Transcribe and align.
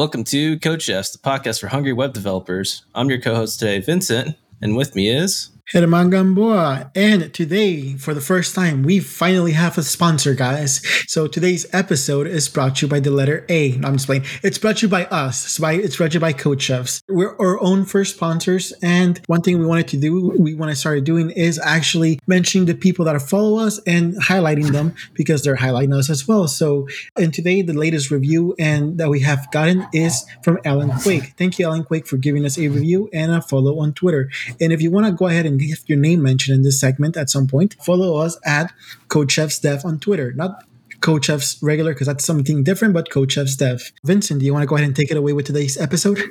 Welcome 0.00 0.24
to 0.24 0.58
Code 0.60 0.80
Chefs, 0.80 1.10
the 1.10 1.18
podcast 1.18 1.60
for 1.60 1.66
hungry 1.68 1.92
web 1.92 2.14
developers. 2.14 2.86
I'm 2.94 3.10
your 3.10 3.20
co-host 3.20 3.58
today, 3.58 3.80
Vincent, 3.80 4.34
and 4.62 4.74
with 4.74 4.94
me 4.94 5.10
is 5.10 5.50
German 5.72 6.10
Gamboa. 6.10 6.90
And 6.96 7.32
today, 7.32 7.94
for 7.96 8.12
the 8.12 8.20
first 8.20 8.56
time, 8.56 8.82
we 8.82 8.98
finally 8.98 9.52
have 9.52 9.78
a 9.78 9.84
sponsor, 9.84 10.34
guys. 10.34 10.82
So 11.06 11.28
today's 11.28 11.64
episode 11.72 12.26
is 12.26 12.48
brought 12.48 12.76
to 12.76 12.86
you 12.86 12.90
by 12.90 12.98
the 12.98 13.12
letter 13.12 13.46
A. 13.48 13.76
No, 13.76 13.86
I'm 13.86 13.94
just 13.94 14.06
playing. 14.06 14.24
It's 14.42 14.58
brought 14.58 14.78
to 14.78 14.86
you 14.86 14.90
by 14.90 15.04
us. 15.06 15.44
It's, 15.44 15.58
by, 15.58 15.74
it's 15.74 15.96
brought 15.96 16.10
to 16.10 16.14
you 16.14 16.20
by 16.20 16.32
Code 16.32 16.60
Chefs. 16.60 17.02
We're 17.08 17.36
our 17.38 17.62
own 17.62 17.84
first 17.84 18.16
sponsors. 18.16 18.72
And 18.82 19.20
one 19.28 19.42
thing 19.42 19.60
we 19.60 19.64
wanted 19.66 19.86
to 19.88 19.96
do, 19.96 20.34
we 20.36 20.54
want 20.54 20.72
to 20.72 20.76
start 20.76 21.04
doing 21.04 21.30
is 21.30 21.60
actually 21.60 22.18
mentioning 22.26 22.66
the 22.66 22.74
people 22.74 23.04
that 23.04 23.22
follow 23.22 23.58
us 23.58 23.78
and 23.86 24.20
highlighting 24.20 24.72
them 24.72 24.96
because 25.14 25.44
they're 25.44 25.56
highlighting 25.56 25.96
us 25.96 26.10
as 26.10 26.26
well. 26.26 26.48
So, 26.48 26.88
and 27.16 27.32
today, 27.32 27.62
the 27.62 27.74
latest 27.74 28.10
review 28.10 28.56
and 28.58 28.98
that 28.98 29.08
we 29.08 29.20
have 29.20 29.48
gotten 29.52 29.86
is 29.92 30.26
from 30.42 30.58
Alan 30.64 30.90
Quake. 30.98 31.34
Thank 31.38 31.60
you, 31.60 31.66
Alan 31.66 31.84
Quake, 31.84 32.08
for 32.08 32.16
giving 32.16 32.44
us 32.44 32.58
a 32.58 32.66
review 32.66 33.08
and 33.12 33.30
a 33.30 33.40
follow 33.40 33.78
on 33.78 33.92
Twitter. 33.92 34.30
And 34.60 34.72
if 34.72 34.82
you 34.82 34.90
want 34.90 35.06
to 35.06 35.12
go 35.12 35.28
ahead 35.28 35.46
and 35.46 35.59
get 35.68 35.88
your 35.88 35.98
name 35.98 36.22
mentioned 36.22 36.56
in 36.56 36.62
this 36.62 36.80
segment 36.80 37.16
at 37.16 37.30
some 37.30 37.46
point, 37.46 37.76
follow 37.82 38.16
us 38.16 38.38
at 38.44 38.72
Code 39.08 39.30
Chefs 39.30 39.58
Dev 39.58 39.84
on 39.84 39.98
Twitter. 39.98 40.32
Not 40.32 40.64
Code 41.00 41.24
Chefs 41.24 41.62
regular 41.62 41.92
because 41.92 42.06
that's 42.06 42.24
something 42.24 42.62
different, 42.62 42.94
but 42.94 43.10
Code 43.10 43.32
Chefs 43.32 43.56
Dev. 43.56 43.92
Vincent, 44.04 44.40
do 44.40 44.46
you 44.46 44.52
want 44.52 44.62
to 44.62 44.66
go 44.66 44.76
ahead 44.76 44.86
and 44.86 44.96
take 44.96 45.10
it 45.10 45.16
away 45.16 45.32
with 45.32 45.46
today's 45.46 45.78
episode? 45.78 46.20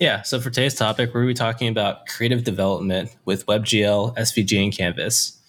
Yeah, 0.00 0.22
so 0.22 0.38
for 0.38 0.48
today's 0.48 0.76
topic, 0.76 1.08
we're 1.08 1.22
going 1.22 1.34
to 1.34 1.40
be 1.42 1.44
talking 1.44 1.68
about 1.68 2.06
creative 2.06 2.44
development 2.44 3.16
with 3.24 3.46
WebGL, 3.46 4.16
SVG, 4.16 4.62
and 4.62 4.72
Canvas. 4.72 5.40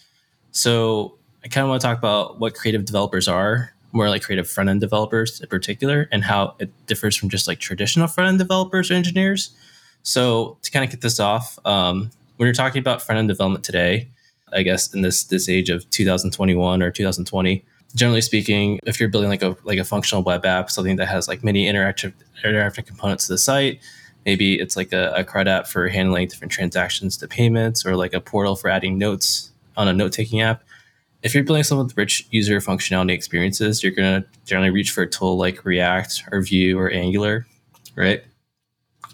So 0.52 1.19
I 1.43 1.49
kind 1.49 1.66
of 1.66 1.69
want 1.69 1.81
to 1.81 1.88
talk 1.88 1.99
about 1.99 2.39
what 2.39 2.55
creative 2.55 2.83
developers 2.83 3.27
are, 3.27 3.73
more 3.91 4.09
like 4.09 4.23
creative 4.23 4.49
front 4.49 4.69
end 4.69 4.81
developers 4.81 5.39
in 5.39 5.47
particular, 5.49 6.09
and 6.11 6.23
how 6.23 6.55
it 6.58 6.71
differs 6.88 7.16
from 7.16 7.30
just 7.30 7.47
like 7.47 7.59
traditional 7.59 8.08
front 8.08 8.27
end 8.27 8.39
developers 8.39 8.89
or 8.89 8.95
engineers. 8.95 9.55
So 10.02 10.58
to 10.64 10.71
kind 10.71 10.83
of 10.83 10.89
get 10.89 11.02
this 11.02 11.19
off, 11.19 11.59
um, 11.64 12.09
when 12.40 12.48
you're 12.48 12.54
talking 12.54 12.80
about 12.80 13.02
front 13.02 13.20
end 13.20 13.28
development 13.28 13.66
today, 13.66 14.08
I 14.54 14.64
guess 14.64 14.94
in 14.94 15.02
this 15.02 15.26
this 15.26 15.50
age 15.50 15.70
of 15.70 15.88
2021 15.90 16.82
or 16.82 16.90
2020, 16.90 17.66
generally 17.95 18.22
speaking, 18.22 18.80
if 18.86 18.98
you're 18.98 19.09
building 19.09 19.30
like 19.30 19.44
a 19.44 19.58
like 19.66 19.78
a 19.78 19.84
functional 19.84 20.23
web 20.23 20.45
app, 20.45 20.72
something 20.72 20.95
that 20.95 21.10
has 21.10 21.28
like 21.28 21.44
many 21.44 21.66
interactive 21.66 22.14
interactive 22.45 22.86
components 22.86 23.28
to 23.28 23.34
the 23.34 23.38
site, 23.38 23.82
maybe 24.26 24.58
it's 24.58 24.78
like 24.78 24.94
a, 24.94 25.12
a 25.17 25.26
CRUD 25.26 25.50
app 25.50 25.67
for 25.67 25.90
handling 25.90 26.30
different 26.30 26.54
transactions 26.54 27.17
to 27.17 27.28
payments, 27.28 27.86
or 27.86 27.98
like 27.98 28.14
a 28.14 28.22
portal 28.22 28.56
for 28.56 28.70
adding 28.70 28.98
notes 28.98 29.52
on 29.76 29.90
a 29.90 29.94
note 29.94 30.14
taking 30.14 30.40
app. 30.40 30.64
If 31.22 31.36
you're 31.36 31.44
building 31.44 31.64
some 31.64 31.80
with 31.80 31.98
rich 31.98 32.26
user 32.32 32.62
functionality 32.62 33.12
experiences, 33.12 33.84
you're 33.84 33.92
gonna 33.92 34.23
generally 34.45 34.70
reach 34.70 34.92
for 34.92 35.02
a 35.02 35.10
tool 35.10 35.36
like 35.38 35.66
React 35.66 36.23
or 36.32 36.42
Vue 36.42 36.80
or 36.80 36.90
Angular, 36.90 37.45
right? 37.98 38.23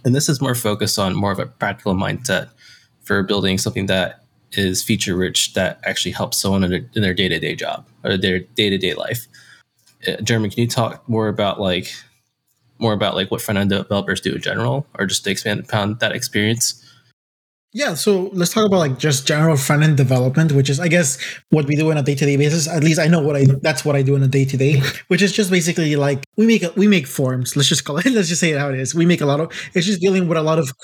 And 0.04 0.14
this 0.14 0.30
is 0.30 0.40
more 0.40 0.54
focused 0.54 1.00
on 1.00 1.16
more 1.16 1.32
of 1.32 1.40
a 1.40 1.48
practical 1.48 1.96
mindset 1.96 2.50
for 3.06 3.24
building 3.24 3.58
something 3.58 3.86
that 3.86 4.24
is 4.52 4.84
feature 4.84 5.16
rich 5.16 5.54
that 5.54 5.80
actually 5.84 6.12
helps 6.12 6.38
someone 6.38 6.64
in 6.64 6.72
their, 6.72 6.90
in 6.96 7.02
their 7.02 7.14
day-to-day 7.14 7.56
job 7.56 7.88
or 8.04 8.18
their 8.18 8.40
day-to-day 8.40 8.94
life. 8.94 9.28
Uh, 10.08 10.16
jeremy 10.22 10.50
can 10.50 10.62
you 10.62 10.68
talk 10.68 11.08
more 11.08 11.28
about 11.28 11.60
like 11.60 11.94
more 12.80 12.94
about 12.94 13.16
like 13.16 13.32
what 13.32 13.42
front-end 13.42 13.70
developers 13.70 14.22
do 14.22 14.36
in 14.36 14.42
general 14.42 14.86
or 15.00 15.06
just 15.06 15.24
to 15.24 15.32
expand 15.32 15.60
upon 15.62 15.98
that 16.00 16.12
experience 16.12 16.82
yeah, 17.74 17.94
so 17.94 18.30
let's 18.32 18.54
talk 18.54 18.66
about 18.66 18.78
like 18.78 18.98
just 18.98 19.28
general 19.28 19.58
front 19.58 19.84
end 19.84 19.98
development, 19.98 20.54
which 20.54 20.70
is 20.70 20.80
I 20.80 20.88
guess 20.88 21.22
what 21.50 21.66
we 21.66 21.76
do 21.76 21.92
on 21.92 21.98
a 21.98 22.04
day 22.04 22.16
to 22.16 22.26
day 22.26 22.38
basis. 22.38 22.70
At 22.70 22.86
least 22.86 23.00
I 23.02 23.08
know 23.08 23.20
what 23.20 23.36
I 23.36 23.46
that's 23.62 23.84
what 23.84 23.98
I 23.98 24.02
do 24.02 24.16
on 24.16 24.24
a 24.24 24.30
day 24.30 24.46
to 24.46 24.56
day, 24.56 24.82
which 25.10 25.22
is 25.22 25.34
just 25.34 25.52
basically 25.52 25.98
like 25.98 26.24
we 26.38 26.48
make 26.48 26.64
we 26.78 26.88
make 26.88 27.06
forms. 27.06 27.58
Let's 27.58 27.68
just 27.68 27.84
call 27.84 27.98
it. 27.98 28.06
Let's 28.06 28.30
just 28.30 28.40
say 28.40 28.52
it 28.52 28.60
how 28.60 28.70
it 28.70 28.80
is. 28.80 28.96
We 28.96 29.06
make 29.06 29.20
a 29.20 29.26
lot 29.26 29.42
of. 29.42 29.52
It's 29.74 29.86
just 29.86 30.00
dealing 30.00 30.30
with 30.30 30.38
a 30.38 30.42
lot 30.42 30.58
of. 30.58 30.72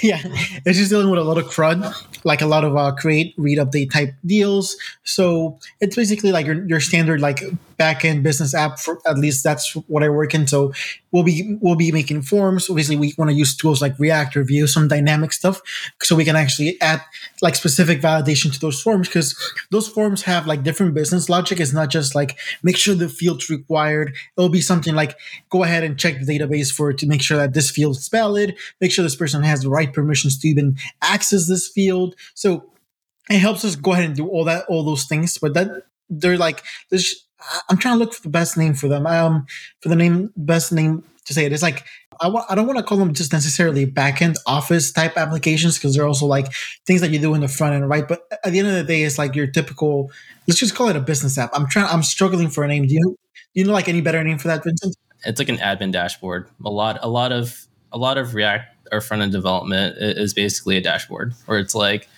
Yeah, 0.00 0.20
it's 0.64 0.78
just 0.78 0.90
dealing 0.90 1.10
with 1.10 1.18
a 1.18 1.24
lot 1.24 1.38
of 1.38 1.46
crud, 1.46 1.82
like 2.24 2.40
a 2.40 2.46
lot 2.46 2.64
of 2.64 2.76
uh, 2.76 2.92
create, 2.92 3.34
read, 3.36 3.58
update 3.58 3.90
type 3.90 4.14
deals. 4.24 4.76
So 5.02 5.58
it's 5.80 5.96
basically 5.96 6.30
like 6.30 6.46
your 6.46 6.64
your 6.68 6.78
standard 6.78 7.20
like 7.20 7.42
backend 7.80 8.22
business 8.22 8.54
app. 8.54 8.78
For 8.78 9.00
at 9.08 9.18
least 9.18 9.42
that's 9.42 9.72
what 9.88 10.04
I 10.04 10.08
work 10.08 10.34
in. 10.34 10.46
So 10.46 10.72
we'll 11.10 11.24
be 11.24 11.58
we'll 11.60 11.74
be 11.74 11.90
making 11.90 12.22
forms. 12.22 12.70
Obviously, 12.70 12.94
we 12.94 13.12
want 13.18 13.30
to 13.32 13.36
use 13.36 13.56
tools 13.56 13.82
like 13.82 13.98
React 13.98 14.36
or 14.36 14.44
Vue, 14.44 14.68
some 14.68 14.86
dynamic 14.86 15.32
stuff, 15.32 15.60
so 16.00 16.14
we 16.14 16.21
can 16.24 16.36
actually 16.36 16.80
add 16.80 17.02
like 17.40 17.54
specific 17.54 18.00
validation 18.00 18.52
to 18.52 18.60
those 18.60 18.80
forms 18.80 19.08
because 19.08 19.36
those 19.70 19.88
forms 19.88 20.22
have 20.22 20.46
like 20.46 20.62
different 20.62 20.94
business 20.94 21.28
logic. 21.28 21.60
It's 21.60 21.72
not 21.72 21.90
just 21.90 22.14
like 22.14 22.38
make 22.62 22.76
sure 22.76 22.94
the 22.94 23.08
field's 23.08 23.50
required. 23.50 24.14
It'll 24.36 24.48
be 24.48 24.60
something 24.60 24.94
like 24.94 25.16
go 25.50 25.64
ahead 25.64 25.84
and 25.84 25.98
check 25.98 26.18
the 26.18 26.38
database 26.38 26.72
for 26.72 26.92
to 26.92 27.06
make 27.06 27.22
sure 27.22 27.36
that 27.36 27.54
this 27.54 27.70
field 27.70 27.96
is 27.96 28.08
valid. 28.08 28.56
Make 28.80 28.92
sure 28.92 29.02
this 29.02 29.16
person 29.16 29.42
has 29.42 29.62
the 29.62 29.70
right 29.70 29.92
permissions 29.92 30.38
to 30.38 30.48
even 30.48 30.76
access 31.00 31.48
this 31.48 31.68
field. 31.68 32.14
So 32.34 32.70
it 33.30 33.38
helps 33.38 33.64
us 33.64 33.76
go 33.76 33.92
ahead 33.92 34.04
and 34.04 34.16
do 34.16 34.28
all 34.28 34.44
that 34.44 34.64
all 34.66 34.84
those 34.84 35.04
things. 35.04 35.38
But 35.38 35.54
that 35.54 35.84
they're 36.08 36.38
like 36.38 36.62
I'm 37.68 37.76
trying 37.76 37.94
to 37.94 37.98
look 37.98 38.14
for 38.14 38.22
the 38.22 38.28
best 38.28 38.56
name 38.56 38.74
for 38.74 38.88
them. 38.88 39.06
Um, 39.06 39.46
for 39.80 39.88
the 39.88 39.96
name, 39.96 40.32
best 40.36 40.72
name 40.72 41.04
to 41.24 41.34
say 41.34 41.44
it. 41.44 41.46
it 41.46 41.52
is 41.52 41.62
like 41.62 41.84
I 42.22 42.54
don't 42.54 42.66
want 42.66 42.78
to 42.78 42.84
call 42.84 42.98
them 42.98 43.14
just 43.14 43.32
necessarily 43.32 43.86
backend 43.86 44.36
office 44.46 44.92
type 44.92 45.16
applications 45.16 45.78
because 45.78 45.94
they're 45.94 46.06
also 46.06 46.26
like 46.26 46.52
things 46.86 47.00
that 47.00 47.10
you 47.10 47.18
do 47.18 47.34
in 47.34 47.40
the 47.40 47.48
front 47.48 47.74
end, 47.74 47.88
right? 47.88 48.06
But 48.06 48.26
at 48.44 48.52
the 48.52 48.58
end 48.58 48.68
of 48.68 48.74
the 48.74 48.84
day, 48.84 49.02
it's 49.02 49.18
like 49.18 49.34
your 49.34 49.46
typical. 49.46 50.10
Let's 50.46 50.60
just 50.60 50.74
call 50.74 50.88
it 50.88 50.96
a 50.96 51.00
business 51.00 51.36
app. 51.38 51.50
I'm 51.52 51.66
trying. 51.68 51.86
I'm 51.86 52.02
struggling 52.02 52.48
for 52.48 52.64
a 52.64 52.68
name. 52.68 52.86
Do 52.86 52.94
you 52.94 53.18
do 53.54 53.60
you 53.60 53.64
know 53.66 53.72
like 53.72 53.88
any 53.88 54.00
better 54.00 54.22
name 54.22 54.38
for 54.38 54.48
that, 54.48 54.64
Vincent? 54.64 54.96
It's 55.24 55.38
like 55.38 55.48
an 55.48 55.58
admin 55.58 55.92
dashboard. 55.92 56.48
A 56.64 56.70
lot, 56.70 56.98
a 57.02 57.08
lot 57.08 57.32
of, 57.32 57.66
a 57.92 57.98
lot 57.98 58.18
of 58.18 58.34
React 58.34 58.88
or 58.90 59.00
front 59.00 59.22
end 59.22 59.32
development 59.32 59.96
is 59.98 60.34
basically 60.34 60.76
a 60.76 60.80
dashboard, 60.80 61.34
where 61.46 61.58
it's 61.58 61.74
like 61.74 62.08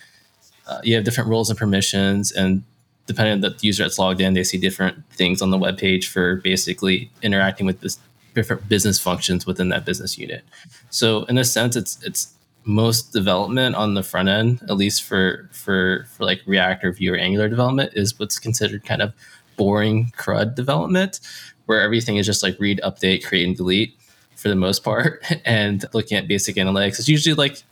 uh, 0.67 0.79
you 0.83 0.95
have 0.95 1.03
different 1.03 1.29
roles 1.29 1.49
and 1.49 1.59
permissions, 1.59 2.31
and 2.31 2.63
depending 3.05 3.33
on 3.33 3.41
the 3.41 3.55
user 3.61 3.83
that's 3.83 3.99
logged 3.99 4.21
in, 4.21 4.33
they 4.33 4.43
see 4.43 4.57
different 4.57 5.03
things 5.11 5.41
on 5.41 5.51
the 5.51 5.57
web 5.57 5.77
page 5.77 6.07
for 6.07 6.37
basically 6.37 7.11
interacting 7.21 7.65
with 7.65 7.81
this 7.81 7.99
different 8.35 8.69
business 8.69 8.99
functions 8.99 9.45
within 9.45 9.69
that 9.69 9.85
business 9.85 10.17
unit. 10.17 10.43
So 10.89 11.23
in 11.23 11.37
a 11.37 11.43
sense, 11.43 11.75
it's 11.75 12.01
it's 12.03 12.33
most 12.65 13.13
development 13.13 13.75
on 13.75 13.93
the 13.93 14.03
front 14.03 14.29
end, 14.29 14.61
at 14.63 14.77
least 14.77 15.03
for 15.03 15.49
for 15.51 16.05
for 16.15 16.25
like 16.25 16.41
React 16.45 16.85
or 16.85 16.91
Vue 16.91 17.13
or 17.13 17.17
Angular 17.17 17.49
development, 17.49 17.93
is 17.95 18.19
what's 18.19 18.37
considered 18.37 18.85
kind 18.85 19.01
of 19.01 19.13
boring 19.55 20.11
CRUD 20.17 20.55
development, 20.55 21.19
where 21.65 21.81
everything 21.81 22.17
is 22.17 22.25
just 22.25 22.43
like 22.43 22.59
read, 22.59 22.79
update, 22.83 23.25
create, 23.25 23.47
and 23.47 23.55
delete 23.55 23.97
for 24.35 24.49
the 24.49 24.55
most 24.55 24.83
part. 24.83 25.23
And 25.45 25.85
looking 25.93 26.17
at 26.17 26.27
basic 26.27 26.55
analytics 26.57 26.99
is 26.99 27.07
usually 27.07 27.35
like 27.35 27.63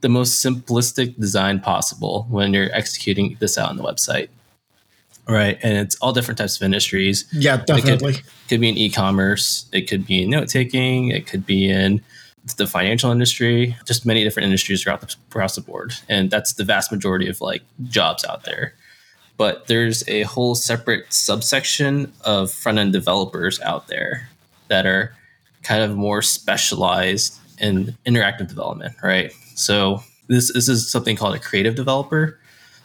the 0.00 0.08
most 0.08 0.44
simplistic 0.44 1.18
design 1.18 1.60
possible 1.60 2.26
when 2.28 2.52
you're 2.52 2.72
executing 2.72 3.36
this 3.40 3.56
out 3.58 3.70
on 3.70 3.76
the 3.76 3.84
website. 3.84 4.28
Right. 5.28 5.58
And 5.62 5.78
it's 5.78 5.94
all 5.96 6.12
different 6.12 6.38
types 6.38 6.56
of 6.56 6.62
industries. 6.62 7.26
Yeah, 7.32 7.58
definitely. 7.58 8.10
It 8.10 8.16
could, 8.16 8.24
could 8.48 8.60
be 8.60 8.68
in 8.68 8.76
e 8.76 8.90
commerce, 8.90 9.66
it 9.72 9.88
could 9.88 10.06
be 10.06 10.22
in 10.22 10.30
note 10.30 10.48
taking, 10.48 11.08
it 11.08 11.26
could 11.26 11.46
be 11.46 11.70
in 11.70 12.02
the 12.56 12.66
financial 12.66 13.10
industry, 13.10 13.76
just 13.86 14.04
many 14.04 14.24
different 14.24 14.46
industries 14.46 14.82
throughout 14.82 15.00
the, 15.00 15.14
across 15.30 15.54
the 15.54 15.60
board. 15.60 15.94
And 16.08 16.30
that's 16.30 16.54
the 16.54 16.64
vast 16.64 16.90
majority 16.90 17.28
of 17.28 17.40
like 17.40 17.62
jobs 17.84 18.24
out 18.24 18.44
there. 18.44 18.74
But 19.36 19.68
there's 19.68 20.06
a 20.08 20.22
whole 20.22 20.54
separate 20.54 21.12
subsection 21.12 22.12
of 22.22 22.50
front 22.50 22.78
end 22.78 22.92
developers 22.92 23.60
out 23.60 23.88
there 23.88 24.28
that 24.68 24.86
are 24.86 25.14
kind 25.62 25.82
of 25.82 25.96
more 25.96 26.20
specialized 26.20 27.38
in 27.58 27.96
interactive 28.04 28.48
development, 28.48 28.96
right? 29.02 29.32
So 29.54 30.02
this, 30.26 30.52
this 30.52 30.68
is 30.68 30.90
something 30.90 31.14
called 31.16 31.36
a 31.36 31.38
creative 31.38 31.76
developer 31.76 32.38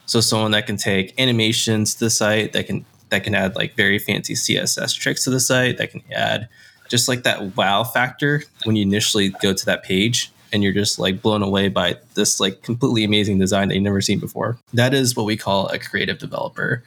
so 0.08 0.22
someone 0.22 0.52
that 0.52 0.66
can 0.66 0.78
take 0.78 1.14
animations 1.20 1.94
to 1.96 2.06
the 2.06 2.10
site, 2.10 2.54
that 2.54 2.66
can 2.66 2.86
that 3.10 3.24
can 3.24 3.36
add 3.36 3.56
like 3.56 3.76
very 3.76 4.00
fancy 4.00 4.34
CSS 4.34 4.98
tricks 4.98 5.24
to 5.26 5.30
the 5.30 5.40
site, 5.40 5.78
that 5.78 5.92
can 5.92 6.02
add 6.12 6.50
just 6.90 7.08
like 7.08 7.24
that 7.24 7.56
wow 7.56 7.84
factor 7.84 8.44
when 8.64 8.76
you 8.76 8.82
initially 8.82 9.30
go 9.42 9.54
to 9.54 9.66
that 9.66 9.84
page 9.84 10.32
and 10.52 10.64
you're 10.64 10.74
just 10.74 10.98
like 10.98 11.22
blown 11.22 11.44
away 11.44 11.68
by 11.68 11.98
this 12.16 12.40
like 12.40 12.64
completely 12.64 13.04
amazing 13.04 13.38
design 13.38 13.68
that 13.68 13.76
you've 13.76 13.84
never 13.84 14.02
seen 14.02 14.20
before. 14.20 14.58
That 14.74 14.94
is 14.94 15.16
what 15.16 15.26
we 15.26 15.38
call 15.38 15.68
a 15.68 15.80
creative 15.80 16.20
developer. 16.20 16.84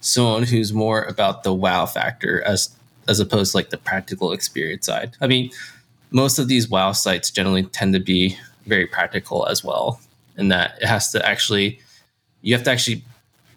Someone 0.00 0.44
who's 0.44 0.72
more 0.72 1.02
about 1.04 1.42
the 1.42 1.54
wow 1.54 1.86
factor 1.86 2.42
as 2.42 2.70
as 3.08 3.20
opposed 3.20 3.52
to 3.52 3.58
like 3.58 3.70
the 3.70 3.78
practical 3.78 4.32
experience 4.32 4.86
side. 4.86 5.16
I 5.20 5.28
mean, 5.28 5.50
most 6.10 6.40
of 6.40 6.48
these 6.48 6.68
wow 6.68 6.90
sites 6.90 7.30
generally 7.30 7.62
tend 7.62 7.94
to 7.94 8.00
be 8.00 8.36
very 8.66 8.86
practical 8.86 9.46
as 9.46 9.62
well, 9.62 10.00
in 10.36 10.48
that 10.48 10.76
it 10.80 10.86
has 10.86 11.12
to 11.12 11.24
actually 11.24 11.80
you 12.46 12.54
have 12.54 12.62
to 12.62 12.70
actually 12.70 13.02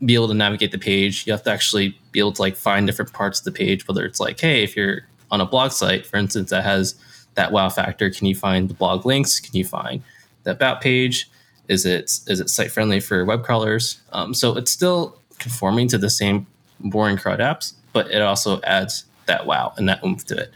be 0.03 0.15
able 0.15 0.27
to 0.27 0.33
navigate 0.33 0.71
the 0.71 0.79
page. 0.79 1.27
You 1.27 1.33
have 1.33 1.43
to 1.43 1.51
actually 1.51 1.95
be 2.11 2.19
able 2.19 2.31
to 2.31 2.41
like 2.41 2.55
find 2.55 2.87
different 2.87 3.13
parts 3.13 3.37
of 3.37 3.45
the 3.45 3.51
page, 3.51 3.87
whether 3.87 4.03
it's 4.03 4.19
like, 4.19 4.39
hey, 4.39 4.63
if 4.63 4.75
you're 4.75 5.01
on 5.29 5.39
a 5.39 5.45
blog 5.45 5.71
site, 5.71 6.07
for 6.07 6.17
instance, 6.17 6.49
that 6.49 6.63
has 6.63 6.95
that 7.35 7.51
wow 7.51 7.69
factor, 7.69 8.09
can 8.09 8.25
you 8.25 8.33
find 8.33 8.67
the 8.67 8.73
blog 8.73 9.05
links? 9.05 9.39
Can 9.39 9.55
you 9.55 9.63
find 9.63 10.01
the 10.43 10.51
about 10.51 10.81
page? 10.81 11.29
Is 11.67 11.85
it 11.85 12.05
is 12.25 12.39
it 12.39 12.49
site 12.49 12.71
friendly 12.71 12.99
for 12.99 13.23
web 13.25 13.43
crawlers? 13.43 14.01
Um, 14.11 14.33
so 14.33 14.57
it's 14.57 14.71
still 14.71 15.19
conforming 15.37 15.87
to 15.89 15.99
the 15.99 16.09
same 16.09 16.47
boring 16.79 17.17
CRUD 17.17 17.39
apps, 17.39 17.73
but 17.93 18.09
it 18.09 18.23
also 18.23 18.59
adds 18.61 19.05
that 19.27 19.45
wow 19.45 19.71
and 19.77 19.87
that 19.87 20.03
oomph 20.03 20.25
to 20.25 20.35
it, 20.35 20.53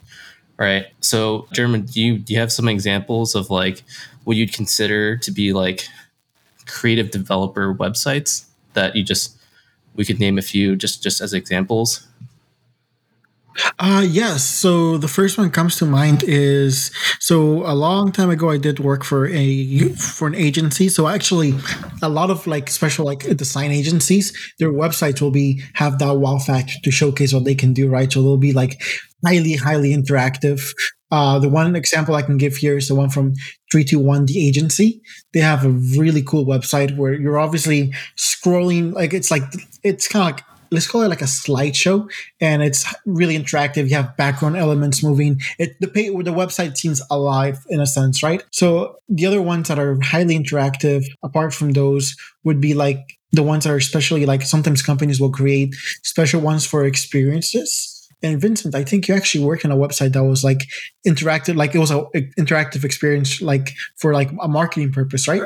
right? 0.57 0.87
So, 1.01 1.47
German, 1.53 1.85
do 1.85 2.01
you 2.01 2.17
do 2.17 2.33
you 2.33 2.39
have 2.39 2.51
some 2.51 2.67
examples 2.67 3.35
of 3.35 3.51
like 3.51 3.83
what 4.23 4.37
you'd 4.37 4.53
consider 4.53 5.17
to 5.17 5.29
be 5.29 5.53
like 5.53 5.87
creative 6.65 7.11
developer 7.11 7.73
websites 7.73 8.45
that 8.73 8.95
you 8.95 9.03
just 9.03 9.37
we 9.95 10.05
could 10.05 10.19
name 10.19 10.37
a 10.37 10.41
few 10.41 10.75
just 10.75 11.03
just 11.03 11.21
as 11.21 11.33
examples? 11.33 12.07
Uh 13.77 14.05
yes. 14.07 14.43
So 14.43 14.97
the 14.97 15.07
first 15.07 15.37
one 15.37 15.51
comes 15.51 15.77
to 15.77 15.85
mind 15.85 16.23
is 16.23 16.91
so 17.19 17.63
a 17.67 17.75
long 17.75 18.11
time 18.11 18.31
ago 18.31 18.49
I 18.49 18.57
did 18.57 18.79
work 18.79 19.03
for 19.03 19.27
a 19.27 19.89
for 19.93 20.27
an 20.27 20.33
agency. 20.33 20.89
So 20.89 21.07
actually 21.07 21.53
a 22.01 22.09
lot 22.09 22.31
of 22.31 22.47
like 22.47 22.69
special 22.69 23.05
like 23.05 23.19
design 23.37 23.71
agencies, 23.71 24.33
their 24.57 24.71
websites 24.71 25.21
will 25.21 25.31
be 25.31 25.61
have 25.73 25.99
that 25.99 26.17
wow 26.17 26.39
factor 26.39 26.73
to 26.83 26.91
showcase 26.91 27.33
what 27.33 27.45
they 27.45 27.55
can 27.55 27.73
do, 27.73 27.87
right? 27.87 28.11
So 28.11 28.23
they'll 28.23 28.37
be 28.37 28.53
like 28.53 28.81
highly, 29.25 29.53
highly 29.53 29.95
interactive. 29.95 30.73
Uh, 31.11 31.37
the 31.37 31.49
one 31.49 31.75
example 31.75 32.15
I 32.15 32.23
can 32.23 32.37
give 32.37 32.55
here 32.57 32.75
is 32.75 32.87
the 32.87 32.95
one 32.95 33.09
from 33.11 33.33
321 33.73 34.27
The 34.27 34.47
Agency. 34.47 35.01
They 35.33 35.39
have 35.39 35.65
a 35.65 35.69
really 35.69 36.21
cool 36.21 36.45
website 36.45 36.95
where 36.95 37.13
you're 37.13 37.39
obviously 37.39 37.91
scrolling, 38.15 38.93
like 38.93 39.13
it's 39.15 39.31
like, 39.31 39.41
it's 39.81 40.07
kind 40.07 40.29
of 40.29 40.35
like 40.35 40.45
let's 40.69 40.87
call 40.87 41.03
it 41.03 41.07
like 41.07 41.21
a 41.21 41.25
slideshow 41.25 42.09
and 42.41 42.63
it's 42.63 42.83
really 43.05 43.37
interactive. 43.37 43.89
You 43.89 43.95
have 43.95 44.17
background 44.17 44.57
elements 44.57 45.03
moving. 45.03 45.39
It 45.59 45.79
the 45.79 45.87
pay, 45.87 46.09
the 46.09 46.33
website 46.33 46.77
seems 46.77 47.01
alive 47.09 47.63
in 47.69 47.79
a 47.79 47.85
sense 47.85 48.23
right? 48.23 48.43
So 48.51 48.97
the 49.09 49.25
other 49.25 49.41
ones 49.41 49.67
that 49.67 49.79
are 49.79 49.99
highly 50.01 50.37
interactive 50.37 51.05
apart 51.23 51.53
from 51.53 51.73
those 51.73 52.15
would 52.43 52.59
be 52.59 52.73
like 52.73 53.19
the 53.31 53.43
ones 53.43 53.63
that 53.63 53.71
are 53.71 53.77
especially 53.77 54.25
like 54.25 54.41
sometimes 54.43 54.81
companies 54.81 55.19
will 55.19 55.31
create 55.31 55.75
special 56.03 56.41
ones 56.41 56.65
for 56.65 56.85
experiences 56.85 57.92
and 58.23 58.39
Vincent, 58.39 58.73
I 58.73 58.85
think 58.85 59.07
you 59.07 59.15
actually 59.15 59.43
worked 59.43 59.65
on 59.65 59.71
a 59.71 59.75
website 59.75 60.13
that 60.13 60.23
was 60.23 60.43
like 60.43 60.69
interactive, 61.05 61.57
like 61.57 61.75
it 61.75 61.79
was 61.79 61.91
an 61.91 62.05
interactive 62.39 62.85
experience, 62.85 63.41
like 63.41 63.73
for 63.97 64.13
like 64.13 64.31
a 64.41 64.47
marketing 64.47 64.93
purpose, 64.93 65.27
right? 65.27 65.41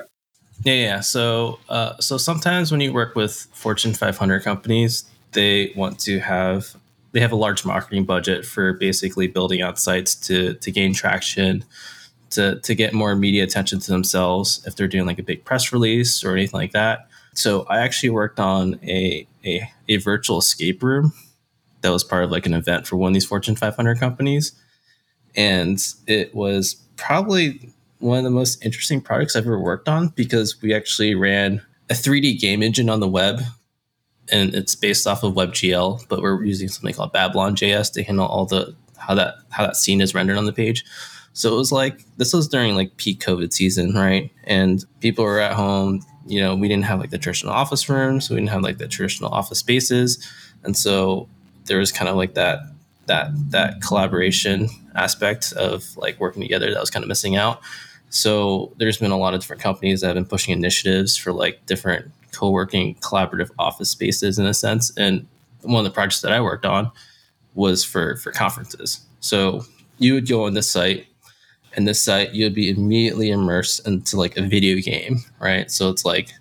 Yeah, 0.63 0.73
yeah. 0.73 0.99
So, 0.99 1.59
uh, 1.69 1.97
so 1.99 2.17
sometimes 2.17 2.71
when 2.71 2.79
you 2.79 2.93
work 2.93 3.15
with 3.15 3.47
Fortune 3.53 3.93
500 3.93 4.43
companies, 4.43 5.05
they 5.33 5.73
want 5.75 5.99
to 6.01 6.19
have 6.19 6.75
they 7.13 7.19
have 7.19 7.31
a 7.31 7.35
large 7.35 7.65
marketing 7.65 8.05
budget 8.05 8.45
for 8.45 8.73
basically 8.73 9.27
building 9.27 9.61
out 9.61 9.79
sites 9.79 10.13
to 10.13 10.53
to 10.55 10.71
gain 10.71 10.93
traction 10.93 11.65
to 12.29 12.59
to 12.61 12.75
get 12.75 12.93
more 12.93 13.15
media 13.15 13.43
attention 13.43 13.79
to 13.79 13.91
themselves 13.91 14.63
if 14.65 14.75
they're 14.75 14.87
doing 14.87 15.05
like 15.05 15.19
a 15.19 15.23
big 15.23 15.43
press 15.45 15.71
release 15.71 16.23
or 16.23 16.33
anything 16.33 16.59
like 16.59 16.73
that 16.73 17.07
so 17.33 17.65
i 17.69 17.79
actually 17.79 18.09
worked 18.09 18.39
on 18.39 18.79
a 18.83 19.25
a, 19.45 19.69
a 19.87 19.97
virtual 19.97 20.37
escape 20.39 20.83
room 20.83 21.13
that 21.87 21.93
was 21.93 22.03
part 22.03 22.23
of 22.23 22.31
like 22.31 22.45
an 22.45 22.53
event 22.53 22.85
for 22.85 22.97
one 22.97 23.09
of 23.09 23.13
these 23.13 23.25
fortune 23.25 23.55
500 23.55 23.99
companies 23.99 24.51
and 25.35 25.79
it 26.05 26.35
was 26.35 26.75
probably 26.95 27.71
one 27.99 28.17
of 28.17 28.23
the 28.23 28.29
most 28.29 28.63
interesting 28.63 29.01
projects 29.01 29.35
i've 29.35 29.45
ever 29.45 29.59
worked 29.59 29.87
on 29.89 30.09
because 30.09 30.61
we 30.61 30.73
actually 30.73 31.15
ran 31.15 31.61
a 31.89 31.93
3d 31.93 32.39
game 32.39 32.61
engine 32.61 32.89
on 32.89 32.99
the 32.99 33.07
web 33.07 33.41
and 34.31 34.53
it's 34.53 34.75
based 34.75 35.07
off 35.07 35.23
of 35.23 35.33
WebGL, 35.33 36.07
but 36.09 36.21
we're 36.21 36.43
using 36.43 36.67
something 36.67 36.93
called 36.93 37.13
Babylon 37.13 37.55
JS 37.55 37.93
to 37.93 38.03
handle 38.03 38.25
all 38.25 38.45
the 38.45 38.75
how 38.97 39.15
that 39.15 39.35
how 39.49 39.65
that 39.65 39.77
scene 39.77 40.01
is 40.01 40.13
rendered 40.13 40.37
on 40.37 40.45
the 40.45 40.53
page. 40.53 40.83
So 41.33 41.53
it 41.53 41.57
was 41.57 41.71
like 41.71 42.03
this 42.17 42.33
was 42.33 42.47
during 42.47 42.75
like 42.75 42.97
peak 42.97 43.23
COVID 43.23 43.53
season, 43.53 43.93
right? 43.93 44.31
And 44.45 44.83
people 44.99 45.23
were 45.23 45.39
at 45.39 45.53
home. 45.53 46.01
You 46.25 46.41
know, 46.41 46.55
we 46.55 46.67
didn't 46.67 46.85
have 46.85 46.99
like 46.99 47.11
the 47.11 47.17
traditional 47.17 47.53
office 47.53 47.87
rooms, 47.87 48.29
we 48.29 48.35
didn't 48.35 48.49
have 48.49 48.63
like 48.63 48.79
the 48.79 48.87
traditional 48.87 49.31
office 49.31 49.59
spaces, 49.59 50.27
and 50.63 50.75
so 50.75 51.29
there 51.67 51.77
was 51.77 51.91
kind 51.91 52.09
of 52.09 52.15
like 52.15 52.33
that 52.33 52.59
that 53.07 53.29
that 53.51 53.81
collaboration 53.81 54.69
aspect 54.95 55.53
of 55.53 55.85
like 55.97 56.19
working 56.19 56.41
together 56.41 56.73
that 56.73 56.79
was 56.79 56.89
kind 56.89 57.03
of 57.03 57.07
missing 57.07 57.35
out. 57.35 57.61
So 58.09 58.73
there's 58.77 58.97
been 58.97 59.11
a 59.11 59.17
lot 59.17 59.33
of 59.33 59.41
different 59.41 59.61
companies 59.61 60.01
that 60.01 60.07
have 60.07 60.15
been 60.15 60.25
pushing 60.25 60.53
initiatives 60.53 61.17
for 61.17 61.33
like 61.33 61.65
different 61.65 62.11
co-working 62.31 62.95
collaborative 62.95 63.49
office 63.57 63.89
spaces 63.89 64.37
in 64.39 64.45
a 64.45 64.53
sense. 64.53 64.95
And 64.97 65.27
one 65.63 65.85
of 65.85 65.91
the 65.91 65.93
projects 65.93 66.21
that 66.21 66.31
i 66.31 66.39
worked 66.39 66.65
on 66.65 66.91
was 67.55 67.83
for 67.83 68.17
for 68.17 68.31
conferences. 68.31 69.05
So 69.19 69.63
you 69.97 70.13
would 70.13 70.27
go 70.27 70.45
on 70.45 70.53
this 70.53 70.69
site 70.69 71.07
and 71.75 71.87
this 71.87 72.01
site 72.01 72.33
you 72.33 72.45
would 72.45 72.55
be 72.55 72.69
immediately 72.69 73.29
immersed 73.29 73.87
into 73.87 74.17
like 74.17 74.37
a 74.37 74.41
video 74.41 74.79
game 74.79 75.19
right? 75.39 75.69
So 75.71 75.89
it's 75.89 76.05
like 76.05 76.31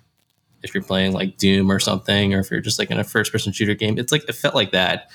if 0.67 0.73
you're 0.73 0.83
playing 0.83 1.13
like 1.13 1.37
doom 1.37 1.71
or 1.71 1.79
something 1.79 2.33
or 2.33 2.39
if 2.39 2.51
you're 2.51 2.61
just 2.61 2.79
like 2.79 2.91
in 2.91 2.99
a 2.99 3.03
first 3.03 3.31
person 3.31 3.51
shooter 3.51 3.73
game 3.73 3.97
it's 3.97 4.11
like 4.11 4.27
it 4.27 4.33
felt 4.33 4.55
like 4.55 4.71
that. 4.71 5.09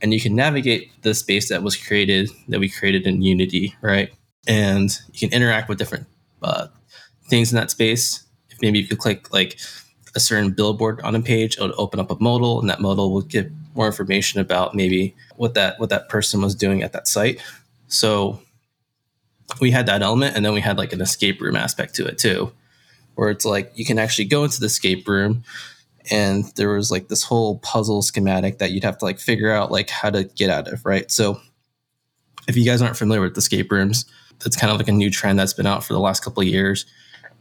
And 0.00 0.12
you 0.12 0.20
can 0.20 0.34
navigate 0.34 0.90
the 1.02 1.14
space 1.14 1.48
that 1.48 1.62
was 1.62 1.76
created 1.76 2.28
that 2.48 2.60
we 2.60 2.68
created 2.68 3.06
in 3.06 3.22
unity 3.22 3.74
right? 3.82 4.10
And 4.46 4.90
you 5.12 5.20
can 5.20 5.36
interact 5.36 5.68
with 5.68 5.78
different 5.78 6.06
uh, 6.42 6.66
things 7.28 7.52
in 7.52 7.56
that 7.56 7.70
space. 7.70 8.24
If 8.50 8.60
maybe 8.60 8.78
you 8.78 8.86
could 8.86 8.98
click 8.98 9.32
like 9.32 9.58
a 10.14 10.20
certain 10.20 10.50
billboard 10.50 11.00
on 11.02 11.14
a 11.14 11.20
page, 11.20 11.56
it 11.56 11.62
would 11.62 11.72
open 11.78 12.00
up 12.00 12.10
a 12.10 12.16
modal, 12.20 12.60
and 12.60 12.68
that 12.68 12.80
modal 12.80 13.12
will 13.12 13.22
give 13.22 13.50
more 13.74 13.86
information 13.86 14.40
about 14.40 14.74
maybe 14.74 15.14
what 15.36 15.54
that 15.54 15.78
what 15.80 15.88
that 15.90 16.08
person 16.08 16.42
was 16.42 16.54
doing 16.54 16.82
at 16.82 16.92
that 16.92 17.08
site. 17.08 17.40
So 17.88 18.40
we 19.60 19.70
had 19.70 19.86
that 19.86 20.02
element, 20.02 20.36
and 20.36 20.44
then 20.44 20.52
we 20.52 20.60
had 20.60 20.78
like 20.78 20.92
an 20.92 21.00
escape 21.00 21.40
room 21.40 21.56
aspect 21.56 21.94
to 21.96 22.06
it 22.06 22.18
too, 22.18 22.52
where 23.14 23.30
it's 23.30 23.44
like 23.44 23.72
you 23.74 23.84
can 23.84 23.98
actually 23.98 24.24
go 24.24 24.44
into 24.44 24.60
the 24.60 24.66
escape 24.66 25.06
room, 25.08 25.44
and 26.10 26.44
there 26.56 26.70
was 26.70 26.90
like 26.90 27.08
this 27.08 27.22
whole 27.22 27.58
puzzle 27.58 28.02
schematic 28.02 28.58
that 28.58 28.72
you'd 28.72 28.84
have 28.84 28.98
to 28.98 29.04
like 29.04 29.18
figure 29.18 29.52
out 29.52 29.70
like 29.70 29.90
how 29.90 30.10
to 30.10 30.24
get 30.24 30.50
out 30.50 30.68
of, 30.72 30.84
right? 30.84 31.10
So 31.10 31.40
if 32.48 32.56
you 32.56 32.64
guys 32.64 32.82
aren't 32.82 32.96
familiar 32.96 33.22
with 33.22 33.34
the 33.34 33.38
escape 33.38 33.70
rooms, 33.70 34.04
it's 34.44 34.56
kind 34.56 34.72
of 34.72 34.78
like 34.78 34.88
a 34.88 34.92
new 34.92 35.10
trend 35.10 35.38
that's 35.38 35.52
been 35.52 35.66
out 35.66 35.84
for 35.84 35.92
the 35.92 36.00
last 36.00 36.24
couple 36.24 36.42
of 36.42 36.48
years 36.48 36.86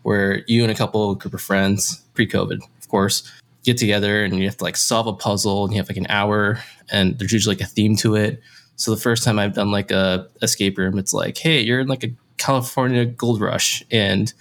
where 0.04 0.44
you 0.48 0.64
and 0.64 0.72
a 0.72 0.76
couple 0.76 1.14
group 1.16 1.34
of 1.34 1.42
friends, 1.42 2.04
pre-COVID, 2.14 2.60
of 2.80 2.88
course, 2.88 3.30
get 3.64 3.78
together 3.78 4.24
and 4.24 4.38
you 4.38 4.46
have 4.46 4.58
to 4.58 4.64
like 4.64 4.78
solve 4.78 5.08
a 5.08 5.14
puzzle 5.14 5.64
and 5.64 5.74
you 5.74 5.80
have 5.80 5.90
like 5.90 5.98
an 5.98 6.08
hour 6.10 6.60
and 6.92 7.18
there's 7.20 7.32
usually 7.32 7.56
like 7.56 7.64
a 7.64 7.70
theme 7.70 7.96
to 7.96 8.16
it. 8.16 8.42
So 8.76 8.92
the 8.92 9.02
first 9.02 9.24
time 9.24 9.38
I've 9.38 9.54
done 9.54 9.72
like 9.72 9.92
a 9.92 10.28
escape 10.42 10.78
room, 10.78 10.98
it's 10.98 11.14
like, 11.14 11.38
hey, 11.38 11.62
you're 11.62 11.80
in 11.80 11.88
like 11.88 12.04
a 12.04 12.12
California 12.38 13.06
gold 13.06 13.40
rush 13.40 13.84
and 13.92 14.34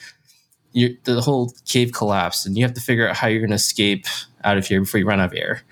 the 0.72 1.20
whole 1.22 1.52
cave 1.66 1.92
collapsed 1.92 2.46
and 2.46 2.56
you 2.56 2.64
have 2.64 2.74
to 2.74 2.80
figure 2.80 3.08
out 3.08 3.16
how 3.16 3.26
you're 3.26 3.40
going 3.40 3.50
to 3.50 3.56
escape 3.56 4.06
out 4.44 4.56
of 4.56 4.66
here 4.66 4.80
before 4.80 5.00
you 5.00 5.06
run 5.06 5.20
out 5.20 5.32
of 5.32 5.38
air. 5.38 5.62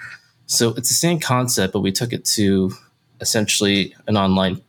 So 0.47 0.71
it's 0.71 0.89
the 0.89 0.95
same 0.95 1.21
concept, 1.21 1.73
but 1.73 1.81
we 1.81 1.93
took 1.93 2.13
it 2.13 2.25
to 2.37 2.73
essentially 3.21 3.95
an 4.07 4.17
online 4.17 4.63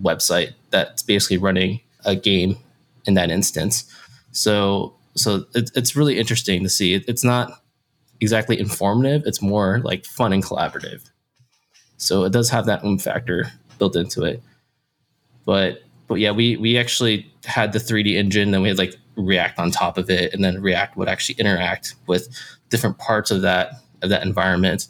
website 0.00 0.54
that's 0.70 1.02
basically 1.02 1.38
running 1.38 1.80
a 2.04 2.14
game 2.14 2.56
in 3.06 3.14
that 3.14 3.30
instance. 3.30 3.84
So 4.32 4.94
so 5.16 5.46
it, 5.54 5.70
it's 5.74 5.96
really 5.96 6.18
interesting 6.18 6.62
to 6.62 6.68
see. 6.68 6.94
It, 6.94 7.04
it's 7.08 7.24
not 7.24 7.62
exactly 8.20 8.58
informative; 8.58 9.22
it's 9.26 9.42
more 9.42 9.80
like 9.80 10.04
fun 10.04 10.32
and 10.32 10.44
collaborative. 10.44 11.10
So 11.96 12.24
it 12.24 12.32
does 12.32 12.50
have 12.50 12.66
that 12.66 12.84
oom 12.84 12.98
factor 12.98 13.50
built 13.78 13.96
into 13.96 14.24
it. 14.24 14.42
But 15.44 15.82
but 16.06 16.16
yeah, 16.16 16.30
we 16.30 16.56
we 16.56 16.78
actually 16.78 17.30
had 17.44 17.72
the 17.72 17.78
3D 17.78 18.14
engine, 18.14 18.50
then 18.50 18.62
we 18.62 18.68
had 18.68 18.78
like 18.78 18.94
React 19.18 19.58
on 19.58 19.70
top 19.70 19.98
of 19.98 20.08
it, 20.10 20.32
and 20.32 20.44
then 20.44 20.62
React 20.62 20.96
would 20.96 21.08
actually 21.08 21.36
interact 21.38 21.94
with 22.06 22.28
different 22.70 22.98
parts 22.98 23.30
of 23.30 23.42
that 23.42 23.72
of 24.02 24.10
that 24.10 24.24
environment 24.24 24.88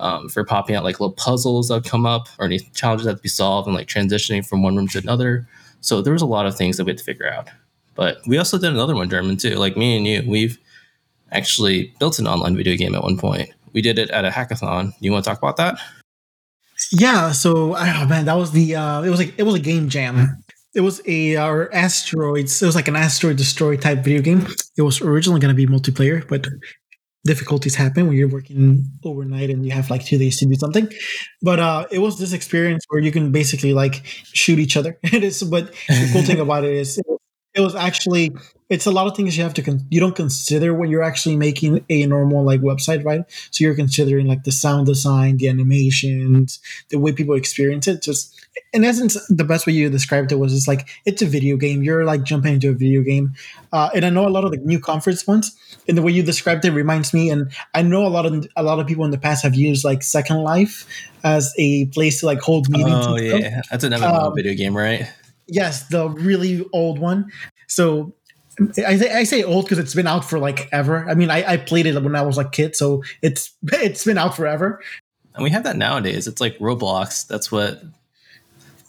um, 0.00 0.28
for 0.28 0.44
popping 0.44 0.76
out 0.76 0.84
like 0.84 1.00
little 1.00 1.14
puzzles 1.14 1.68
that 1.68 1.74
would 1.74 1.84
come 1.84 2.06
up 2.06 2.28
or 2.38 2.46
any 2.46 2.60
challenges 2.74 3.06
that 3.06 3.16
to 3.16 3.22
be 3.22 3.28
solved 3.28 3.66
and 3.66 3.76
like 3.76 3.88
transitioning 3.88 4.46
from 4.46 4.62
one 4.62 4.76
room 4.76 4.88
to 4.88 4.98
another. 4.98 5.46
So 5.80 6.00
there 6.00 6.12
was 6.12 6.22
a 6.22 6.26
lot 6.26 6.46
of 6.46 6.56
things 6.56 6.76
that 6.76 6.84
we 6.84 6.90
had 6.90 6.98
to 6.98 7.04
figure 7.04 7.30
out. 7.30 7.48
But 7.94 8.18
we 8.26 8.38
also 8.38 8.58
did 8.58 8.72
another 8.72 8.94
one, 8.94 9.10
German 9.10 9.36
too. 9.36 9.56
Like 9.56 9.76
me 9.76 9.96
and 9.96 10.06
you, 10.06 10.22
we've 10.26 10.58
actually 11.32 11.94
built 11.98 12.18
an 12.18 12.26
online 12.26 12.56
video 12.56 12.76
game 12.76 12.94
at 12.94 13.02
one 13.02 13.18
point. 13.18 13.50
We 13.72 13.82
did 13.82 13.98
it 13.98 14.10
at 14.10 14.24
a 14.24 14.30
hackathon. 14.30 14.92
You 15.00 15.12
want 15.12 15.24
to 15.24 15.30
talk 15.30 15.38
about 15.38 15.56
that? 15.56 15.78
Yeah. 16.92 17.32
So, 17.32 17.76
oh 17.76 18.06
man, 18.06 18.24
that 18.26 18.36
was 18.36 18.52
the. 18.52 18.76
Uh, 18.76 19.02
it 19.02 19.10
was 19.10 19.18
like 19.18 19.34
it 19.36 19.42
was 19.42 19.56
a 19.56 19.60
game 19.60 19.88
jam. 19.88 20.42
It 20.78 20.82
was 20.82 21.02
a 21.06 21.34
our 21.34 21.74
asteroids. 21.74 22.62
It 22.62 22.66
was 22.66 22.76
like 22.76 22.86
an 22.86 22.94
asteroid 22.94 23.36
destroy 23.36 23.76
type 23.76 24.04
video 24.04 24.22
game. 24.22 24.46
It 24.76 24.82
was 24.82 25.00
originally 25.00 25.40
going 25.40 25.52
to 25.52 25.56
be 25.56 25.66
multiplayer, 25.66 26.24
but 26.28 26.46
difficulties 27.24 27.74
happen 27.74 28.06
when 28.06 28.16
you're 28.16 28.28
working 28.28 28.84
overnight 29.04 29.50
and 29.50 29.66
you 29.66 29.72
have 29.72 29.90
like 29.90 30.04
two 30.04 30.18
days 30.18 30.38
to 30.38 30.46
do 30.46 30.54
something. 30.54 30.88
But 31.42 31.58
uh, 31.58 31.86
it 31.90 31.98
was 31.98 32.20
this 32.20 32.32
experience 32.32 32.84
where 32.90 33.02
you 33.02 33.10
can 33.10 33.32
basically 33.32 33.74
like 33.74 34.04
shoot 34.32 34.60
each 34.60 34.76
other. 34.76 34.96
it 35.02 35.24
is. 35.24 35.42
But 35.42 35.72
the 35.88 36.10
cool 36.12 36.22
thing 36.22 36.38
about 36.46 36.62
it 36.62 36.74
is 36.74 36.96
it 37.54 37.60
was 37.60 37.74
actually 37.74 38.30
it's 38.68 38.86
a 38.86 38.90
lot 38.90 39.06
of 39.06 39.16
things 39.16 39.36
you 39.36 39.42
have 39.42 39.54
to 39.54 39.62
con- 39.62 39.86
you 39.90 40.00
don't 40.00 40.14
consider 40.16 40.74
when 40.74 40.90
you're 40.90 41.02
actually 41.02 41.36
making 41.36 41.84
a 41.88 42.06
normal 42.06 42.44
like 42.44 42.60
website 42.60 43.04
right? 43.04 43.22
So 43.50 43.64
you're 43.64 43.74
considering 43.74 44.26
like 44.26 44.44
the 44.44 44.52
sound 44.52 44.86
design 44.86 45.38
the 45.38 45.48
animations 45.48 46.60
the 46.90 46.98
way 46.98 47.12
people 47.12 47.34
experience 47.34 47.88
it 47.88 48.02
just 48.02 48.34
in 48.72 48.84
essence 48.84 49.16
the 49.28 49.44
best 49.44 49.66
way 49.66 49.72
you 49.72 49.88
described 49.88 50.32
it 50.32 50.36
was 50.36 50.54
it's 50.54 50.68
like 50.68 50.88
it's 51.06 51.22
a 51.22 51.26
video 51.26 51.56
game. 51.56 51.82
You're 51.82 52.04
like 52.04 52.24
jumping 52.24 52.54
into 52.54 52.70
a 52.70 52.74
video 52.74 53.02
game. 53.02 53.34
Uh, 53.72 53.90
and 53.94 54.04
i 54.04 54.10
know 54.10 54.26
a 54.26 54.30
lot 54.30 54.44
of 54.44 54.50
the 54.50 54.56
new 54.58 54.80
conference 54.80 55.26
ones 55.26 55.54
and 55.86 55.96
the 55.96 56.02
way 56.02 56.10
you 56.10 56.22
described 56.22 56.64
it 56.64 56.70
reminds 56.70 57.12
me 57.12 57.28
and 57.28 57.52
i 57.74 57.82
know 57.82 58.06
a 58.06 58.08
lot 58.08 58.24
of 58.24 58.46
a 58.56 58.62
lot 58.62 58.78
of 58.78 58.86
people 58.86 59.04
in 59.04 59.10
the 59.10 59.18
past 59.18 59.42
have 59.42 59.54
used 59.54 59.84
like 59.84 60.02
second 60.02 60.38
life 60.38 60.86
as 61.22 61.52
a 61.58 61.84
place 61.86 62.20
to 62.20 62.26
like 62.26 62.40
hold 62.40 62.68
meetings 62.70 63.06
oh 63.06 63.18
yeah. 63.18 63.60
That's 63.70 63.84
another 63.84 64.06
um, 64.06 64.34
video 64.34 64.54
game 64.54 64.74
right? 64.74 65.06
yes 65.46 65.86
the 65.88 66.08
really 66.08 66.64
old 66.72 66.98
one. 66.98 67.30
So 67.66 68.14
I 68.60 68.96
say, 68.96 69.12
I 69.12 69.24
say 69.24 69.42
old 69.42 69.64
because 69.64 69.78
it's 69.78 69.94
been 69.94 70.06
out 70.06 70.24
for 70.24 70.38
like 70.38 70.68
ever. 70.72 71.08
I 71.08 71.14
mean, 71.14 71.30
I, 71.30 71.52
I 71.52 71.56
played 71.56 71.86
it 71.86 72.00
when 72.02 72.16
I 72.16 72.22
was 72.22 72.36
like 72.36 72.52
kid, 72.52 72.76
so 72.76 73.02
it's 73.22 73.52
it's 73.72 74.04
been 74.04 74.18
out 74.18 74.36
forever. 74.36 74.80
And 75.34 75.44
we 75.44 75.50
have 75.50 75.62
that 75.64 75.76
nowadays. 75.76 76.26
It's 76.26 76.40
like 76.40 76.58
Roblox. 76.58 77.26
That's 77.26 77.52
what 77.52 77.82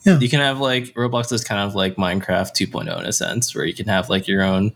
yeah. 0.06 0.18
you 0.18 0.30
can 0.30 0.40
have. 0.40 0.60
Like 0.60 0.86
Roblox 0.96 1.32
is 1.32 1.44
kind 1.44 1.62
of 1.62 1.76
like 1.76 1.96
Minecraft 1.96 2.54
2.0 2.54 3.00
in 3.00 3.06
a 3.06 3.14
sense, 3.14 3.56
where 3.56 3.66
you 3.66 3.74
can 3.74 3.88
have 3.88 4.10
like 4.10 4.28
your 4.28 4.42
own 4.42 4.72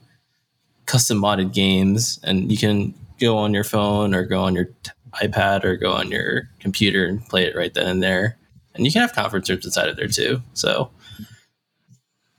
custom 0.86 1.20
modded 1.20 1.54
games, 1.54 2.20
and 2.24 2.52
you 2.52 2.58
can 2.58 2.94
go 3.20 3.38
on 3.38 3.54
your 3.54 3.64
phone 3.64 4.14
or 4.14 4.24
go 4.26 4.42
on 4.42 4.54
your 4.54 4.66
t- 4.66 4.92
iPad 5.14 5.64
or 5.64 5.78
go 5.78 5.92
on 5.92 6.12
your 6.12 6.50
computer 6.60 7.06
and 7.06 7.26
play 7.28 7.46
it 7.46 7.56
right 7.56 7.74
then 7.74 7.88
and 7.88 8.04
there. 8.04 8.38
And 8.76 8.86
you 8.86 8.92
can 8.92 9.02
have 9.02 9.14
conference 9.14 9.50
rooms 9.50 9.66
inside 9.66 9.88
of 9.88 9.96
there 9.96 10.08
too. 10.08 10.42
So 10.54 10.90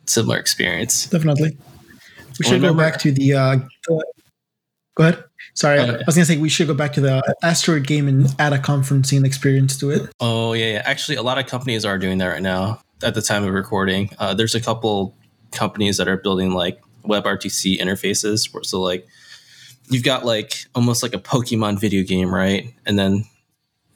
similar 0.07 0.37
experience. 0.39 1.07
Definitely. 1.07 1.57
We 2.39 2.47
should 2.47 2.63
go 2.63 2.75
back 2.75 2.99
to 3.01 3.13
the. 3.13 3.35
Uh, 3.35 3.57
go 4.95 5.05
ahead. 5.05 5.25
Sorry. 5.55 5.79
I 5.79 6.03
was 6.07 6.17
gonna 6.17 6.25
say 6.25 6.37
we 6.37 6.49
should 6.49 6.67
go 6.67 6.75
back 6.75 6.93
to 6.95 7.01
the 7.01 7.23
asteroid 7.43 7.87
game 7.87 8.09
and 8.09 8.27
add 8.39 8.53
a 8.53 8.59
conferencing 8.59 9.25
experience 9.25 9.79
to 9.79 9.91
it. 9.91 10.11
Oh 10.21 10.53
yeah, 10.53 10.73
yeah. 10.73 10.83
Actually, 10.85 11.17
a 11.17 11.23
lot 11.23 11.39
of 11.39 11.47
companies 11.47 11.85
are 11.85 11.99
doing 11.99 12.19
that 12.19 12.27
right 12.27 12.43
now. 12.43 12.81
At 13.03 13.15
the 13.15 13.23
time 13.23 13.45
of 13.45 13.53
recording, 13.53 14.11
uh, 14.19 14.35
there's 14.35 14.55
a 14.55 14.61
couple 14.61 15.15
companies 15.53 15.99
that 15.99 16.09
are 16.09 16.17
building 16.17 16.53
like 16.53 16.81
WebRTC 17.05 17.79
interfaces. 17.79 18.49
So 18.65 18.81
like, 18.81 19.07
you've 19.91 20.05
got 20.05 20.25
like 20.25 20.55
almost 20.75 21.03
like 21.03 21.15
a 21.15 21.19
Pokemon 21.19 21.81
video 21.81 22.03
game, 22.03 22.35
right? 22.35 22.73
And 22.87 22.99
then, 22.99 23.25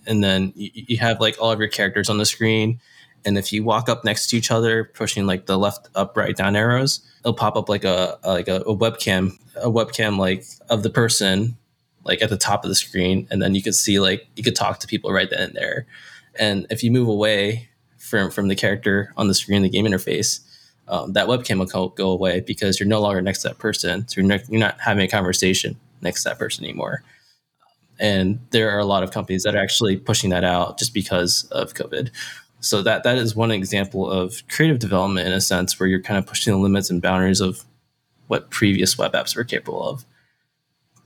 and 0.07 0.23
then 0.23 0.53
you, 0.55 0.71
you 0.75 0.99
have 0.99 1.21
like 1.21 1.41
all 1.41 1.51
of 1.51 1.59
your 1.59 1.69
characters 1.69 2.11
on 2.11 2.19
the 2.19 2.27
screen, 2.27 2.81
and 3.29 3.37
if 3.37 3.53
you 3.53 3.63
walk 3.63 3.91
up 3.91 4.05
next 4.05 4.29
to 4.29 4.39
each 4.39 4.51
other, 4.51 4.85
pushing 4.85 5.27
like 5.27 5.45
the 5.45 5.59
left, 5.59 5.91
up, 5.95 6.17
right, 6.17 6.35
down 6.35 6.57
arrows, 6.57 7.01
it'll 7.21 7.35
pop 7.35 7.57
up 7.57 7.69
like 7.69 7.85
a 7.85 8.19
like 8.25 8.49
a, 8.49 8.63
a 8.63 8.75
webcam, 8.75 9.33
a 9.57 9.69
webcam 9.69 10.17
like 10.17 10.47
of 10.71 10.83
the 10.83 10.89
person 10.89 11.59
like 12.05 12.23
at 12.23 12.31
the 12.31 12.39
top 12.39 12.65
of 12.65 12.71
the 12.71 12.75
screen, 12.75 13.29
and 13.31 13.43
then 13.43 13.55
you 13.55 13.63
could 13.63 13.75
see 13.75 14.01
like 14.01 14.27
you 14.35 14.43
could 14.43 14.57
talk 14.57 14.79
to 14.79 14.87
people 14.87 15.13
right 15.13 15.29
then 15.29 15.41
and 15.41 15.55
there. 15.55 15.87
And 16.39 16.67
if 16.71 16.83
you 16.83 16.91
move 16.91 17.07
away 17.07 17.69
from 17.99 18.31
from 18.31 18.49
the 18.49 18.57
character 18.57 19.13
on 19.19 19.29
the 19.29 19.35
screen, 19.35 19.61
the 19.61 19.69
game 19.69 19.85
interface, 19.85 20.41
um, 20.89 21.13
that 21.13 21.29
webcam 21.29 21.59
will 21.59 21.89
go 21.91 22.09
away 22.09 22.41
because 22.41 22.81
you're 22.81 22.89
no 22.89 23.03
longer 23.03 23.21
next 23.21 23.43
to 23.43 23.49
that 23.49 23.59
person. 23.59 24.09
So 24.09 24.23
you're, 24.23 24.41
you're 24.49 24.59
not 24.59 24.81
having 24.81 25.05
a 25.05 25.09
conversation 25.09 25.77
next 26.01 26.23
to 26.23 26.31
that 26.31 26.39
person 26.39 26.65
anymore. 26.65 27.03
And 28.01 28.41
there 28.53 28.71
are 28.71 28.79
a 28.79 28.87
lot 28.87 29.03
of 29.03 29.11
companies 29.11 29.43
that 29.43 29.55
are 29.55 29.63
actually 29.63 29.99
pushing 29.99 30.31
that 30.31 30.45
out 30.45 30.79
just 30.79 30.95
because 30.95 31.47
of 31.51 31.75
COVID. 31.75 32.11
So 32.61 32.83
that 32.83 33.05
that 33.05 33.19
is 33.19 33.37
one 33.37 33.51
example 33.51 34.11
of 34.11 34.43
creative 34.49 34.79
development 34.79 35.27
in 35.27 35.33
a 35.33 35.41
sense 35.41 35.79
where 35.79 35.89
you're 35.89 36.03
kind 36.03 36.19
of 36.19 36.27
pushing 36.27 36.53
the 36.53 36.59
limits 36.59 36.91
and 36.91 37.01
boundaries 37.01 37.41
of 37.41 37.65
what 38.27 38.51
previous 38.51 38.99
web 38.99 39.13
apps 39.13 39.37
were 39.37 39.45
capable 39.45 39.83
of. 39.83 40.05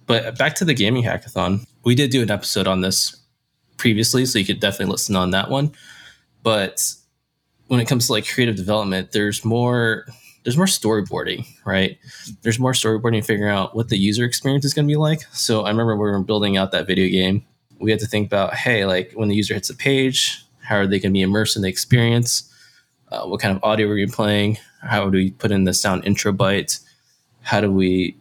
But 0.07 0.37
back 0.39 0.55
to 0.57 0.65
the 0.65 0.75
gaming 0.75 1.05
hackathon, 1.05 1.67
we 1.85 1.95
did 1.95 2.11
do 2.11 2.23
an 2.23 2.31
episode 2.31 2.67
on 2.67 2.81
this 2.81 3.17
previously, 3.77 4.27
so 4.27 4.39
you 4.39 4.45
could 4.45 4.61
definitely 4.61 4.93
listen 4.93 5.17
on 5.17 5.31
that 5.31 5.51
one. 5.51 5.73
But 6.43 6.93
when 7.69 7.81
it 7.81 7.87
comes 7.87 8.07
to 8.07 8.13
like 8.13 8.29
creative 8.29 8.57
development, 8.57 9.13
there's 9.13 9.45
more 9.45 10.07
there's 10.45 10.57
more 10.57 10.67
storyboarding, 10.67 11.47
right? 11.65 11.99
There's 12.43 12.59
more 12.59 12.73
storyboarding 12.73 13.25
figuring 13.25 13.53
out 13.53 13.77
what 13.77 13.89
the 13.89 13.97
user 13.97 14.25
experience 14.25 14.65
is 14.65 14.75
going 14.75 14.87
to 14.87 14.93
be 14.93 14.97
like. 14.97 15.23
So 15.33 15.63
I 15.63 15.69
remember 15.69 15.95
when 15.95 16.07
we 16.07 16.11
were 16.11 16.23
building 16.23 16.57
out 16.57 16.73
that 16.73 16.87
video 16.87 17.09
game, 17.09 17.45
we 17.79 17.91
had 17.91 18.01
to 18.01 18.07
think 18.07 18.27
about, 18.27 18.55
hey, 18.55 18.85
like 18.85 19.13
when 19.15 19.29
the 19.29 19.37
user 19.37 19.55
hits 19.55 19.71
a 19.71 19.77
page, 19.77 20.45
how 20.63 20.77
are 20.77 20.87
they 20.87 20.99
going 20.99 21.13
to 21.13 21.19
be 21.19 21.23
immersed 21.23 21.57
in 21.57 21.63
the 21.63 21.69
experience? 21.69 22.49
Uh, 23.11 23.27
what 23.27 23.41
kind 23.41 23.55
of 23.55 23.63
audio 23.63 23.89
are 23.89 23.97
you 23.97 24.09
playing? 24.09 24.59
How 24.81 25.11
do 25.11 25.19
we 25.19 25.31
put 25.33 25.51
in 25.51 25.65
the 25.65 25.75
sound 25.75 26.05
intro 26.07 26.33
bytes? 26.33 26.81
How 27.43 27.61
do 27.61 27.71
we 27.71 28.17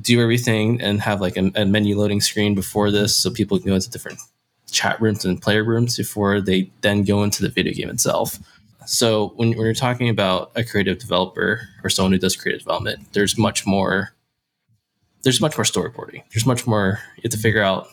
do 0.00 0.20
everything 0.20 0.80
and 0.80 1.00
have 1.00 1.20
like 1.20 1.36
a, 1.36 1.50
a 1.54 1.64
menu 1.64 1.98
loading 1.98 2.20
screen 2.20 2.54
before 2.54 2.90
this 2.90 3.14
so 3.14 3.30
people 3.30 3.58
can 3.58 3.68
go 3.68 3.74
into 3.74 3.90
different 3.90 4.18
chat 4.70 5.00
rooms 5.00 5.24
and 5.24 5.40
player 5.40 5.64
rooms 5.64 5.96
before 5.96 6.40
they 6.40 6.70
then 6.82 7.04
go 7.04 7.22
into 7.22 7.42
the 7.42 7.48
video 7.48 7.72
game 7.72 7.90
itself? 7.90 8.38
So 8.86 9.34
when, 9.36 9.50
when 9.50 9.60
you're 9.60 9.74
talking 9.74 10.08
about 10.08 10.50
a 10.54 10.64
creative 10.64 10.98
developer 10.98 11.68
or 11.84 11.90
someone 11.90 12.12
who 12.12 12.18
does 12.18 12.36
creative 12.36 12.62
development, 12.62 13.12
there's 13.12 13.36
much 13.36 13.66
more 13.66 14.14
there's 15.22 15.40
much 15.40 15.58
more 15.58 15.64
storyboarding. 15.64 16.22
There's 16.32 16.46
much 16.46 16.66
more 16.66 17.00
you 17.16 17.22
have 17.24 17.32
to 17.32 17.38
figure 17.38 17.62
out 17.62 17.88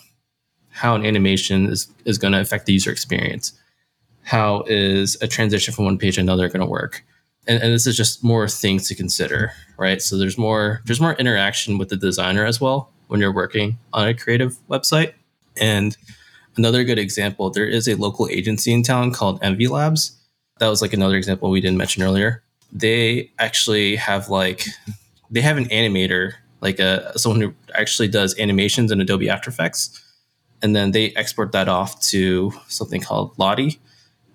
how 0.76 0.94
an 0.94 1.06
animation 1.06 1.68
is, 1.68 1.88
is 2.04 2.18
going 2.18 2.34
to 2.34 2.42
affect 2.42 2.66
the 2.66 2.74
user 2.74 2.92
experience. 2.92 3.54
How 4.24 4.64
is 4.68 5.18
a 5.22 5.28
transition 5.28 5.74
from 5.74 5.86
one 5.86 5.98
page 5.98 6.16
to 6.16 6.22
another 6.22 6.50
going 6.50 6.60
to 6.60 6.66
work? 6.70 7.06
And, 7.48 7.64
and 7.64 7.72
this 7.72 7.88
is 7.88 7.96
just 7.96 8.26
more 8.26 8.50
things 8.50 8.90
to 8.90 8.96
consider, 8.96 9.54
right? 9.78 10.02
So 10.02 10.18
there's 10.18 10.38
more 10.38 10.82
there's 10.86 11.00
more 11.00 11.14
interaction 11.14 11.78
with 11.78 11.90
the 11.90 11.96
designer 11.96 12.46
as 12.46 12.60
well 12.60 12.92
when 13.08 13.22
you're 13.22 13.32
working 13.32 13.78
on 13.94 14.10
a 14.10 14.14
creative 14.14 14.58
website. 14.70 15.14
And 15.56 15.96
another 16.58 16.84
good 16.84 17.00
example, 17.00 17.50
there 17.52 17.68
is 17.68 17.88
a 17.88 17.96
local 17.96 18.28
agency 18.28 18.74
in 18.74 18.84
town 18.84 19.14
called 19.14 19.40
Envy 19.42 19.68
Labs. 19.68 20.18
That 20.60 20.68
was 20.68 20.82
like 20.82 20.92
another 20.92 21.16
example 21.16 21.50
we 21.50 21.62
didn't 21.62 21.78
mention 21.78 22.04
earlier. 22.04 22.44
They 22.74 23.32
actually 23.40 23.96
have 23.96 24.28
like 24.28 24.66
they 25.32 25.42
have 25.42 25.56
an 25.56 25.66
animator, 25.66 26.34
like 26.60 26.80
a 26.80 27.18
someone 27.18 27.40
who 27.40 27.54
actually 27.76 28.10
does 28.10 28.38
animations 28.38 28.92
in 28.92 29.00
Adobe 29.00 29.30
After 29.30 29.50
Effects 29.50 30.02
and 30.62 30.76
then 30.76 30.92
they 30.92 31.12
export 31.12 31.52
that 31.52 31.68
off 31.68 32.02
to 32.02 32.52
something 32.68 33.02
called 33.02 33.38
Lottie, 33.38 33.80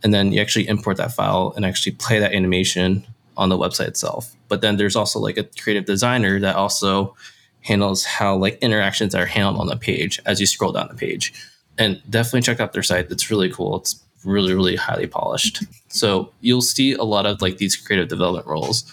and 0.03 0.15
then 0.15 0.33
you 0.33 0.41
actually 0.41 0.69
import 0.69 0.97
that 0.99 1.13
file 1.13 1.53
and 1.57 1.65
actually 1.65 1.93
play 1.93 2.19
that 2.19 2.33
animation 2.33 3.07
on 3.37 3.49
the 3.49 3.59
website 3.59 3.89
itself. 3.89 4.35
But 4.49 4.61
then 4.61 4.77
there's 4.77 4.97
also 4.97 5.19
like 5.19 5.39
a 5.39 5.45
creative 5.45 5.85
designer 5.85 6.39
that 6.41 6.57
also 6.57 7.17
handles 7.63 8.05
how 8.05 8.37
like 8.37 8.59
interactions 8.63 9.15
are 9.15 9.27
handled 9.27 9.59
on 9.59 9.67
the 9.67 9.77
page 9.77 10.21
as 10.27 10.41
you 10.41 10.47
scroll 10.47 10.73
down 10.73 10.89
the 10.89 10.95
page. 10.95 11.33
And 11.79 12.03
definitely 12.11 12.43
check 12.43 12.61
out 12.61 12.73
their 12.73 12.83
site. 12.83 13.11
It's 13.11 13.31
really 13.31 13.51
cool. 13.51 13.77
It's 13.79 14.03
really, 14.25 14.53
really 14.53 14.77
highly 14.77 15.07
polished. 15.07 15.63
So 15.89 16.33
you'll 16.41 16.61
see 16.61 16.93
a 16.93 17.05
lot 17.05 17.27
of 17.27 17.41
like 17.41 17.57
these 17.57 17.77
creative 17.77 18.09
development 18.09 18.47
roles, 18.47 18.85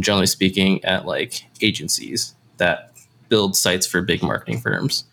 generally 0.00 0.26
speaking, 0.26 0.82
at 0.84 1.04
like 1.04 1.44
agencies 1.60 2.34
that 2.56 2.92
build 3.28 3.56
sites 3.56 3.86
for 3.86 4.00
big 4.00 4.22
marketing 4.22 4.60
firms. 4.60 5.04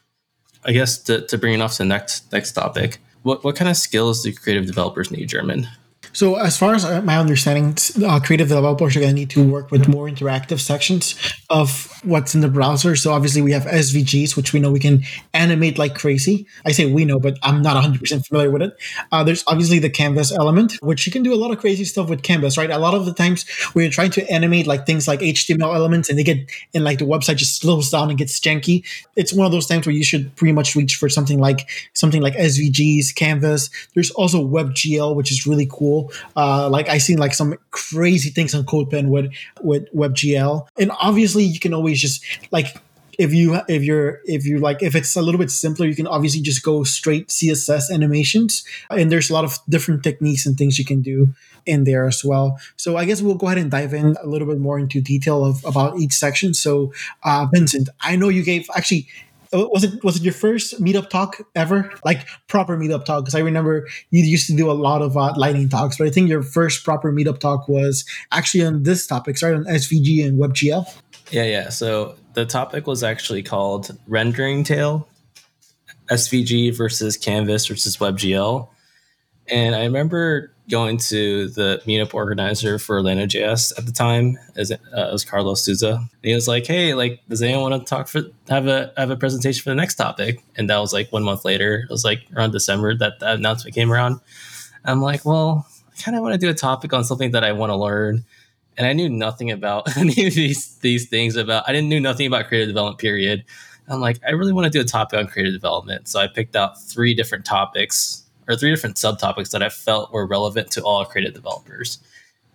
I 0.63 0.71
guess 0.71 0.97
to, 1.03 1.25
to 1.27 1.37
bring 1.37 1.53
it 1.53 1.61
off 1.61 1.73
to 1.73 1.77
the 1.79 1.85
next 1.85 2.31
next 2.31 2.53
topic, 2.53 2.99
what 3.23 3.43
what 3.43 3.55
kind 3.55 3.69
of 3.69 3.77
skills 3.77 4.23
do 4.23 4.33
creative 4.33 4.65
developers 4.65 5.11
need, 5.11 5.27
German? 5.29 5.67
So, 6.13 6.35
as 6.35 6.57
far 6.57 6.73
as 6.73 6.83
my 7.03 7.17
understanding, 7.17 7.77
uh, 8.03 8.19
creative 8.19 8.47
developers 8.47 8.95
are 8.95 8.99
going 8.99 9.11
to 9.11 9.15
need 9.15 9.29
to 9.31 9.47
work 9.47 9.71
with 9.71 9.87
more 9.87 10.07
interactive 10.07 10.59
sections 10.59 11.15
of 11.49 11.87
what's 12.03 12.33
in 12.33 12.41
the 12.41 12.47
browser. 12.47 12.95
So, 12.95 13.13
obviously, 13.13 13.41
we 13.41 13.51
have 13.51 13.63
SVGs, 13.63 14.35
which 14.35 14.51
we 14.51 14.59
know 14.59 14.71
we 14.71 14.79
can 14.79 15.03
animate 15.33 15.77
like 15.77 15.95
crazy. 15.95 16.47
I 16.65 16.71
say 16.71 16.91
we 16.91 17.05
know, 17.05 17.19
but 17.19 17.37
I'm 17.43 17.61
not 17.61 17.81
100% 17.83 18.25
familiar 18.25 18.49
with 18.49 18.63
it. 18.63 18.73
Uh, 19.11 19.23
there's 19.23 19.43
obviously 19.47 19.79
the 19.79 19.89
canvas 19.89 20.31
element, 20.31 20.73
which 20.81 21.05
you 21.05 21.11
can 21.11 21.23
do 21.23 21.33
a 21.33 21.35
lot 21.37 21.51
of 21.51 21.59
crazy 21.59 21.85
stuff 21.85 22.09
with 22.09 22.23
canvas, 22.23 22.57
right? 22.57 22.71
A 22.71 22.79
lot 22.79 22.95
of 22.95 23.05
the 23.05 23.13
times 23.13 23.47
when 23.73 23.83
you're 23.83 23.91
trying 23.91 24.11
to 24.11 24.29
animate 24.31 24.65
like 24.67 24.85
things 24.85 25.07
like 25.07 25.19
HTML 25.19 25.75
elements 25.75 26.09
and 26.09 26.17
they 26.17 26.23
get, 26.23 26.49
and 26.73 26.83
like 26.83 26.99
the 26.99 27.05
website 27.05 27.37
just 27.37 27.61
slows 27.61 27.89
down 27.91 28.09
and 28.09 28.17
gets 28.17 28.39
janky, 28.39 28.83
it's 29.15 29.31
one 29.31 29.45
of 29.45 29.51
those 29.51 29.67
times 29.67 29.85
where 29.85 29.95
you 29.95 30.03
should 30.03 30.35
pretty 30.35 30.53
much 30.53 30.75
reach 30.75 30.95
for 30.95 31.07
something 31.07 31.39
like 31.39 31.69
something 31.93 32.21
like 32.21 32.33
SVGs, 32.33 33.13
canvas. 33.15 33.69
There's 33.93 34.11
also 34.11 34.43
WebGL, 34.43 35.15
which 35.15 35.31
is 35.31 35.45
really 35.45 35.67
cool 35.69 35.98
uh, 36.35 36.69
like 36.69 36.89
I 36.89 36.97
seen 36.97 37.17
like 37.17 37.33
some 37.33 37.55
crazy 37.71 38.29
things 38.29 38.53
on 38.55 38.63
CodePen 38.65 39.09
with 39.09 39.31
with 39.61 39.83
WebGL, 39.93 40.67
and 40.77 40.91
obviously 40.99 41.43
you 41.43 41.59
can 41.59 41.73
always 41.73 41.99
just 42.01 42.23
like 42.51 42.77
if 43.19 43.33
you 43.33 43.59
if 43.67 43.83
you're 43.83 44.21
if 44.25 44.45
you 44.45 44.59
like 44.59 44.81
if 44.81 44.95
it's 44.95 45.15
a 45.17 45.21
little 45.21 45.37
bit 45.37 45.51
simpler 45.51 45.85
you 45.85 45.93
can 45.93 46.07
obviously 46.07 46.41
just 46.41 46.63
go 46.63 46.83
straight 46.85 47.27
css 47.27 47.91
animations. 47.91 48.63
And 48.89 49.11
there's 49.11 49.29
a 49.29 49.33
lot 49.33 49.43
of 49.43 49.59
different 49.67 50.03
techniques 50.03 50.45
and 50.45 50.57
things 50.57 50.79
you 50.79 50.85
can 50.85 51.01
do 51.01 51.27
in 51.65 51.83
there 51.83 52.07
as 52.07 52.23
well. 52.23 52.57
So 52.77 52.95
i 52.95 53.03
guess 53.05 53.21
we'll 53.21 53.35
go 53.35 53.47
ahead 53.47 53.57
and 53.57 53.69
dive 53.69 53.93
in 53.93 54.15
a 54.23 54.25
little 54.25 54.47
bit 54.47 54.59
more 54.59 54.79
into 54.79 55.01
detail 55.01 55.43
of 55.43 55.63
about 55.65 55.99
each 55.99 56.13
section. 56.13 56.53
So 56.53 56.93
uh 57.23 57.45
vincent 57.51 57.89
i 58.01 58.15
know 58.15 58.29
you 58.29 58.43
gave 58.43 58.69
actually 58.73 59.07
was 59.51 59.83
it 59.83 60.03
was 60.03 60.17
it 60.17 60.23
your 60.23 60.33
first 60.33 60.81
meetup 60.81 61.09
talk 61.09 61.41
ever 61.55 61.91
like 62.05 62.27
proper 62.47 62.77
meetup 62.77 63.03
talk 63.05 63.23
because 63.23 63.35
i 63.35 63.39
remember 63.39 63.87
you 64.11 64.23
used 64.23 64.45
to 64.45 64.55
do 64.55 64.69
a 64.69 64.73
lot 64.73 65.01
of 65.01 65.17
uh, 65.17 65.33
lightning 65.35 65.67
talks 65.67 65.97
but 65.97 66.05
i 66.05 66.09
think 66.11 66.29
your 66.29 66.43
first 66.43 66.83
proper 66.85 67.11
meetup 67.11 67.39
talk 67.39 67.67
was 67.67 68.05
actually 68.31 68.63
on 68.63 68.83
this 68.83 69.07
topic 69.07 69.37
sorry 69.37 69.55
on 69.55 69.63
svg 69.65 70.23
and 70.25 70.39
webgl 70.39 70.85
Yeah, 71.31 71.43
yeah. 71.43 71.69
So 71.69 72.15
the 72.33 72.45
topic 72.45 72.87
was 72.87 73.03
actually 73.03 73.43
called 73.43 73.95
rendering 74.07 74.63
tail, 74.63 75.07
SVG 76.09 76.75
versus 76.75 77.17
Canvas 77.17 77.67
versus 77.67 77.97
WebGL. 77.97 78.67
And 79.49 79.75
I 79.75 79.83
remember 79.85 80.51
going 80.69 80.97
to 80.97 81.49
the 81.49 81.81
meetup 81.85 82.13
organizer 82.13 82.77
for 82.77 82.97
Orlando.js 82.97 83.77
at 83.77 83.85
the 83.85 83.91
time, 83.91 84.37
as 84.55 84.71
uh, 84.71 84.75
it 84.93 85.11
was 85.11 85.25
Carlos 85.25 85.63
Souza. 85.63 85.95
And 85.95 86.07
he 86.21 86.33
was 86.33 86.47
like, 86.47 86.67
"Hey, 86.67 86.93
like, 86.93 87.21
does 87.27 87.41
anyone 87.41 87.71
want 87.71 87.85
to 87.85 87.89
talk 87.89 88.07
for 88.07 88.21
have 88.49 88.67
a 88.67 88.93
have 88.95 89.09
a 89.09 89.17
presentation 89.17 89.63
for 89.63 89.69
the 89.69 89.75
next 89.75 89.95
topic?" 89.95 90.43
And 90.55 90.69
that 90.69 90.77
was 90.77 90.93
like 90.93 91.11
one 91.11 91.23
month 91.23 91.45
later. 91.45 91.85
It 91.89 91.89
was 91.89 92.05
like 92.05 92.21
around 92.35 92.51
December 92.51 92.95
that 92.97 93.19
that 93.19 93.35
announcement 93.37 93.75
came 93.75 93.91
around. 93.91 94.19
I'm 94.85 95.01
like, 95.01 95.25
well, 95.25 95.67
I 95.91 96.01
kind 96.01 96.15
of 96.15 96.23
want 96.23 96.33
to 96.33 96.39
do 96.39 96.49
a 96.49 96.53
topic 96.53 96.93
on 96.93 97.03
something 97.03 97.31
that 97.31 97.43
I 97.43 97.51
want 97.51 97.71
to 97.71 97.75
learn. 97.75 98.23
And 98.77 98.87
I 98.87 98.93
knew 98.93 99.09
nothing 99.09 99.51
about 99.51 99.97
any 99.97 100.27
of 100.27 100.33
these 100.33 100.77
these 100.77 101.09
things 101.09 101.35
about. 101.35 101.67
I 101.67 101.73
didn't 101.73 101.89
knew 101.89 101.99
nothing 101.99 102.27
about 102.27 102.47
creative 102.47 102.69
development. 102.69 102.99
Period. 102.99 103.43
I'm 103.87 103.99
like, 103.99 104.19
I 104.25 104.31
really 104.31 104.53
want 104.53 104.65
to 104.65 104.69
do 104.69 104.81
a 104.81 104.85
topic 104.85 105.17
on 105.17 105.25
creative 105.25 105.53
development. 105.53 106.07
So 106.07 106.19
I 106.19 106.27
picked 106.27 106.55
out 106.55 106.79
three 106.79 107.15
different 107.15 107.43
topics 107.43 108.28
or 108.49 108.55
three 108.55 108.71
different 108.71 108.95
subtopics 108.95 109.51
that 109.51 109.61
I 109.61 109.69
felt 109.69 110.11
were 110.11 110.25
relevant 110.25 110.71
to 110.71 110.81
all 110.81 111.05
creative 111.05 111.35
developers. 111.35 111.99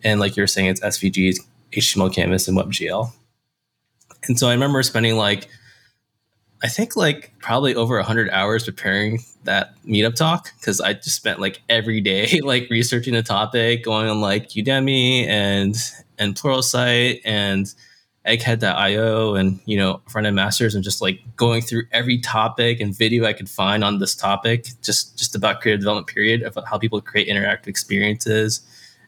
And 0.02 0.20
like 0.20 0.36
you're 0.36 0.48
saying, 0.48 0.66
it's 0.66 0.80
SVGs, 0.80 1.38
HTML 1.72 2.12
Canvas, 2.12 2.48
and 2.48 2.58
WebGL. 2.58 3.10
And 4.26 4.38
so 4.38 4.48
I 4.48 4.52
remember 4.52 4.82
spending 4.82 5.16
like, 5.16 5.48
I 6.62 6.68
think 6.68 6.96
like 6.96 7.32
probably 7.38 7.74
over 7.74 7.96
100 7.96 8.28
hours 8.30 8.64
preparing 8.64 9.20
that 9.44 9.74
meetup 9.84 10.16
talk 10.16 10.50
because 10.58 10.80
I 10.80 10.94
just 10.94 11.14
spent 11.14 11.38
like 11.38 11.60
every 11.68 12.00
day 12.00 12.40
like 12.42 12.68
researching 12.70 13.14
the 13.14 13.22
topic, 13.22 13.84
going 13.84 14.08
on 14.08 14.20
like 14.20 14.48
Udemy 14.50 15.26
and 15.26 15.76
and 16.18 16.34
Pluralsight 16.34 17.20
and 17.24 17.72
egghead.io 18.26 19.34
and 19.34 19.60
you 19.66 19.76
know 19.76 20.00
front 20.08 20.26
end 20.26 20.34
masters 20.34 20.74
and 20.74 20.82
just 20.82 21.02
like 21.02 21.20
going 21.36 21.60
through 21.60 21.82
every 21.92 22.18
topic 22.18 22.80
and 22.80 22.96
video 22.96 23.26
i 23.26 23.34
could 23.34 23.50
find 23.50 23.84
on 23.84 23.98
this 23.98 24.14
topic 24.14 24.66
just 24.80 25.18
just 25.18 25.36
about 25.36 25.60
creative 25.60 25.80
development 25.80 26.06
period 26.06 26.42
of 26.42 26.56
how 26.66 26.78
people 26.78 27.00
create 27.02 27.28
interactive 27.28 27.66
experiences 27.66 28.62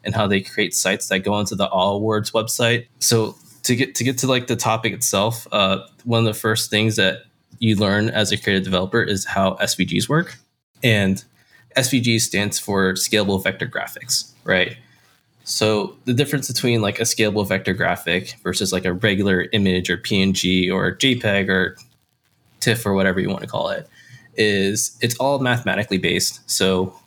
and 0.07 0.15
how 0.15 0.27
they 0.27 0.41
create 0.41 0.73
sites 0.73 1.09
that 1.09 1.19
go 1.19 1.39
into 1.39 1.57
the 1.57 1.69
all 1.69 1.97
awards 1.97 2.31
website. 2.31 2.87
So 3.01 3.37
to 3.65 3.75
get 3.75 3.97
to 3.97 4.05
get 4.05 4.17
to 4.19 4.29
like 4.29 4.47
the 4.47 4.57
topic 4.57 4.93
itself 4.93 5.47
uh, 5.53 5.81
one 6.05 6.21
of 6.21 6.33
the 6.33 6.39
first 6.39 6.71
things 6.71 6.97
that 6.97 7.25
you 7.59 7.75
learn 7.75 8.09
as 8.09 8.31
a 8.31 8.37
creative 8.37 8.65
developer 8.65 9.03
is 9.03 9.25
how 9.25 9.55
svgs 9.57 10.09
work. 10.09 10.37
And 10.83 11.23
svg 11.77 12.21
stands 12.21 12.59
for 12.59 12.95
scalable 12.95 13.43
vector 13.43 13.67
graphics 13.67 14.31
right 14.45 14.77
so 15.47 15.97
the 16.07 16.13
difference 16.13 16.49
between 16.49 16.83
like 16.83 16.99
a 16.99 17.05
scalable 17.05 17.47
vector 17.47 17.73
graphic 17.73 18.35
versus 18.43 18.73
like 18.73 18.85
a 18.85 18.93
regular 18.93 19.47
image 19.53 19.89
or 19.89 19.97
PNG 19.97 20.73
or 20.73 20.97
JPEG 20.97 21.49
or 21.49 21.77
TIFF 22.59 22.85
or 22.85 22.95
whatever 22.95 23.21
you 23.21 23.29
want 23.29 23.43
to 23.43 23.47
call 23.47 23.69
it 23.69 23.89
is 24.35 24.99
it's 25.01 25.15
all 25.19 25.39
mathematically 25.39 25.99
based. 25.99 26.41
So 26.51 26.99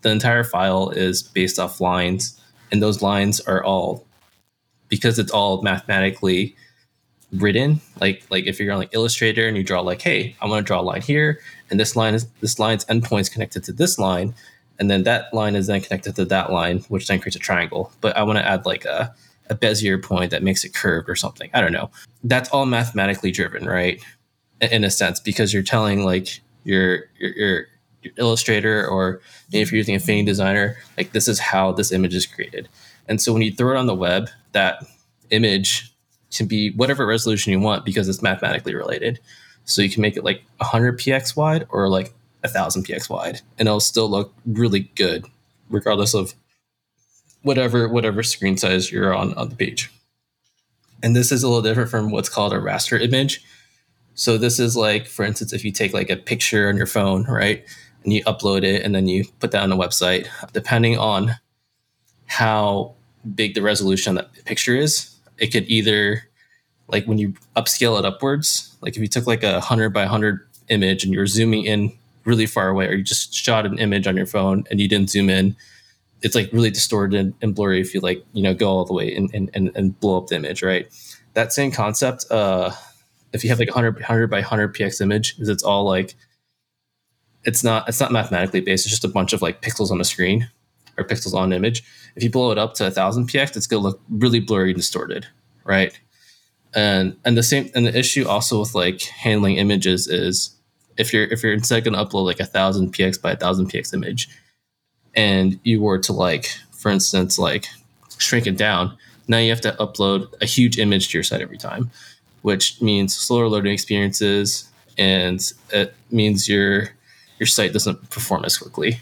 the 0.00 0.10
entire 0.10 0.42
file 0.42 0.88
is 0.88 1.22
based 1.22 1.58
off 1.58 1.78
lines, 1.78 2.40
and 2.72 2.82
those 2.82 3.02
lines 3.02 3.40
are 3.40 3.62
all 3.62 4.06
because 4.88 5.18
it's 5.18 5.30
all 5.30 5.60
mathematically 5.60 6.56
written. 7.30 7.82
Like 8.00 8.24
like 8.30 8.46
if 8.46 8.58
you're 8.58 8.72
on 8.72 8.78
like 8.78 8.94
Illustrator 8.94 9.46
and 9.46 9.54
you 9.54 9.62
draw 9.62 9.82
like, 9.82 10.00
hey, 10.00 10.34
I 10.40 10.46
want 10.46 10.64
to 10.64 10.66
draw 10.66 10.80
a 10.80 10.82
line 10.82 11.02
here, 11.02 11.40
and 11.68 11.78
this 11.78 11.94
line 11.94 12.14
is 12.14 12.26
this 12.40 12.58
line's 12.58 12.86
endpoints 12.86 13.30
connected 13.30 13.64
to 13.64 13.72
this 13.72 13.98
line 13.98 14.34
and 14.78 14.90
then 14.90 15.04
that 15.04 15.32
line 15.32 15.56
is 15.56 15.66
then 15.66 15.80
connected 15.80 16.16
to 16.16 16.24
that 16.26 16.52
line, 16.52 16.80
which 16.88 17.06
then 17.06 17.20
creates 17.20 17.36
a 17.36 17.40
triangle. 17.40 17.92
But 18.00 18.16
I 18.16 18.22
want 18.22 18.38
to 18.38 18.46
add 18.46 18.66
like 18.66 18.84
a, 18.84 19.14
a 19.48 19.54
Bezier 19.54 20.02
point 20.02 20.30
that 20.30 20.42
makes 20.42 20.64
it 20.64 20.74
curved 20.74 21.08
or 21.08 21.16
something. 21.16 21.50
I 21.54 21.60
don't 21.60 21.72
know. 21.72 21.90
That's 22.24 22.48
all 22.50 22.66
mathematically 22.66 23.30
driven, 23.30 23.64
right? 23.66 24.02
In 24.60 24.84
a 24.84 24.90
sense, 24.90 25.20
because 25.20 25.52
you're 25.52 25.62
telling 25.62 26.04
like 26.04 26.40
your 26.64 27.04
your, 27.18 27.30
your, 27.30 27.66
your 28.02 28.12
Illustrator 28.16 28.86
or 28.86 29.20
if 29.52 29.70
you're 29.70 29.78
using 29.78 29.94
a 29.94 29.98
Affinity 29.98 30.26
Designer, 30.26 30.76
like 30.96 31.12
this 31.12 31.28
is 31.28 31.38
how 31.38 31.72
this 31.72 31.92
image 31.92 32.14
is 32.14 32.26
created. 32.26 32.68
And 33.08 33.20
so 33.20 33.32
when 33.32 33.42
you 33.42 33.52
throw 33.52 33.74
it 33.74 33.78
on 33.78 33.86
the 33.86 33.94
web, 33.94 34.28
that 34.52 34.84
image 35.30 35.92
can 36.34 36.46
be 36.46 36.70
whatever 36.72 37.06
resolution 37.06 37.52
you 37.52 37.60
want 37.60 37.84
because 37.84 38.08
it's 38.08 38.22
mathematically 38.22 38.74
related. 38.74 39.20
So 39.64 39.82
you 39.82 39.90
can 39.90 40.02
make 40.02 40.16
it 40.16 40.24
like 40.24 40.42
100 40.58 40.98
px 40.98 41.36
wide 41.36 41.66
or 41.70 41.88
like 41.88 42.14
a 42.42 42.48
thousand 42.48 42.86
px 42.86 43.08
wide, 43.08 43.40
and 43.58 43.68
it'll 43.68 43.80
still 43.80 44.08
look 44.08 44.34
really 44.46 44.90
good, 44.94 45.26
regardless 45.68 46.14
of 46.14 46.34
whatever 47.42 47.88
whatever 47.88 48.22
screen 48.22 48.56
size 48.56 48.90
you're 48.90 49.14
on 49.14 49.34
on 49.34 49.48
the 49.48 49.56
page. 49.56 49.90
And 51.02 51.14
this 51.14 51.30
is 51.30 51.42
a 51.42 51.48
little 51.48 51.62
different 51.62 51.90
from 51.90 52.10
what's 52.10 52.28
called 52.28 52.52
a 52.52 52.58
raster 52.58 53.00
image. 53.00 53.44
So 54.14 54.38
this 54.38 54.58
is 54.58 54.76
like, 54.76 55.06
for 55.06 55.24
instance, 55.24 55.52
if 55.52 55.64
you 55.64 55.70
take 55.70 55.92
like 55.92 56.08
a 56.08 56.16
picture 56.16 56.68
on 56.68 56.76
your 56.76 56.86
phone, 56.86 57.24
right, 57.24 57.64
and 58.02 58.12
you 58.12 58.24
upload 58.24 58.62
it, 58.64 58.82
and 58.82 58.94
then 58.94 59.06
you 59.06 59.24
put 59.40 59.50
that 59.50 59.62
on 59.62 59.72
a 59.72 59.76
website, 59.76 60.26
depending 60.52 60.98
on 60.98 61.36
how 62.26 62.94
big 63.34 63.54
the 63.54 63.62
resolution 63.62 64.10
on 64.10 64.14
that 64.16 64.44
picture 64.44 64.74
is, 64.74 65.14
it 65.38 65.48
could 65.48 65.68
either 65.68 66.22
like 66.88 67.04
when 67.06 67.18
you 67.18 67.34
upscale 67.56 67.98
it 67.98 68.04
upwards, 68.04 68.76
like 68.80 68.96
if 68.96 69.02
you 69.02 69.08
took 69.08 69.26
like 69.26 69.42
a 69.42 69.60
hundred 69.60 69.90
by 69.90 70.06
hundred 70.06 70.46
image 70.68 71.04
and 71.04 71.12
you're 71.12 71.26
zooming 71.26 71.64
in 71.64 71.92
really 72.26 72.46
far 72.46 72.68
away, 72.68 72.86
or 72.86 72.94
you 72.94 73.02
just 73.02 73.32
shot 73.32 73.64
an 73.64 73.78
image 73.78 74.06
on 74.06 74.16
your 74.16 74.26
phone 74.26 74.64
and 74.70 74.80
you 74.80 74.88
didn't 74.88 75.10
zoom 75.10 75.30
in, 75.30 75.56
it's 76.22 76.34
like 76.34 76.52
really 76.52 76.70
distorted 76.70 77.32
and 77.40 77.54
blurry 77.54 77.80
if 77.80 77.94
you 77.94 78.00
like, 78.00 78.24
you 78.32 78.42
know, 78.42 78.52
go 78.52 78.68
all 78.68 78.84
the 78.84 78.92
way 78.92 79.14
and, 79.14 79.30
and, 79.32 79.70
and 79.74 80.00
blow 80.00 80.18
up 80.18 80.26
the 80.26 80.34
image, 80.36 80.62
right? 80.62 80.88
That 81.34 81.52
same 81.52 81.70
concept, 81.70 82.26
uh, 82.30 82.72
if 83.32 83.44
you 83.44 83.50
have 83.50 83.58
like 83.58 83.68
a 83.68 83.72
100, 83.72 83.94
100 83.94 84.26
by 84.28 84.38
100 84.38 84.74
px 84.74 85.00
image, 85.00 85.36
is 85.38 85.48
it's 85.48 85.62
all 85.62 85.84
like, 85.84 86.14
it's 87.46 87.62
not 87.62 87.88
it's 87.88 88.00
not 88.00 88.12
mathematically 88.12 88.60
based. 88.60 88.84
It's 88.84 88.90
just 88.90 89.04
a 89.04 89.08
bunch 89.08 89.32
of 89.32 89.40
like 89.40 89.62
pixels 89.62 89.90
on 89.90 90.00
a 90.00 90.04
screen 90.04 90.50
or 90.98 91.04
pixels 91.04 91.32
on 91.32 91.52
an 91.52 91.56
image. 91.56 91.84
If 92.16 92.22
you 92.22 92.30
blow 92.30 92.50
it 92.50 92.58
up 92.58 92.74
to 92.74 92.86
a 92.86 92.90
thousand 92.90 93.28
px, 93.28 93.56
it's 93.56 93.68
gonna 93.68 93.82
look 93.82 94.00
really 94.10 94.40
blurry 94.40 94.70
and 94.70 94.76
distorted, 94.76 95.26
right? 95.64 95.98
And 96.74 97.16
and 97.24 97.36
the 97.36 97.44
same 97.44 97.70
and 97.74 97.86
the 97.86 97.96
issue 97.96 98.26
also 98.26 98.60
with 98.60 98.74
like 98.74 99.00
handling 99.02 99.56
images 99.56 100.08
is 100.08 100.55
if 100.98 101.12
you're 101.12 101.24
if 101.24 101.42
you're 101.42 101.52
instead 101.52 101.84
going 101.84 101.94
to 101.94 102.04
upload 102.04 102.24
like 102.24 102.40
a 102.40 102.44
thousand 102.44 102.92
px 102.94 103.20
by 103.20 103.32
a 103.32 103.36
thousand 103.36 103.70
px 103.70 103.92
image, 103.94 104.28
and 105.14 105.58
you 105.62 105.80
were 105.80 105.98
to 105.98 106.12
like, 106.12 106.46
for 106.72 106.90
instance, 106.90 107.38
like 107.38 107.66
shrink 108.18 108.46
it 108.46 108.56
down, 108.56 108.96
now 109.28 109.38
you 109.38 109.50
have 109.50 109.60
to 109.62 109.72
upload 109.72 110.32
a 110.40 110.46
huge 110.46 110.78
image 110.78 111.08
to 111.08 111.18
your 111.18 111.24
site 111.24 111.40
every 111.40 111.58
time, 111.58 111.90
which 112.42 112.80
means 112.80 113.16
slower 113.16 113.48
loading 113.48 113.72
experiences, 113.72 114.70
and 114.98 115.52
it 115.70 115.94
means 116.10 116.48
your 116.48 116.90
your 117.38 117.46
site 117.46 117.72
doesn't 117.72 118.10
perform 118.10 118.44
as 118.44 118.56
quickly. 118.56 119.00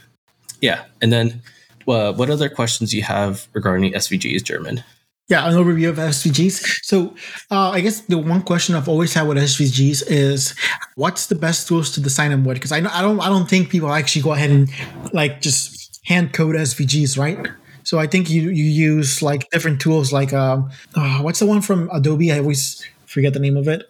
Yeah, 0.60 0.84
and 1.02 1.12
then 1.12 1.42
uh, 1.86 2.12
what 2.12 2.30
other 2.30 2.48
questions 2.48 2.90
do 2.90 2.96
you 2.96 3.02
have 3.02 3.46
regarding 3.52 3.92
SVGs, 3.92 4.42
German? 4.42 4.82
Yeah, 5.28 5.48
an 5.48 5.54
overview 5.54 5.88
of 5.88 5.96
SVGs. 5.96 6.84
So, 6.84 7.14
uh, 7.50 7.70
I 7.70 7.80
guess 7.80 8.00
the 8.02 8.18
one 8.18 8.42
question 8.42 8.74
I've 8.74 8.88
always 8.88 9.14
had 9.14 9.26
with 9.26 9.38
SVGs 9.38 10.04
is, 10.06 10.54
what's 10.96 11.28
the 11.28 11.34
best 11.34 11.66
tools 11.66 11.90
to 11.92 12.00
design 12.00 12.30
them 12.30 12.44
with? 12.44 12.56
Because 12.56 12.72
I 12.72 12.78
I 12.78 13.00
don't 13.00 13.20
I 13.20 13.28
don't 13.28 13.48
think 13.48 13.70
people 13.70 13.90
actually 13.90 14.22
go 14.22 14.32
ahead 14.32 14.50
and 14.50 14.68
like 15.12 15.40
just 15.40 16.00
hand 16.04 16.34
code 16.34 16.56
SVGs, 16.56 17.18
right? 17.18 17.38
So 17.84 17.98
I 17.98 18.06
think 18.06 18.28
you 18.28 18.50
you 18.50 18.64
use 18.64 19.22
like 19.22 19.48
different 19.50 19.80
tools, 19.80 20.12
like 20.12 20.32
um, 20.32 20.70
uh, 20.94 21.20
what's 21.20 21.38
the 21.38 21.46
one 21.46 21.62
from 21.62 21.88
Adobe? 21.92 22.32
I 22.32 22.38
always 22.38 22.84
forget 23.06 23.32
the 23.32 23.40
name 23.40 23.56
of 23.56 23.68
it. 23.68 23.88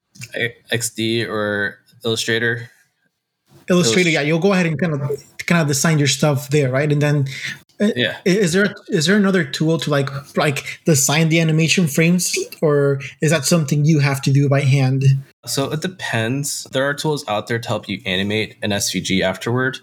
XD 0.72 1.28
or 1.28 1.80
Illustrator. 2.04 2.70
Illustrator, 3.70 4.10
yeah, 4.10 4.20
you'll 4.20 4.40
go 4.40 4.52
ahead 4.52 4.66
and 4.66 4.78
kind 4.78 4.94
of 4.94 5.00
kind 5.46 5.62
of 5.62 5.68
design 5.68 5.98
your 5.98 6.08
stuff 6.08 6.50
there, 6.50 6.70
right? 6.70 6.90
And 6.90 7.00
then 7.00 7.26
Uh, 7.80 7.90
yeah. 7.96 8.18
Is 8.24 8.52
there 8.52 8.74
is 8.88 9.06
there 9.06 9.16
another 9.16 9.44
tool 9.44 9.78
to 9.78 9.90
like 9.90 10.08
like 10.36 10.80
design 10.84 11.28
the 11.28 11.40
animation 11.40 11.88
frames, 11.88 12.36
or 12.62 13.00
is 13.20 13.30
that 13.30 13.44
something 13.44 13.84
you 13.84 13.98
have 13.98 14.22
to 14.22 14.32
do 14.32 14.48
by 14.48 14.60
hand? 14.60 15.04
So 15.46 15.72
it 15.72 15.82
depends. 15.82 16.64
There 16.72 16.84
are 16.84 16.94
tools 16.94 17.24
out 17.26 17.48
there 17.48 17.58
to 17.58 17.68
help 17.68 17.88
you 17.88 18.00
animate 18.06 18.56
an 18.62 18.70
SVG 18.70 19.22
afterward. 19.22 19.78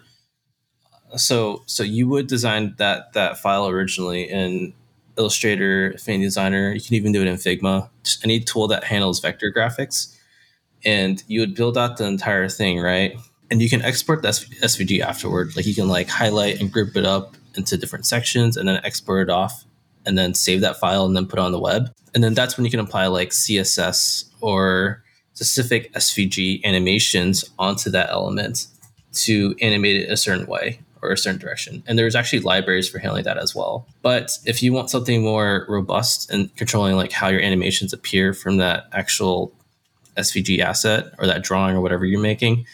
So 1.17 1.63
so 1.65 1.83
you 1.83 2.07
would 2.07 2.27
design 2.27 2.75
that 2.77 3.13
that 3.13 3.39
file 3.39 3.67
originally 3.67 4.29
in 4.29 4.73
Illustrator, 5.17 5.91
Affinity 5.91 6.23
Designer. 6.23 6.71
You 6.71 6.81
can 6.81 6.95
even 6.95 7.11
do 7.11 7.21
it 7.21 7.27
in 7.27 7.35
Figma. 7.35 7.89
Just 8.03 8.23
any 8.23 8.39
tool 8.39 8.69
that 8.69 8.85
handles 8.85 9.19
vector 9.19 9.51
graphics, 9.51 10.15
and 10.85 11.21
you 11.27 11.41
would 11.41 11.55
build 11.55 11.77
out 11.77 11.97
the 11.97 12.05
entire 12.05 12.47
thing, 12.47 12.79
right? 12.79 13.17
And 13.49 13.61
you 13.61 13.69
can 13.69 13.81
export 13.81 14.21
the 14.21 14.29
SVG 14.29 15.01
afterward. 15.01 15.57
Like 15.57 15.65
you 15.65 15.75
can 15.75 15.89
like 15.89 16.07
highlight 16.07 16.61
and 16.61 16.71
group 16.71 16.95
it 16.95 17.03
up 17.03 17.35
into 17.55 17.77
different 17.77 18.05
sections 18.05 18.57
and 18.57 18.67
then 18.67 18.79
export 18.83 19.29
it 19.29 19.31
off 19.31 19.65
and 20.05 20.17
then 20.17 20.33
save 20.33 20.61
that 20.61 20.77
file 20.77 21.05
and 21.05 21.15
then 21.15 21.25
put 21.25 21.39
it 21.39 21.43
on 21.43 21.51
the 21.51 21.59
web. 21.59 21.93
And 22.13 22.23
then 22.23 22.33
that's 22.33 22.57
when 22.57 22.65
you 22.65 22.71
can 22.71 22.79
apply 22.79 23.07
like 23.07 23.29
CSS 23.29 24.25
or 24.41 25.03
specific 25.33 25.93
SVG 25.93 26.63
animations 26.63 27.49
onto 27.57 27.89
that 27.91 28.09
element 28.09 28.67
to 29.13 29.55
animate 29.61 29.97
it 29.97 30.11
a 30.11 30.17
certain 30.17 30.45
way 30.45 30.79
or 31.01 31.11
a 31.11 31.17
certain 31.17 31.39
direction. 31.39 31.83
And 31.87 31.97
there's 31.97 32.15
actually 32.15 32.41
libraries 32.41 32.87
for 32.87 32.99
handling 32.99 33.23
that 33.23 33.37
as 33.37 33.55
well. 33.55 33.87
But 34.01 34.37
if 34.45 34.61
you 34.61 34.71
want 34.73 34.89
something 34.89 35.23
more 35.23 35.65
robust 35.67 36.29
and 36.29 36.55
controlling 36.55 36.95
like 36.95 37.11
how 37.11 37.29
your 37.29 37.41
animations 37.41 37.93
appear 37.93 38.33
from 38.33 38.57
that 38.57 38.87
actual 38.91 39.53
SVG 40.17 40.59
asset 40.59 41.13
or 41.17 41.25
that 41.27 41.43
drawing 41.43 41.75
or 41.75 41.81
whatever 41.81 42.05
you're 42.05 42.21
making, 42.21 42.65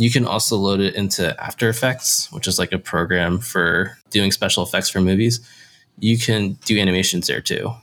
you 0.00 0.10
can 0.10 0.24
also 0.24 0.56
load 0.56 0.80
it 0.80 0.94
into 0.94 1.38
After 1.38 1.68
Effects, 1.68 2.32
which 2.32 2.48
is 2.48 2.58
like 2.58 2.72
a 2.72 2.78
program 2.78 3.38
for 3.38 3.98
doing 4.08 4.32
special 4.32 4.62
effects 4.62 4.88
for 4.88 4.98
movies. 5.02 5.40
You 5.98 6.16
can 6.16 6.52
do 6.64 6.78
animations 6.78 7.26
there 7.26 7.42
too. 7.42 7.74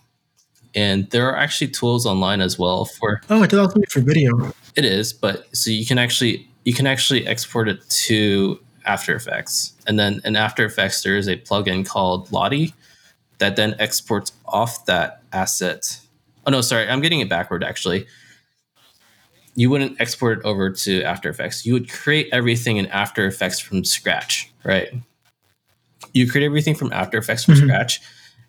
And 0.74 1.08
there 1.12 1.30
are 1.30 1.38
actually 1.38 1.68
tools 1.68 2.08
online 2.08 2.42
as 2.42 2.58
well 2.58 2.86
for 2.86 3.22
Oh, 3.30 3.44
it 3.44 3.54
allows 3.54 3.76
me 3.76 3.84
for 3.88 4.00
video. 4.02 4.52
it 4.76 4.84
is, 4.84 5.14
but 5.14 5.46
so 5.56 5.70
you 5.70 5.86
can 5.86 6.00
actually 6.00 6.50
you 6.66 6.74
can 6.74 6.88
actually 6.88 7.28
export 7.28 7.70
it 7.70 7.88
to 8.08 8.60
After 8.88 9.16
Effects. 9.16 9.74
And 9.86 10.00
then 10.00 10.20
in 10.26 10.36
After 10.36 10.66
Effects 10.66 11.04
there 11.04 11.18
is 11.18 11.28
a 11.28 11.38
plugin 11.38 11.86
called 11.86 12.32
Lottie 12.32 12.74
that 13.38 13.56
then 13.58 13.76
exports 13.78 14.32
off 14.48 14.86
that 14.88 15.22
asset. 15.32 16.00
Oh 16.48 16.52
no, 16.52 16.62
sorry, 16.62 16.90
I'm 16.90 17.00
getting 17.02 17.20
it 17.20 17.30
backward 17.30 17.64
actually. 17.64 18.08
You 19.58 19.72
wouldn't 19.72 20.00
export 20.00 20.38
it 20.38 20.46
over 20.46 20.70
to 20.70 21.02
After 21.02 21.30
Effects. 21.30 21.66
You 21.66 21.74
would 21.74 21.90
create 21.90 22.30
everything 22.32 22.78
in 22.78 22.86
After 22.88 23.26
Effects 23.26 23.60
from 23.60 23.84
scratch, 23.84 24.54
right? 24.64 24.90
You 26.14 26.30
create 26.30 26.46
everything 26.46 26.76
from 26.76 26.94
After 26.94 27.18
Effects 27.18 27.44
from 27.44 27.56
Mhm. 27.56 27.64
scratch. 27.64 28.00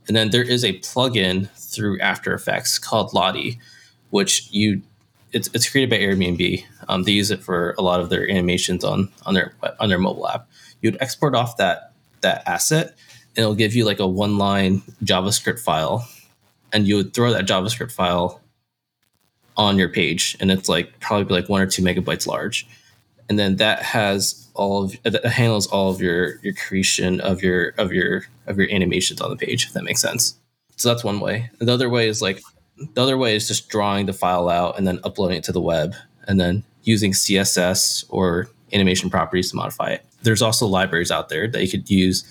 And 0.06 0.14
then 0.14 0.28
there 0.30 0.42
is 0.42 0.64
a 0.64 0.74
plugin 0.80 1.48
through 1.56 1.98
After 2.00 2.34
Effects 2.34 2.78
called 2.78 3.14
Lottie, 3.14 3.58
which 4.10 4.48
you 4.50 4.82
it's, 5.32 5.50
it's 5.52 5.68
created 5.68 5.90
by 5.90 5.98
Airbnb. 5.98 6.64
Um, 6.88 7.02
they 7.02 7.12
use 7.12 7.30
it 7.30 7.42
for 7.42 7.74
a 7.76 7.82
lot 7.82 8.00
of 8.00 8.08
their 8.10 8.30
animations 8.30 8.82
on 8.84 9.10
on 9.26 9.32
their 9.34 9.54
on 9.80 9.88
their 9.88 9.98
mobile 9.98 10.28
app. 10.28 10.46
You'd 10.82 10.96
export 11.00 11.34
off 11.34 11.56
that 11.58 11.92
that 12.20 12.42
asset, 12.46 12.96
and 13.36 13.42
it'll 13.42 13.54
give 13.54 13.74
you 13.74 13.84
like 13.86 13.98
a 13.98 14.06
one 14.06 14.36
line 14.38 14.82
JavaScript 15.04 15.60
file, 15.60 16.06
and 16.72 16.86
you 16.88 16.96
would 16.96 17.12
throw 17.14 17.32
that 17.32 17.46
JavaScript 17.46 17.92
file 17.92 18.40
on 19.58 19.76
your 19.76 19.90
page, 19.90 20.36
and 20.40 20.50
it's 20.50 20.68
like 20.68 20.98
probably 21.00 21.38
like 21.40 21.50
one 21.50 21.60
or 21.60 21.66
two 21.66 21.82
megabytes 21.82 22.26
large, 22.26 22.66
and 23.28 23.38
then 23.38 23.56
that 23.56 23.82
has 23.82 24.48
all 24.54 24.84
of 24.84 24.96
uh, 25.04 25.10
that 25.10 25.26
handles 25.26 25.66
all 25.66 25.90
of 25.90 26.00
your 26.00 26.36
your 26.42 26.54
creation 26.54 27.20
of 27.20 27.42
your 27.42 27.74
of 27.76 27.92
your 27.92 28.24
of 28.46 28.56
your 28.56 28.70
animations 28.70 29.20
on 29.20 29.28
the 29.28 29.36
page. 29.36 29.66
If 29.66 29.74
that 29.74 29.84
makes 29.84 30.00
sense. 30.00 30.36
So 30.76 30.88
that's 30.88 31.04
one 31.04 31.20
way. 31.20 31.50
The 31.58 31.72
other 31.72 31.90
way 31.90 32.08
is 32.08 32.22
like 32.22 32.40
the 32.94 33.02
other 33.02 33.18
way 33.18 33.34
is 33.34 33.48
just 33.48 33.68
drawing 33.68 34.06
the 34.06 34.12
file 34.12 34.48
out 34.48 34.78
and 34.78 34.86
then 34.86 35.00
uploading 35.04 35.38
it 35.38 35.44
to 35.44 35.52
the 35.52 35.60
web 35.60 35.94
and 36.26 36.40
then 36.40 36.62
using 36.82 37.12
css 37.12 38.04
or 38.08 38.48
animation 38.72 39.10
properties 39.10 39.50
to 39.50 39.56
modify 39.56 39.90
it 39.90 40.04
there's 40.22 40.42
also 40.42 40.66
libraries 40.66 41.10
out 41.10 41.28
there 41.28 41.48
that 41.48 41.62
you 41.62 41.68
could 41.68 41.90
use 41.90 42.24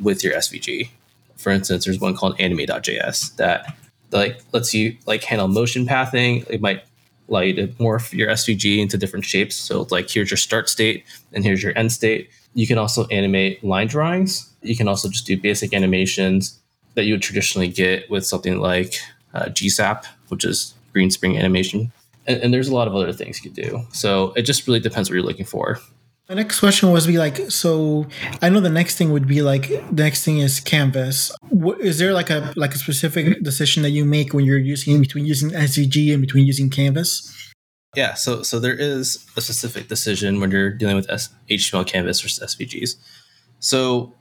with 0.00 0.24
your 0.24 0.34
svg 0.34 0.88
for 1.36 1.50
instance 1.50 1.84
there's 1.84 2.00
one 2.00 2.16
called 2.16 2.38
anime.js 2.40 3.36
that 3.36 3.76
like 4.10 4.40
lets 4.52 4.74
you 4.74 4.96
like 5.06 5.24
handle 5.24 5.48
motion 5.48 5.86
pathing 5.86 6.44
it 6.48 6.60
might 6.60 6.82
allow 7.28 7.40
you 7.40 7.54
to 7.54 7.68
morph 7.74 8.12
your 8.12 8.28
svg 8.30 8.78
into 8.78 8.98
different 8.98 9.24
shapes 9.24 9.56
so 9.56 9.86
like 9.90 10.10
here's 10.10 10.30
your 10.30 10.38
start 10.38 10.68
state 10.68 11.04
and 11.32 11.44
here's 11.44 11.62
your 11.62 11.76
end 11.76 11.92
state 11.92 12.30
you 12.54 12.66
can 12.66 12.78
also 12.78 13.06
animate 13.06 13.62
line 13.62 13.86
drawings 13.86 14.50
you 14.62 14.76
can 14.76 14.88
also 14.88 15.08
just 15.08 15.26
do 15.26 15.40
basic 15.40 15.72
animations 15.72 16.60
that 16.94 17.04
you 17.04 17.14
would 17.14 17.22
traditionally 17.22 17.68
get 17.68 18.08
with 18.10 18.26
something 18.26 18.58
like 18.58 18.96
uh, 19.34 19.46
GSAP, 19.46 20.04
which 20.28 20.44
is 20.44 20.74
GreenSock 20.94 21.38
animation. 21.38 21.92
And, 22.26 22.42
and 22.42 22.54
there's 22.54 22.68
a 22.68 22.74
lot 22.74 22.88
of 22.88 22.94
other 22.94 23.12
things 23.12 23.42
you 23.42 23.50
could 23.50 23.60
do. 23.60 23.86
So 23.92 24.32
it 24.36 24.42
just 24.42 24.66
really 24.66 24.80
depends 24.80 25.08
what 25.08 25.14
you're 25.14 25.24
looking 25.24 25.46
for. 25.46 25.78
My 26.30 26.36
next 26.36 26.60
question 26.60 26.92
was 26.92 27.08
be 27.08 27.18
like, 27.18 27.50
so 27.50 28.06
I 28.40 28.50
know 28.50 28.60
the 28.60 28.70
next 28.70 28.94
thing 28.96 29.10
would 29.10 29.26
be 29.26 29.42
like 29.42 29.66
the 29.66 30.04
next 30.04 30.24
thing 30.24 30.38
is 30.38 30.60
Canvas. 30.60 31.32
Wh- 31.50 31.76
Is 31.80 31.98
there 31.98 32.14
like 32.14 32.30
a 32.30 32.52
like 32.54 32.72
a 32.72 32.78
specific 32.78 33.42
decision 33.42 33.82
that 33.82 33.90
you 33.90 34.04
make 34.04 34.32
when 34.32 34.44
you're 34.44 34.56
using 34.56 35.00
between 35.00 35.26
using 35.26 35.50
SVG 35.50 36.12
and 36.12 36.20
between 36.20 36.46
using 36.46 36.70
Canvas? 36.70 37.52
Yeah, 37.96 38.14
so 38.14 38.44
so 38.44 38.60
there 38.60 38.74
is 38.76 39.26
a 39.36 39.40
specific 39.40 39.88
decision 39.88 40.38
when 40.38 40.52
you're 40.52 40.70
dealing 40.70 40.94
with 40.94 41.10
S- 41.10 41.30
HTML 41.50 41.84
canvas 41.84 42.20
versus 42.20 42.54
SVGs. 42.54 42.94
So 43.58 44.14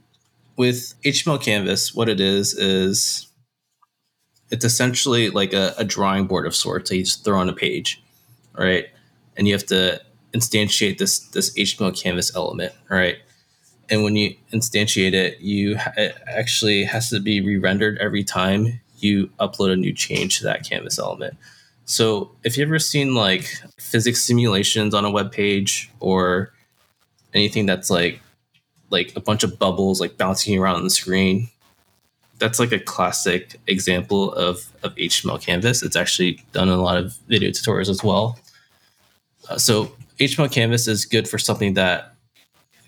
with 0.58 0.96
HTML 1.06 1.40
canvas, 1.40 1.94
what 1.94 2.10
it 2.10 2.20
is 2.20 2.56
is 2.56 3.28
it's 4.50 4.66
essentially 4.66 5.30
like 5.30 5.54
a, 5.54 5.76
a 5.78 5.84
drawing 5.84 6.26
board 6.26 6.48
of 6.48 6.56
sorts 6.56 6.90
that 6.90 6.98
you 6.98 7.04
just 7.04 7.24
throw 7.24 7.38
on 7.40 7.50
a 7.50 7.54
page, 7.54 8.02
right? 8.58 8.88
And 9.38 9.48
you 9.48 9.54
have 9.54 9.68
to 9.68 10.02
instantiate 10.34 10.98
this 10.98 11.20
this 11.20 11.54
HTML 11.56 12.00
canvas 12.00 12.36
element, 12.36 12.74
right? 12.90 13.18
And 13.90 14.04
when 14.04 14.16
you 14.16 14.36
instantiate 14.54 15.14
it, 15.14 15.40
you 15.40 15.78
it 15.98 16.16
actually 16.28 16.84
has 16.84 17.10
to 17.10 17.20
be 17.20 17.42
re-rendered 17.42 17.98
every 17.98 18.24
time 18.24 18.80
you 19.00 19.28
upload 19.40 19.72
a 19.72 19.76
new 19.76 19.94
change 19.94 20.38
to 20.40 20.44
that 20.44 20.68
canvas 20.68 21.00
element. 21.00 21.38
So 21.86 22.32
if 22.44 22.58
you've 22.58 22.68
ever 22.68 22.80
seen 22.80 23.16
like 23.16 23.52
physics 23.80 24.22
simulations 24.22 24.94
on 24.94 25.06
a 25.06 25.12
web 25.12 25.32
page 25.32 25.90
or 26.00 26.54
anything 27.34 27.66
that's 27.66 27.90
like 27.90 28.22
like 28.92 29.14
a 29.16 29.20
bunch 29.20 29.44
of 29.44 29.58
bubbles 29.58 30.00
like 30.00 30.18
bouncing 30.18 30.58
around 30.58 30.76
on 30.76 30.84
the 30.84 30.90
screen, 30.90 31.50
that's 32.40 32.60
like 32.60 32.72
a 32.72 32.80
classic 32.80 33.60
example 33.68 34.34
of, 34.34 34.72
of 34.84 34.96
HTML 34.96 35.42
canvas. 35.42 35.84
It's 35.84 35.96
actually 35.96 36.42
done 36.54 36.70
in 36.70 36.74
a 36.74 36.82
lot 36.82 36.98
of 36.98 37.14
video 37.28 37.50
tutorials 37.50 37.90
as 37.90 38.04
well. 38.04 38.40
Uh, 39.50 39.58
so 39.58 39.92
HTML 40.20 40.52
canvas 40.52 40.88
is 40.88 41.06
good 41.06 41.28
for 41.28 41.38
something 41.38 41.74
that 41.76 42.14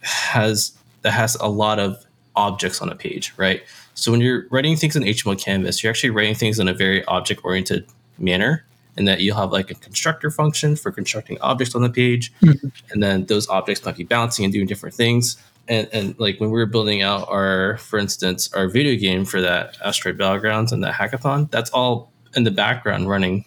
has 0.01 0.77
that 1.01 1.11
has 1.11 1.35
a 1.35 1.47
lot 1.47 1.79
of 1.79 2.05
objects 2.35 2.81
on 2.81 2.89
a 2.89 2.95
page, 2.95 3.33
right? 3.37 3.63
So 3.93 4.11
when 4.11 4.21
you're 4.21 4.45
writing 4.51 4.75
things 4.75 4.95
in 4.95 5.03
HTML 5.03 5.41
canvas, 5.41 5.83
you're 5.83 5.89
actually 5.89 6.11
writing 6.11 6.35
things 6.35 6.59
in 6.59 6.67
a 6.67 6.73
very 6.73 7.03
object 7.05 7.41
oriented 7.43 7.87
manner 8.17 8.65
and 8.97 9.07
that 9.07 9.21
you'll 9.21 9.37
have 9.37 9.51
like 9.51 9.71
a 9.71 9.75
constructor 9.75 10.29
function 10.29 10.75
for 10.75 10.91
constructing 10.91 11.37
objects 11.41 11.75
on 11.75 11.81
the 11.81 11.89
page 11.89 12.33
mm-hmm. 12.41 12.67
and 12.91 13.01
then 13.01 13.25
those 13.25 13.47
objects 13.47 13.85
might 13.85 13.97
be 13.97 14.03
bouncing 14.03 14.45
and 14.45 14.53
doing 14.53 14.67
different 14.67 14.95
things. 14.95 15.37
And, 15.67 15.87
and 15.93 16.19
like 16.19 16.39
when 16.39 16.51
we 16.51 16.59
were 16.59 16.65
building 16.65 17.01
out 17.01 17.29
our 17.29 17.77
for 17.77 17.99
instance 17.99 18.51
our 18.53 18.67
video 18.67 18.99
game 18.99 19.25
for 19.25 19.41
that 19.41 19.77
asteroid 19.83 20.17
battlegrounds 20.17 20.71
and 20.71 20.83
that 20.83 20.95
hackathon 20.95 21.49
that's 21.51 21.69
all 21.69 22.11
in 22.35 22.43
the 22.43 22.51
background 22.51 23.07
running 23.07 23.45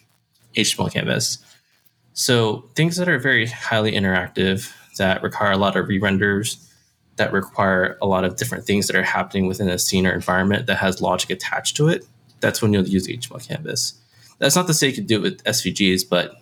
html 0.57 0.93
canvas 0.93 1.39
so 2.15 2.65
things 2.77 2.97
that 2.97 3.09
are 3.09 3.19
very 3.19 3.47
highly 3.47 3.93
interactive 3.93 4.73
that 4.97 5.23
require 5.23 5.51
a 5.51 5.57
lot 5.57 5.77
of 5.77 5.89
re-renders 5.89 6.71
that 7.17 7.33
require 7.33 7.97
a 8.01 8.07
lot 8.07 8.25
of 8.25 8.37
different 8.37 8.65
things 8.65 8.87
that 8.87 8.97
are 8.97 9.03
happening 9.03 9.47
within 9.47 9.69
a 9.69 9.79
scene 9.79 10.07
or 10.07 10.13
environment 10.13 10.67
that 10.67 10.77
has 10.77 11.01
logic 11.01 11.31
attached 11.31 11.77
to 11.77 11.89
it 11.89 12.07
that's 12.41 12.63
when 12.63 12.73
you'll 12.73 12.87
use 12.87 13.07
html 13.09 13.47
canvas. 13.47 13.95
That's 14.39 14.57
not 14.57 14.67
to 14.67 14.75
say 14.75 14.89
you 14.89 14.95
could 14.95 15.07
do 15.07 15.19
it 15.19 15.23
with 15.23 15.45
svgs 15.45 16.09
but 16.09 16.37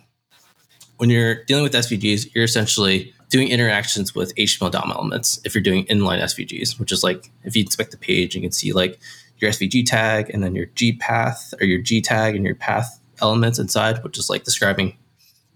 when 0.97 1.09
you're 1.09 1.43
dealing 1.45 1.63
with 1.63 1.73
svgs 1.73 2.33
you're 2.33 2.43
essentially 2.43 3.11
doing 3.29 3.47
interactions 3.47 4.13
with 4.13 4.33
html 4.35 4.69
dom 4.69 4.91
elements 4.91 5.41
if 5.43 5.55
you're 5.55 5.63
doing 5.63 5.85
inline 5.85 6.21
svgs 6.21 6.79
which 6.79 6.91
is 6.91 7.03
like 7.03 7.31
if 7.43 7.55
you 7.55 7.63
inspect 7.63 7.91
the 7.91 7.97
page 7.97 8.35
you 8.35 8.41
can 8.41 8.51
see 8.51 8.73
like 8.73 8.99
your 9.39 9.49
svg 9.49 9.85
tag 9.85 10.29
and 10.29 10.43
then 10.43 10.53
your 10.53 10.67
g 10.67 10.93
path 10.93 11.53
or 11.59 11.65
your 11.65 11.81
g 11.81 11.99
tag 11.99 12.35
and 12.35 12.45
your 12.45 12.55
path 12.55 12.99
elements 13.21 13.57
inside 13.57 14.03
which 14.03 14.19
is 14.19 14.29
like 14.29 14.43
describing 14.43 14.95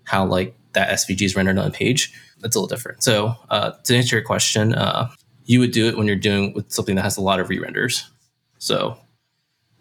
how 0.07 0.25
like 0.25 0.55
that 0.73 0.89
svg 0.99 1.21
is 1.21 1.35
rendered 1.35 1.57
on 1.57 1.67
a 1.67 1.71
page 1.71 2.13
that's 2.39 2.55
a 2.55 2.59
little 2.59 2.67
different 2.67 3.03
so 3.03 3.35
uh, 3.49 3.71
to 3.83 3.95
answer 3.95 4.15
your 4.15 4.25
question 4.25 4.73
uh, 4.73 5.09
you 5.45 5.59
would 5.59 5.71
do 5.71 5.87
it 5.87 5.97
when 5.97 6.07
you're 6.07 6.15
doing 6.15 6.53
with 6.53 6.71
something 6.71 6.95
that 6.95 7.03
has 7.03 7.17
a 7.17 7.21
lot 7.21 7.39
of 7.39 7.49
re-renders 7.49 8.09
so 8.57 8.97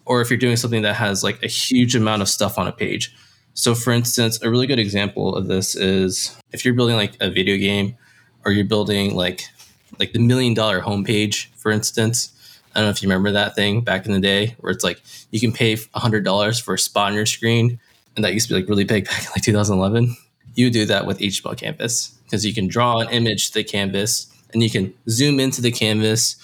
or 0.07 0.21
if 0.21 0.31
you're 0.31 0.39
doing 0.39 0.57
something 0.57 0.83
that 0.83 0.95
has 0.95 1.23
like 1.23 1.43
a 1.43 1.49
huge 1.49 1.95
amount 1.95 2.23
of 2.23 2.29
stuff 2.29 2.59
on 2.59 2.67
a 2.67 2.73
page. 2.73 3.15
So, 3.55 3.75
for 3.75 3.93
instance, 3.93 4.41
a 4.43 4.49
really 4.49 4.67
good 4.67 4.79
example 4.79 5.35
of 5.35 5.49
this 5.49 5.75
is 5.75 6.35
if 6.53 6.65
you're 6.65 6.75
building 6.75 6.97
like 6.97 7.17
a 7.21 7.29
video 7.29 7.57
game, 7.57 7.97
or 8.45 8.53
you're 8.53 8.65
building 8.65 9.17
like 9.17 9.43
like 9.99 10.13
the 10.13 10.21
million 10.21 10.55
dollar 10.55 10.81
homepage, 10.81 11.49
for 11.57 11.71
instance. 11.71 12.33
I 12.75 12.81
don't 12.81 12.89
know 12.89 12.91
if 12.91 13.03
you 13.03 13.09
remember 13.09 13.33
that 13.33 13.55
thing 13.55 13.81
back 13.81 14.05
in 14.05 14.13
the 14.13 14.21
day, 14.21 14.55
where 14.61 14.71
it's 14.71 14.85
like 14.85 15.01
you 15.31 15.41
can 15.41 15.53
pay 15.53 15.77
hundred 15.95 16.25
dollars 16.25 16.61
for 16.61 16.75
a 16.75 16.79
spot 16.79 17.09
on 17.09 17.15
your 17.15 17.27
screen, 17.27 17.81
and 18.17 18.25
that 18.25 18.33
used 18.35 18.49
to 18.49 18.55
be 18.55 18.61
like 18.61 18.69
really 18.69 18.85
big 18.85 19.07
back 19.07 19.25
in 19.25 19.31
like 19.31 19.43
2011. 19.43 20.17
You 20.55 20.71
do 20.71 20.87
that 20.87 21.07
with 21.07 21.19
HTML 21.19 21.57
Canvas 21.57 22.09
because 22.25 22.45
you 22.45 22.55
can 22.55 22.67
draw 22.67 22.99
an 23.01 23.09
image 23.11 23.49
to 23.49 23.55
the 23.55 23.65
canvas, 23.65 24.33
and 24.53 24.63
you 24.63 24.71
can 24.71 24.93
zoom 25.09 25.39
into 25.39 25.61
the 25.61 25.71
canvas, 25.71 26.37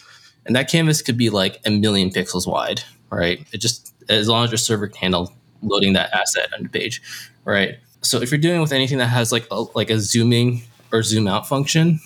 and 0.47 0.55
that 0.55 0.69
canvas 0.69 1.03
could 1.03 1.17
be 1.17 1.31
like 1.31 1.61
a 1.65 1.71
million 1.71 2.11
pixels 2.11 2.47
wide, 2.47 2.83
right? 3.11 3.47
It 3.53 3.59
just 3.59 3.95
as 4.09 4.29
long 4.29 4.45
as 4.45 4.51
your 4.51 4.59
server 4.59 4.89
can 4.89 4.99
handle 4.99 5.33
loading 5.63 5.95
that 5.95 6.13
asset 6.13 6.53
on 6.57 6.65
the 6.65 6.69
page, 6.69 7.01
right? 7.45 7.77
So 8.03 8.21
if 8.21 8.31
you're 8.31 8.41
doing 8.41 8.61
with 8.61 8.73
anything 8.73 8.99
that 8.99 9.07
has 9.07 9.33
like 9.33 9.47
a, 9.51 9.65
like 9.75 9.91
a 9.91 9.99
zooming 9.99 10.63
or 10.93 11.03
zoom 11.03 11.27
out 11.27 11.49
function, 11.49 12.01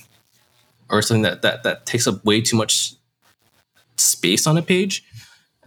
or 0.88 1.02
something 1.02 1.22
that 1.22 1.42
that 1.42 1.62
that 1.64 1.86
takes 1.86 2.06
up 2.06 2.24
way 2.24 2.40
too 2.40 2.56
much 2.56 2.94
space 3.96 4.46
on 4.46 4.56
a 4.56 4.62
page, 4.62 5.04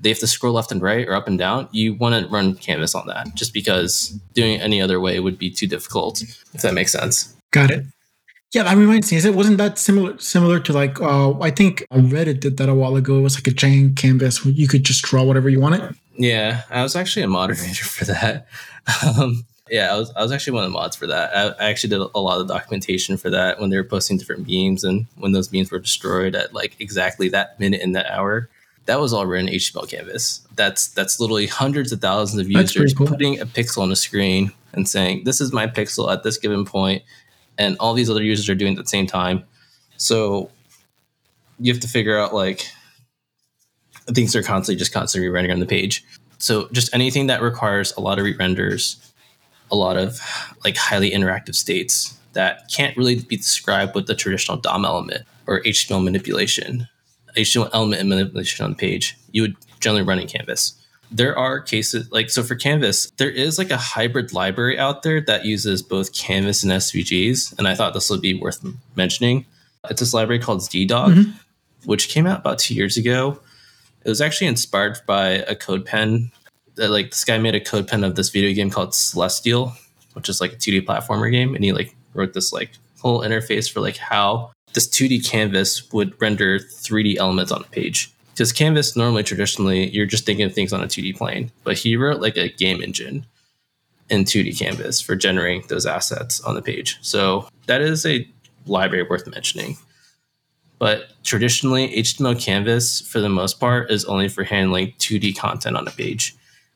they 0.02 0.10
have 0.10 0.20
to 0.20 0.28
scroll 0.28 0.54
left 0.54 0.72
and 0.72 0.82
right 0.82 1.08
or 1.08 1.14
up 1.14 1.28
and 1.28 1.38
down. 1.38 1.68
You 1.72 1.94
want 1.94 2.24
to 2.24 2.30
run 2.32 2.56
Canvas 2.56 2.96
on 2.96 3.08
that, 3.08 3.36
just 3.36 3.54
because 3.54 4.10
doing 4.34 4.54
it 4.54 4.62
any 4.62 4.82
other 4.82 5.00
way 5.00 5.20
would 5.20 5.38
be 5.38 5.50
too 5.50 5.68
difficult. 5.68 6.22
If 6.22 6.62
that 6.62 6.74
makes 6.74 6.92
sense. 6.92 7.36
Got 7.52 7.72
it. 7.72 7.86
Yeah, 8.52 8.64
that 8.64 8.78
reminds 8.78 9.12
me. 9.12 9.18
Is 9.18 9.26
it 9.26 9.36
wasn't 9.36 9.58
that 9.60 9.78
similar 9.78 10.18
similar 10.18 10.60
to 10.60 10.74
like 10.74 11.00
uh 11.00 11.40
I 11.40 11.52
think 11.52 11.86
Reddit 11.92 12.40
did 12.40 12.58
that 12.58 12.68
a 12.68 12.74
while 12.74 12.96
ago. 12.96 13.20
It 13.20 13.22
was 13.22 13.36
like 13.36 13.48
a 13.48 13.52
giant 13.52 13.96
canvas 13.96 14.44
where 14.44 14.54
you 14.54 14.68
could 14.68 14.84
just 14.84 15.04
draw 15.04 15.24
whatever 15.24 15.50
you 15.50 15.60
wanted. 15.60 15.96
Yeah, 16.18 16.64
I 16.70 16.82
was 16.82 16.96
actually 16.96 17.24
a 17.24 17.28
moderator 17.28 17.86
for 17.86 18.06
that. 18.06 18.48
Um, 19.06 19.46
yeah, 19.70 19.94
I 19.94 19.98
was 19.98 20.12
I 20.16 20.24
was 20.24 20.32
actually 20.32 20.54
one 20.54 20.64
of 20.64 20.72
the 20.72 20.74
mods 20.74 20.96
for 20.96 21.06
that. 21.08 21.36
I, 21.36 21.64
I 21.64 21.70
actually 21.70 21.92
did 21.92 22.02
a 22.02 22.20
lot 22.20 22.42
of 22.42 22.48
documentation 22.48 23.18
for 23.18 23.30
that 23.30 23.60
when 23.60 23.70
they 23.70 23.78
were 23.78 23.84
posting 23.84 24.18
different 24.18 24.48
beams 24.48 24.84
and 24.84 25.06
when 25.18 25.32
those 25.32 25.48
beams 25.48 25.72
were 25.72 25.80
destroyed 25.80 26.34
at 26.34 26.54
like 26.54 26.76
exactly 26.80 27.30
that 27.30 27.60
minute 27.60 27.82
in 27.82 27.92
that 27.92 28.08
hour. 28.08 28.50
That 28.90 29.00
was 29.00 29.14
all 29.14 29.28
written 29.28 29.50
in 29.50 29.54
HTML 29.54 29.88
canvas. 29.88 30.42
That's 30.56 30.88
that's 30.88 31.20
literally 31.20 31.46
hundreds 31.46 31.92
of 31.92 32.02
thousands 32.02 32.42
of 32.42 32.50
users 32.50 32.94
cool. 32.94 33.06
putting 33.06 33.40
a 33.40 33.46
pixel 33.46 33.84
on 33.84 33.92
a 33.92 33.96
screen 33.96 34.52
and 34.74 34.90
saying, 34.90 35.26
This 35.26 35.40
is 35.40 35.54
my 35.54 35.68
pixel 35.68 36.12
at 36.12 36.24
this 36.24 36.38
given 36.38 36.66
point 36.66 37.04
and 37.60 37.78
all 37.80 37.94
these 37.94 38.10
other 38.10 38.24
users 38.24 38.50
are 38.50 38.56
doing 38.56 38.74
it 38.74 38.80
at 38.80 38.86
the 38.86 38.90
same 38.90 39.06
time. 39.06 39.44
So 39.98 40.50
you 41.60 41.72
have 41.72 41.82
to 41.82 41.88
figure 41.88 42.18
out 42.18 42.34
like 42.34 42.66
things 44.08 44.36
are 44.36 44.42
constantly 44.42 44.80
just 44.80 44.94
constantly 44.94 45.28
re-rendering 45.28 45.54
on 45.54 45.60
the 45.60 45.68
page. 45.68 46.04
So 46.40 46.70
just 46.72 46.92
anything 46.96 47.28
that 47.28 47.44
requires 47.44 47.94
a 47.98 48.00
lot 48.00 48.18
of 48.18 48.26
re-renders, 48.26 49.14
a 49.70 49.76
lot 49.76 49.98
of 49.98 50.20
like 50.64 50.78
highly 50.78 51.12
interactive 51.12 51.54
states 51.54 52.18
that 52.34 52.72
can't 52.74 52.96
really 52.96 53.20
be 53.20 53.36
described 53.36 53.94
with 53.94 54.08
the 54.08 54.16
traditional 54.16 54.58
DOM 54.58 54.86
element 54.86 55.26
or 55.46 55.62
HTML 55.62 56.04
manipulation, 56.04 56.88
HTML 57.38 57.70
element 57.74 58.08
manipulation 58.08 58.64
on 58.64 58.72
the 58.72 58.78
page, 58.78 59.18
you 59.32 59.42
would 59.42 59.56
generally 59.80 60.04
run 60.04 60.20
in 60.20 60.28
Canvas. 60.28 60.74
There 61.12 61.38
are 61.38 61.60
cases 61.60 62.12
like 62.12 62.30
so 62.30 62.44
for 62.44 62.56
canvas 62.56 63.12
there 63.18 63.32
is 63.32 63.58
like 63.58 63.72
a 63.72 63.78
hybrid 63.78 64.32
library 64.32 64.78
out 64.78 65.02
there 65.02 65.20
that 65.22 65.44
uses 65.44 65.82
both 65.82 66.14
canvas 66.14 66.62
and 66.62 66.72
svgs 66.72 67.58
and 67.58 67.68
i 67.68 67.74
thought 67.74 67.96
this 67.96 68.12
would 68.12 68.22
be 68.22 68.36
worth 68.36 68.64
mentioning. 68.96 69.46
It's 69.90 70.02
this 70.02 70.14
library 70.14 70.40
called 70.40 70.60
zdog 70.60 70.88
mm-hmm. 70.88 71.32
which 71.86 72.10
came 72.10 72.28
out 72.28 72.42
about 72.42 72.60
two 72.60 72.76
years 72.76 72.96
ago. 72.96 73.40
It 74.06 74.10
was 74.10 74.22
actually 74.22 74.48
inspired 74.48 75.00
by 75.08 75.30
a 75.30 75.56
CodePen 75.56 76.32
that 76.76 76.90
like 76.90 77.10
this 77.10 77.26
guy 77.26 77.40
made 77.40 77.56
a 77.56 77.60
CodePen 77.60 78.06
of 78.06 78.16
this 78.16 78.30
video 78.30 78.54
game 78.54 78.70
called 78.70 78.94
celestial 78.94 79.74
which 80.14 80.30
is 80.30 80.40
like 80.40 80.54
a 80.54 80.58
2d 80.58 80.86
platformer 80.86 81.32
game 81.32 81.56
and 81.56 81.64
he 81.64 81.72
like 81.72 81.96
wrote 82.14 82.34
this 82.34 82.54
like 82.54 82.72
whole 83.00 83.22
interface 83.22 83.72
for 83.72 83.80
like 83.80 83.98
how 83.98 84.52
this 84.74 84.88
2d 84.88 85.28
canvas 85.28 85.92
would 85.92 86.20
render 86.22 86.60
3d 86.60 87.18
elements 87.18 87.52
on 87.52 87.62
a 87.62 87.68
page 87.68 88.14
because 88.40 88.54
Canvas 88.54 88.96
normally 88.96 89.22
traditionally 89.22 89.90
you're 89.90 90.06
just 90.06 90.26
thinking 90.26 90.46
of 90.46 90.54
things 90.54 90.72
on 90.72 90.82
a 90.82 90.88
2D 90.88 91.18
plane, 91.18 91.52
but 91.66 91.78
he 91.78 91.98
wrote 91.98 92.22
like 92.22 92.38
a 92.38 92.48
game 92.48 92.82
engine 92.82 93.26
in 94.10 94.24
2D 94.24 94.58
Canvas 94.58 95.02
for 95.02 95.18
generating 95.18 95.68
those 95.68 95.86
assets 95.86 96.40
on 96.40 96.56
the 96.56 96.62
page. 96.62 96.98
So 97.02 97.50
that 97.68 97.82
is 97.82 98.06
a 98.06 98.26
library 98.66 99.04
worth 99.04 99.28
mentioning. 99.28 99.78
But 100.78 101.10
traditionally, 101.26 101.90
HTML 101.90 102.42
Canvas 102.42 103.02
for 103.02 103.20
the 103.20 103.28
most 103.28 103.60
part 103.60 103.92
is 103.92 104.06
only 104.06 104.30
for 104.30 104.46
handling 104.46 104.94
2D 105.00 105.38
content 105.38 105.76
on 105.76 105.86
a 105.86 105.92
page. 105.92 106.34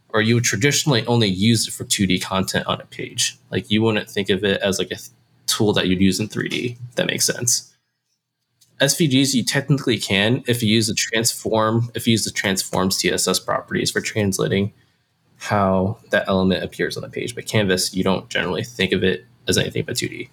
Or 0.10 0.22
you 0.22 0.36
would 0.36 0.44
traditionally 0.44 1.06
only 1.08 1.30
use 1.30 1.66
it 1.66 1.72
for 1.72 1.86
2D 1.86 2.22
content 2.22 2.68
on 2.68 2.82
a 2.82 2.86
page. 2.86 3.38
Like 3.52 3.72
you 3.72 3.82
wouldn't 3.82 4.10
think 4.10 4.30
of 4.30 4.44
it 4.44 4.62
as 4.62 4.80
like 4.80 4.92
a 4.92 4.98
tool 5.46 5.72
that 5.72 5.88
you'd 5.88 6.02
use 6.02 6.20
in 6.20 6.28
3D. 6.28 6.78
that 6.96 7.08
makes 7.08 7.26
sense. 7.26 7.73
SVGs 8.84 9.34
you 9.34 9.44
technically 9.44 9.98
can 9.98 10.44
if 10.48 10.62
you 10.62 10.70
use 10.70 10.88
the 10.88 10.94
transform 10.94 11.90
if 11.96 12.06
you 12.06 12.12
use 12.12 12.26
the 12.26 12.32
transform 12.32 12.90
CSS 12.90 13.44
properties 13.46 13.92
for 13.92 14.02
translating 14.02 14.74
how 15.38 15.98
that 16.12 16.28
element 16.28 16.64
appears 16.64 16.96
on 16.96 17.04
the 17.04 17.10
page. 17.10 17.36
But 17.36 17.46
Canvas, 17.46 17.94
you 17.94 18.04
don't 18.04 18.30
generally 18.30 18.64
think 18.64 18.92
of 18.92 19.04
it 19.04 19.26
as 19.48 19.58
anything 19.58 19.84
but 19.84 19.96
2D 19.96 20.30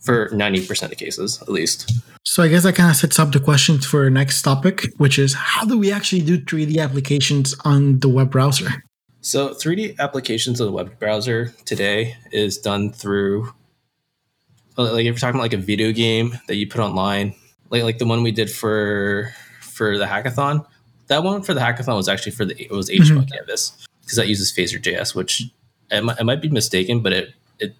for 0.00 0.28
90% 0.30 0.90
of 0.90 0.98
cases, 0.98 1.40
at 1.40 1.48
least. 1.48 1.92
So 2.24 2.42
I 2.42 2.48
guess 2.48 2.64
that 2.64 2.74
kind 2.74 2.90
of 2.90 2.96
sets 2.96 3.18
up 3.18 3.30
the 3.32 3.38
questions 3.38 3.86
for 3.86 4.02
our 4.02 4.10
next 4.10 4.42
topic, 4.42 4.86
which 4.96 5.18
is 5.18 5.34
how 5.34 5.64
do 5.64 5.78
we 5.78 5.92
actually 5.92 6.22
do 6.22 6.38
3D 6.38 6.82
applications 6.82 7.54
on 7.64 8.00
the 8.00 8.08
web 8.08 8.30
browser? 8.30 8.82
So 9.20 9.50
3D 9.50 9.98
applications 10.00 10.60
on 10.60 10.66
the 10.66 10.72
web 10.72 10.98
browser 10.98 11.54
today 11.64 12.16
is 12.32 12.58
done 12.58 12.92
through 12.92 13.52
like 14.76 15.00
if 15.00 15.04
you're 15.04 15.14
talking 15.14 15.36
about 15.36 15.42
like 15.42 15.52
a 15.52 15.58
video 15.58 15.92
game 15.92 16.38
that 16.48 16.56
you 16.56 16.66
put 16.66 16.80
online, 16.80 17.34
like 17.70 17.82
like 17.82 17.98
the 17.98 18.06
one 18.06 18.22
we 18.22 18.32
did 18.32 18.50
for 18.50 19.34
for 19.60 19.98
the 19.98 20.06
hackathon, 20.06 20.66
that 21.08 21.22
one 21.22 21.42
for 21.42 21.54
the 21.54 21.60
hackathon 21.60 21.96
was 21.96 22.08
actually 22.08 22.32
for 22.32 22.44
the 22.44 22.60
it 22.60 22.70
was 22.70 22.88
HTML 22.88 23.24
mm-hmm. 23.24 23.34
canvas 23.34 23.86
because 24.00 24.16
that 24.16 24.28
uses 24.28 24.52
Phaser.js, 24.52 25.14
which 25.14 25.42
I, 25.90 26.00
might, 26.00 26.18
it 26.18 26.24
might 26.24 26.42
be 26.42 26.48
mistaken, 26.48 27.00
but 27.00 27.12
it 27.12 27.34
it 27.58 27.74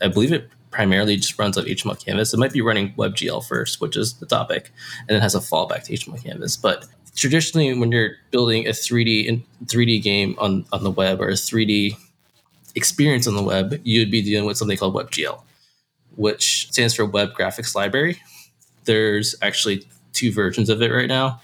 I 0.00 0.08
believe 0.08 0.32
it 0.32 0.48
primarily 0.70 1.16
just 1.16 1.38
runs 1.38 1.58
off 1.58 1.66
HTML 1.66 2.04
canvas. 2.04 2.32
It 2.32 2.38
might 2.38 2.52
be 2.52 2.62
running 2.62 2.92
WebGL 2.94 3.46
first, 3.46 3.80
which 3.80 3.96
is 3.96 4.14
the 4.14 4.26
topic, 4.26 4.72
and 5.08 5.16
it 5.16 5.20
has 5.20 5.34
a 5.34 5.40
fallback 5.40 5.84
to 5.84 5.92
HTML 5.92 6.22
canvas. 6.24 6.56
But 6.56 6.86
traditionally, 7.14 7.72
when 7.78 7.92
you're 7.92 8.16
building 8.30 8.66
a 8.66 8.70
3D 8.70 9.26
in 9.26 9.44
3D 9.66 10.02
game 10.02 10.34
on 10.38 10.64
on 10.72 10.82
the 10.82 10.90
web 10.90 11.20
or 11.20 11.28
a 11.28 11.32
3D 11.34 11.96
experience 12.74 13.26
on 13.26 13.36
the 13.36 13.42
web, 13.42 13.80
you'd 13.84 14.10
be 14.10 14.22
dealing 14.22 14.46
with 14.46 14.56
something 14.56 14.76
called 14.76 14.94
WebGL 14.94 15.40
which 16.16 16.68
stands 16.70 16.94
for 16.94 17.04
Web 17.04 17.34
Graphics 17.34 17.74
Library. 17.74 18.20
There's 18.84 19.34
actually 19.42 19.86
two 20.12 20.32
versions 20.32 20.68
of 20.68 20.82
it 20.82 20.92
right 20.92 21.08
now, 21.08 21.40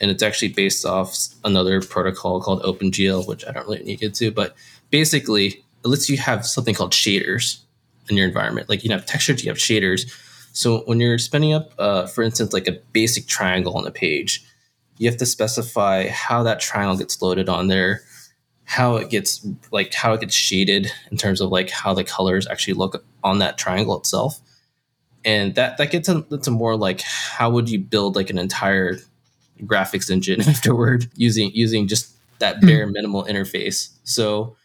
and 0.00 0.10
it's 0.10 0.22
actually 0.22 0.48
based 0.48 0.84
off 0.84 1.16
another 1.44 1.80
protocol 1.80 2.40
called 2.40 2.62
OpenGL, 2.62 3.26
which 3.26 3.46
I 3.46 3.52
don't 3.52 3.66
really 3.66 3.82
need 3.84 3.98
to 3.98 4.06
get 4.06 4.14
to, 4.16 4.30
but 4.30 4.54
basically 4.90 5.46
it 5.84 5.88
lets 5.88 6.08
you 6.08 6.16
have 6.18 6.46
something 6.46 6.74
called 6.74 6.92
shaders 6.92 7.60
in 8.08 8.16
your 8.16 8.26
environment. 8.26 8.68
Like 8.68 8.84
you 8.84 8.90
have 8.90 9.06
textures, 9.06 9.44
you 9.44 9.50
have 9.50 9.58
shaders. 9.58 10.10
So 10.52 10.80
when 10.80 11.00
you're 11.00 11.18
spinning 11.18 11.54
up, 11.54 11.72
uh, 11.78 12.06
for 12.06 12.22
instance, 12.22 12.52
like 12.52 12.68
a 12.68 12.78
basic 12.92 13.26
triangle 13.26 13.76
on 13.76 13.86
a 13.86 13.90
page, 13.90 14.44
you 14.98 15.08
have 15.08 15.18
to 15.18 15.26
specify 15.26 16.08
how 16.08 16.42
that 16.42 16.60
triangle 16.60 16.96
gets 16.96 17.20
loaded 17.22 17.48
on 17.48 17.68
there 17.68 18.02
how 18.72 18.96
it 18.96 19.10
gets 19.10 19.46
like 19.70 19.92
how 19.92 20.14
it 20.14 20.20
gets 20.20 20.34
shaded 20.34 20.90
in 21.10 21.18
terms 21.18 21.42
of 21.42 21.50
like 21.50 21.68
how 21.68 21.92
the 21.92 22.02
colors 22.02 22.46
actually 22.46 22.72
look 22.72 23.04
on 23.22 23.38
that 23.38 23.58
triangle 23.58 23.98
itself 23.98 24.40
and 25.26 25.54
that 25.56 25.76
that 25.76 25.90
gets 25.90 26.08
into 26.08 26.50
more 26.50 26.74
like 26.74 27.02
how 27.02 27.50
would 27.50 27.68
you 27.68 27.78
build 27.78 28.16
like 28.16 28.30
an 28.30 28.38
entire 28.38 28.96
graphics 29.64 30.10
engine 30.10 30.40
afterward 30.48 31.06
using 31.16 31.50
using 31.52 31.86
just 31.86 32.16
that 32.38 32.56
hmm. 32.60 32.66
bare 32.66 32.86
minimal 32.86 33.24
interface 33.24 33.90
so 34.04 34.56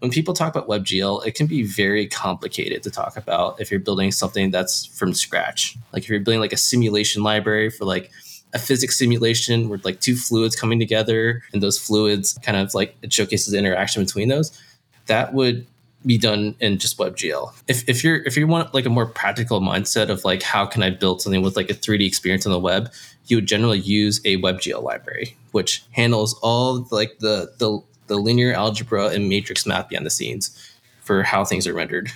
when 0.00 0.10
people 0.10 0.34
talk 0.34 0.54
about 0.54 0.68
WebGL, 0.68 1.26
it 1.26 1.34
can 1.34 1.46
be 1.46 1.62
very 1.62 2.06
complicated 2.06 2.82
to 2.82 2.90
talk 2.90 3.16
about 3.16 3.58
if 3.62 3.70
you're 3.70 3.80
building 3.80 4.12
something 4.12 4.50
that's 4.50 4.84
from 4.84 5.14
scratch. 5.14 5.74
Like 5.90 6.02
if 6.02 6.10
you're 6.10 6.20
building 6.20 6.38
like 6.38 6.52
a 6.52 6.58
simulation 6.58 7.22
library 7.22 7.70
for 7.70 7.86
like 7.86 8.10
a 8.52 8.58
physics 8.58 8.98
simulation 8.98 9.68
with 9.68 9.84
like 9.84 10.00
two 10.00 10.16
fluids 10.16 10.56
coming 10.56 10.78
together 10.78 11.42
and 11.52 11.62
those 11.62 11.78
fluids 11.78 12.38
kind 12.42 12.56
of 12.56 12.74
like 12.74 12.96
it 13.02 13.12
showcases 13.12 13.52
the 13.52 13.58
interaction 13.58 14.02
between 14.02 14.28
those 14.28 14.58
that 15.06 15.34
would 15.34 15.66
be 16.04 16.18
done 16.18 16.54
in 16.60 16.78
just 16.78 16.98
WebGL. 16.98 17.52
If, 17.66 17.88
if 17.88 18.04
you're 18.04 18.22
if 18.24 18.36
you 18.36 18.46
want 18.46 18.72
like 18.72 18.86
a 18.86 18.90
more 18.90 19.06
practical 19.06 19.60
mindset 19.60 20.08
of 20.08 20.24
like 20.24 20.42
how 20.42 20.66
can 20.66 20.82
I 20.82 20.90
build 20.90 21.20
something 21.20 21.42
with 21.42 21.56
like 21.56 21.70
a 21.70 21.74
3D 21.74 22.06
experience 22.06 22.46
on 22.46 22.52
the 22.52 22.58
web, 22.58 22.92
you 23.26 23.36
would 23.36 23.46
generally 23.46 23.80
use 23.80 24.20
a 24.24 24.36
WebGL 24.36 24.82
library, 24.82 25.36
which 25.50 25.84
handles 25.92 26.38
all 26.42 26.86
like 26.90 27.18
the 27.18 27.52
the, 27.58 27.80
the 28.06 28.16
linear 28.16 28.52
algebra 28.52 29.08
and 29.08 29.28
matrix 29.28 29.66
math 29.66 29.88
behind 29.88 30.06
the 30.06 30.10
scenes 30.10 30.56
for 31.02 31.22
how 31.24 31.44
things 31.44 31.66
are 31.66 31.74
rendered. 31.74 32.10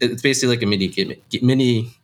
It's 0.00 0.22
basically 0.22 0.56
like 0.56 0.62
a 0.62 0.66
mini 0.66 1.22
mini 1.40 1.94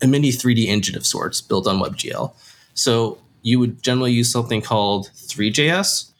a 0.00 0.06
mini 0.06 0.30
3D 0.30 0.66
engine 0.66 0.96
of 0.96 1.04
sorts 1.04 1.40
built 1.40 1.66
on 1.66 1.80
WebGL. 1.80 2.32
So 2.78 3.18
you 3.42 3.58
would 3.58 3.82
generally 3.82 4.12
use 4.12 4.30
something 4.30 4.62
called 4.62 5.10
Three.js 5.12 6.12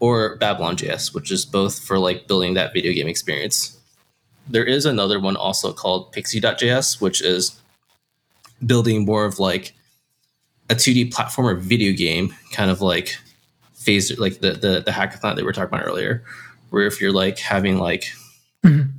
or 0.00 0.34
Babylon.js, 0.36 1.14
which 1.14 1.30
is 1.30 1.46
both 1.46 1.78
for 1.78 1.96
like 1.96 2.26
building 2.26 2.54
that 2.54 2.72
video 2.72 2.92
game 2.92 3.06
experience. 3.06 3.78
There 4.48 4.64
is 4.64 4.84
another 4.84 5.20
one 5.20 5.36
also 5.36 5.72
called 5.72 6.12
Pixi.js, 6.12 7.00
which 7.00 7.22
is 7.22 7.60
building 8.66 9.04
more 9.04 9.24
of 9.26 9.38
like 9.38 9.74
a 10.70 10.74
2D 10.74 11.12
platformer 11.12 11.56
video 11.56 11.92
game, 11.92 12.34
kind 12.50 12.68
of 12.68 12.80
like 12.80 13.16
phase 13.74 14.18
like 14.18 14.40
the 14.40 14.52
the, 14.54 14.82
the 14.84 14.90
hackathon 14.90 15.36
that 15.36 15.36
we 15.36 15.44
were 15.44 15.52
talking 15.52 15.72
about 15.72 15.86
earlier, 15.86 16.24
where 16.70 16.84
if 16.84 17.00
you're 17.00 17.12
like 17.12 17.38
having 17.38 17.78
like 17.78 18.06
mm-hmm. 18.64 18.90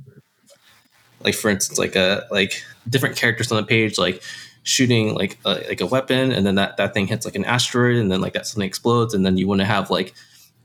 like 1.22 1.34
for 1.34 1.50
instance 1.50 1.78
like 1.78 1.96
a 1.96 2.26
like 2.30 2.62
different 2.88 3.16
characters 3.16 3.52
on 3.52 3.60
the 3.60 3.66
page, 3.66 3.98
like 3.98 4.22
shooting 4.70 5.14
like 5.14 5.36
a, 5.44 5.54
like 5.68 5.80
a 5.80 5.86
weapon 5.86 6.30
and 6.30 6.46
then 6.46 6.54
that, 6.54 6.76
that 6.76 6.94
thing 6.94 7.08
hits 7.08 7.24
like 7.24 7.34
an 7.34 7.44
asteroid 7.44 7.96
and 7.96 8.10
then 8.10 8.20
like 8.20 8.34
that 8.34 8.46
something 8.46 8.66
explodes 8.66 9.12
and 9.14 9.26
then 9.26 9.36
you 9.36 9.48
want 9.48 9.60
to 9.60 9.64
have 9.64 9.90
like 9.90 10.14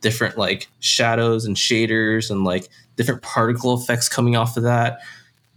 different 0.01 0.37
like 0.37 0.67
shadows 0.79 1.45
and 1.45 1.55
shaders 1.55 2.29
and 2.29 2.43
like 2.43 2.69
different 2.97 3.23
particle 3.23 3.73
effects 3.73 4.07
coming 4.07 4.35
off 4.35 4.57
of 4.57 4.63
that. 4.63 4.99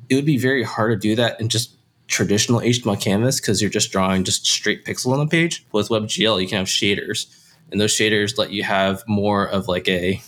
It 0.09 0.15
would 0.15 0.25
be 0.25 0.39
very 0.39 0.63
hard 0.63 0.93
to 0.93 1.09
do 1.09 1.15
that 1.17 1.39
in 1.41 1.51
just 1.51 1.75
traditional 2.07 2.61
html 2.61 2.99
canvas 2.99 3.39
because 3.39 3.61
you're 3.61 3.71
just 3.71 3.93
drawing 3.93 4.25
just 4.25 4.47
straight 4.47 4.83
pixel 4.87 5.13
on 5.13 5.19
the 5.19 5.27
page. 5.27 5.67
With 5.73 5.91
webgl 5.91 6.41
you 6.41 6.49
can 6.49 6.57
have 6.57 6.67
shaders 6.67 7.27
and 7.71 7.79
those 7.79 7.93
shaders 7.93 8.39
let 8.39 8.51
you 8.51 8.63
have 8.63 9.05
more 9.07 9.45
of 9.47 9.69
like 9.69 9.87
a 9.89 10.23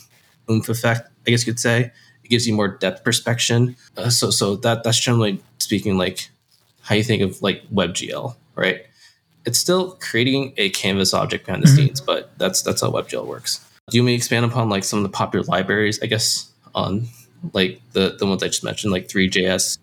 oomph 0.47 0.69
effect 0.69 1.09
i 1.25 1.31
guess 1.31 1.45
you 1.45 1.53
could 1.53 1.59
say. 1.59 1.91
It 2.23 2.29
gives 2.29 2.47
you 2.47 2.53
more 2.53 2.67
depth 2.67 3.03
perspective. 3.03 3.75
Uh, 3.97 4.11
so 4.11 4.29
so 4.29 4.57
that 4.57 4.83
that's 4.83 4.99
generally 4.99 5.41
speaking 5.57 5.97
like 5.97 6.29
how 6.83 6.95
you 6.95 7.03
think 7.03 7.21
of 7.21 7.41
like 7.41 7.63
WebGL, 7.69 8.35
right? 8.55 8.85
It's 9.45 9.57
still 9.57 9.97
creating 9.99 10.53
a 10.57 10.69
canvas 10.69 11.13
object 11.13 11.45
behind 11.45 11.63
the 11.63 11.67
mm-hmm. 11.67 11.75
scenes, 11.75 12.01
but 12.01 12.31
that's 12.37 12.61
that's 12.61 12.81
how 12.81 12.91
WebGL 12.91 13.25
works. 13.25 13.65
Do 13.89 13.97
you 13.97 14.03
want 14.03 14.07
me 14.07 14.11
to 14.13 14.17
expand 14.17 14.45
upon 14.45 14.69
like 14.69 14.83
some 14.83 14.99
of 14.99 15.03
the 15.03 15.09
popular 15.09 15.43
libraries, 15.45 16.01
I 16.01 16.05
guess, 16.05 16.51
on 16.75 17.07
like 17.53 17.81
the 17.93 18.15
the 18.17 18.25
ones 18.25 18.43
I 18.43 18.47
just 18.47 18.63
mentioned, 18.63 18.93
like 18.93 19.09
Three.js. 19.09 19.79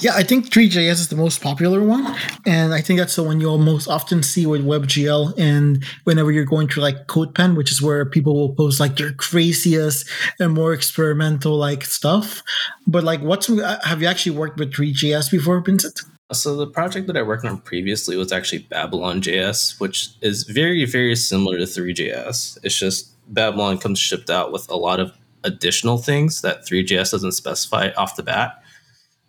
yeah, 0.00 0.12
I 0.14 0.22
think 0.22 0.52
Three.js 0.52 0.92
is 0.92 1.08
the 1.08 1.16
most 1.16 1.42
popular 1.42 1.82
one. 1.82 2.06
And 2.46 2.72
I 2.72 2.80
think 2.80 3.00
that's 3.00 3.16
the 3.16 3.24
one 3.24 3.40
you'll 3.40 3.58
most 3.58 3.88
often 3.88 4.22
see 4.22 4.46
with 4.46 4.64
WebGL. 4.64 5.38
And 5.38 5.84
whenever 6.04 6.30
you're 6.30 6.44
going 6.44 6.68
to 6.68 6.80
like 6.80 7.06
CodePen, 7.08 7.56
which 7.56 7.72
is 7.72 7.82
where 7.82 8.04
people 8.06 8.34
will 8.34 8.54
post 8.54 8.78
like 8.78 8.96
their 8.96 9.12
craziest 9.12 10.08
and 10.38 10.52
more 10.52 10.72
experimental 10.72 11.56
like 11.56 11.84
stuff. 11.84 12.42
But 12.86 13.02
like, 13.02 13.20
what's, 13.20 13.48
have 13.84 14.00
you 14.00 14.08
actually 14.08 14.36
worked 14.36 14.58
with 14.58 14.72
Three.js 14.72 15.30
before, 15.30 15.60
Vincent? 15.60 16.00
So 16.32 16.56
the 16.56 16.66
project 16.66 17.06
that 17.06 17.16
I 17.16 17.22
worked 17.22 17.44
on 17.44 17.58
previously 17.58 18.16
was 18.16 18.32
actually 18.32 18.60
Babylon 18.60 19.20
JS, 19.20 19.78
which 19.78 20.10
is 20.22 20.44
very, 20.44 20.84
very 20.84 21.14
similar 21.14 21.58
to 21.58 21.66
Three.js. 21.66 22.58
It's 22.62 22.78
just 22.78 23.12
Babylon 23.32 23.78
comes 23.78 23.98
shipped 23.98 24.30
out 24.30 24.50
with 24.50 24.68
a 24.70 24.76
lot 24.76 25.00
of 25.00 25.12
additional 25.44 25.98
things 25.98 26.40
that 26.40 26.66
Three.js 26.66 27.10
doesn't 27.10 27.32
specify 27.32 27.90
off 27.96 28.16
the 28.16 28.22
bat 28.22 28.64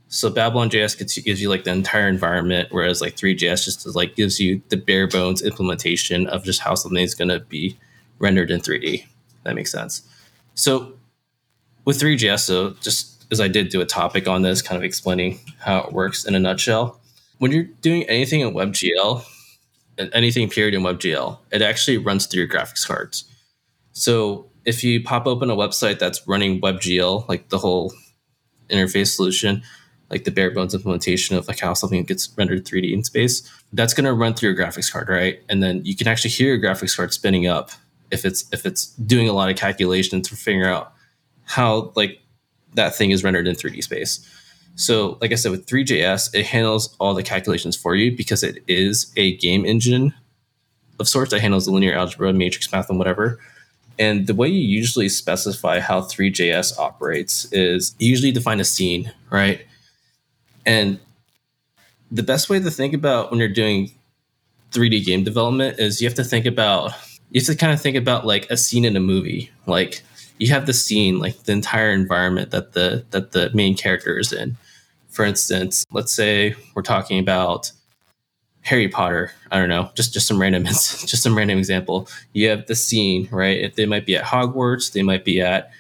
so 0.08 0.30
Babylon 0.30 0.70
JS 0.70 0.98
gets, 0.98 1.18
gives 1.18 1.42
you 1.42 1.50
like 1.50 1.64
the 1.64 1.72
entire 1.72 2.08
environment, 2.08 2.70
whereas 2.72 3.02
like 3.02 3.18
Three.js 3.18 3.66
just 3.66 3.86
like 3.96 4.16
gives 4.16 4.40
you 4.40 4.62
the 4.70 4.78
bare 4.78 5.08
bones 5.08 5.42
implementation 5.42 6.28
of 6.28 6.44
just 6.44 6.62
how 6.62 6.76
something 6.76 7.04
is 7.04 7.16
going 7.16 7.30
to 7.30 7.40
be 7.40 7.78
rendered 8.20 8.52
in 8.52 8.62
3D. 8.62 9.06
That 9.44 9.56
makes 9.56 9.72
sense. 9.72 10.08
So 10.54 10.94
with 11.86 12.00
Three.js, 12.00 12.40
so 12.40 12.72
just 12.82 13.15
as 13.32 13.42
I 13.42 13.48
did 13.48 13.70
do 13.70 13.82
a 13.82 13.86
topic 13.86 14.28
on 14.28 14.42
this, 14.42 14.62
kind 14.62 14.78
of 14.78 14.84
explaining 14.84 15.40
how 15.60 15.80
it 15.80 15.94
works 15.94 16.26
in 16.26 16.36
a 16.36 16.40
nutshell. 16.40 17.00
When 17.38 17.52
you're 17.52 17.64
doing 17.64 18.04
anything 18.04 18.42
in 18.42 18.54
WebGL, 18.54 19.24
anything 20.14 20.50
period 20.50 20.74
in 20.74 20.82
WebGL, 20.82 21.38
it 21.52 21.62
actually 21.62 21.98
runs 21.98 22.26
through 22.26 22.44
your 22.44 22.50
graphics 22.50 22.88
cards. 22.88 23.26
So 23.94 24.50
if 24.66 24.84
you 24.84 25.04
pop 25.04 25.28
open 25.28 25.50
a 25.50 25.56
website 25.56 26.00
that's 26.00 26.28
running 26.28 26.62
WebGL, 26.62 27.28
like 27.28 27.50
the 27.50 27.58
whole 27.58 27.94
interface 28.70 29.16
solution, 29.16 29.64
like 30.10 30.24
the 30.24 30.32
bare 30.32 30.52
bones 30.52 30.74
implementation 30.74 31.36
of 31.36 31.48
like 31.48 31.60
how 31.60 31.74
something 31.74 32.04
gets 32.04 32.34
rendered 32.38 32.66
3D 32.66 32.94
in 32.94 33.04
space, 33.04 33.50
that's 33.74 33.94
going 33.94 34.06
to 34.06 34.14
run 34.14 34.34
through 34.34 34.52
your 34.52 34.58
graphics 34.58 34.92
card, 34.92 35.10
right? 35.10 35.40
And 35.50 35.62
then 35.64 35.84
you 35.84 35.96
can 35.96 36.08
actually 36.08 36.32
hear 36.32 36.56
your 36.56 36.60
graphics 36.60 36.96
card 36.96 37.14
spinning 37.14 37.48
up 37.48 37.72
if 38.12 38.24
it's 38.24 38.46
if 38.54 38.66
it's 38.66 38.88
doing 38.88 39.28
a 39.28 39.34
lot 39.34 39.50
of 39.50 39.56
calculations 39.56 40.30
to 40.30 40.36
figure 40.36 40.68
out 40.68 40.94
how 41.46 41.92
like 41.96 42.22
that 42.76 42.96
thing 42.96 43.12
is 43.12 43.24
rendered 43.24 43.48
in 43.48 43.56
3D 43.56 43.84
space. 43.84 44.28
So, 44.76 45.18
like 45.22 45.32
I 45.32 45.36
said, 45.36 45.52
with 45.52 45.68
Three.js, 45.68 46.36
it 46.36 46.46
handles 46.46 46.96
all 47.00 47.14
the 47.14 47.24
calculations 47.24 47.78
for 47.78 47.96
you 47.96 48.16
because 48.16 48.44
it 48.44 48.64
is 48.68 49.12
a 49.16 49.38
game 49.38 49.66
engine 49.66 50.14
of 51.00 51.08
sorts 51.08 51.32
that 51.32 51.42
handles 51.42 51.66
the 51.66 51.72
linear 51.72 51.96
algebra, 51.96 52.34
matrix 52.34 52.72
math, 52.72 52.90
and 52.90 53.00
whatever. 53.00 53.40
And 53.98 54.28
the 54.28 54.36
way 54.36 54.50
you 54.50 54.62
usually 54.62 55.08
specify 55.08 55.80
how 55.80 56.02
Three.js 56.02 56.78
operates 56.78 57.52
is 57.54 57.96
you 58.00 58.10
usually 58.10 58.32
define 58.32 58.60
a 58.60 58.66
scene, 58.66 59.14
right? 59.30 59.66
And 60.66 61.00
the 62.12 62.24
best 62.24 62.50
way 62.50 62.60
to 62.60 62.72
think 62.72 62.94
about 62.94 63.32
when 63.32 63.40
you're 63.40 63.50
doing 63.50 63.92
3D 64.72 65.06
game 65.06 65.24
development 65.24 65.80
is 65.80 66.02
you 66.02 66.08
have 66.08 66.16
to 66.16 66.24
think 66.24 66.46
about 66.46 66.92
you 67.32 67.42
have 67.42 67.48
to 67.48 67.56
kind 67.56 67.74
of 67.74 67.82
think 67.82 67.98
about 67.98 68.26
like 68.26 68.50
a 68.50 68.58
scene 68.58 68.86
in 68.86 68.96
a 68.96 69.00
movie. 69.00 69.52
Like 69.66 70.04
you 70.38 70.50
have 70.52 70.66
the 70.66 70.74
scene, 70.74 71.20
like 71.20 71.44
the 71.44 71.52
entire 71.52 71.92
environment 71.92 72.52
that 72.52 72.74
the 72.74 73.06
that 73.12 73.32
the 73.32 73.52
main 73.54 73.76
character 73.76 74.18
is 74.18 74.34
in. 74.34 74.58
For 75.10 75.24
instance, 75.24 75.86
let's 75.92 76.14
say 76.14 76.56
we're 76.74 76.82
talking 76.82 77.20
about 77.20 77.72
Harry 78.62 78.90
Potter. 78.90 79.32
I 79.52 79.60
don't 79.60 79.70
know, 79.70 79.92
just 79.96 80.14
just 80.14 80.28
some 80.28 80.40
random 80.40 80.66
just 80.66 81.22
some 81.22 81.38
random 81.38 81.58
example. 81.58 82.10
You 82.34 82.50
have 82.50 82.66
the 82.68 82.76
scene, 82.76 83.30
right? 83.32 83.58
If 83.58 83.76
they 83.76 83.86
might 83.86 84.06
be 84.06 84.16
at 84.18 84.26
Hogwarts, 84.26 84.92
they 84.92 85.04
might 85.04 85.24
be 85.24 85.42
at 85.42 85.72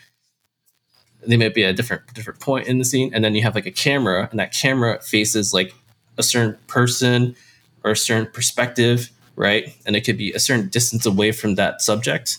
they 1.27 1.37
might 1.37 1.53
be 1.53 1.63
at 1.63 1.71
a 1.71 1.73
different 1.73 2.13
different 2.13 2.39
point 2.39 2.67
in 2.67 2.77
the 2.77 2.85
scene 2.85 3.11
and 3.13 3.23
then 3.23 3.35
you 3.35 3.41
have 3.41 3.55
like 3.55 3.65
a 3.65 3.71
camera 3.71 4.27
and 4.31 4.39
that 4.39 4.53
camera 4.53 5.01
faces 5.01 5.53
like 5.53 5.73
a 6.17 6.23
certain 6.23 6.57
person 6.67 7.35
or 7.83 7.91
a 7.91 7.97
certain 7.97 8.31
perspective 8.31 9.09
right 9.35 9.75
and 9.85 9.95
it 9.95 10.01
could 10.01 10.17
be 10.17 10.31
a 10.33 10.39
certain 10.39 10.69
distance 10.69 11.05
away 11.05 11.31
from 11.31 11.55
that 11.55 11.81
subject 11.81 12.37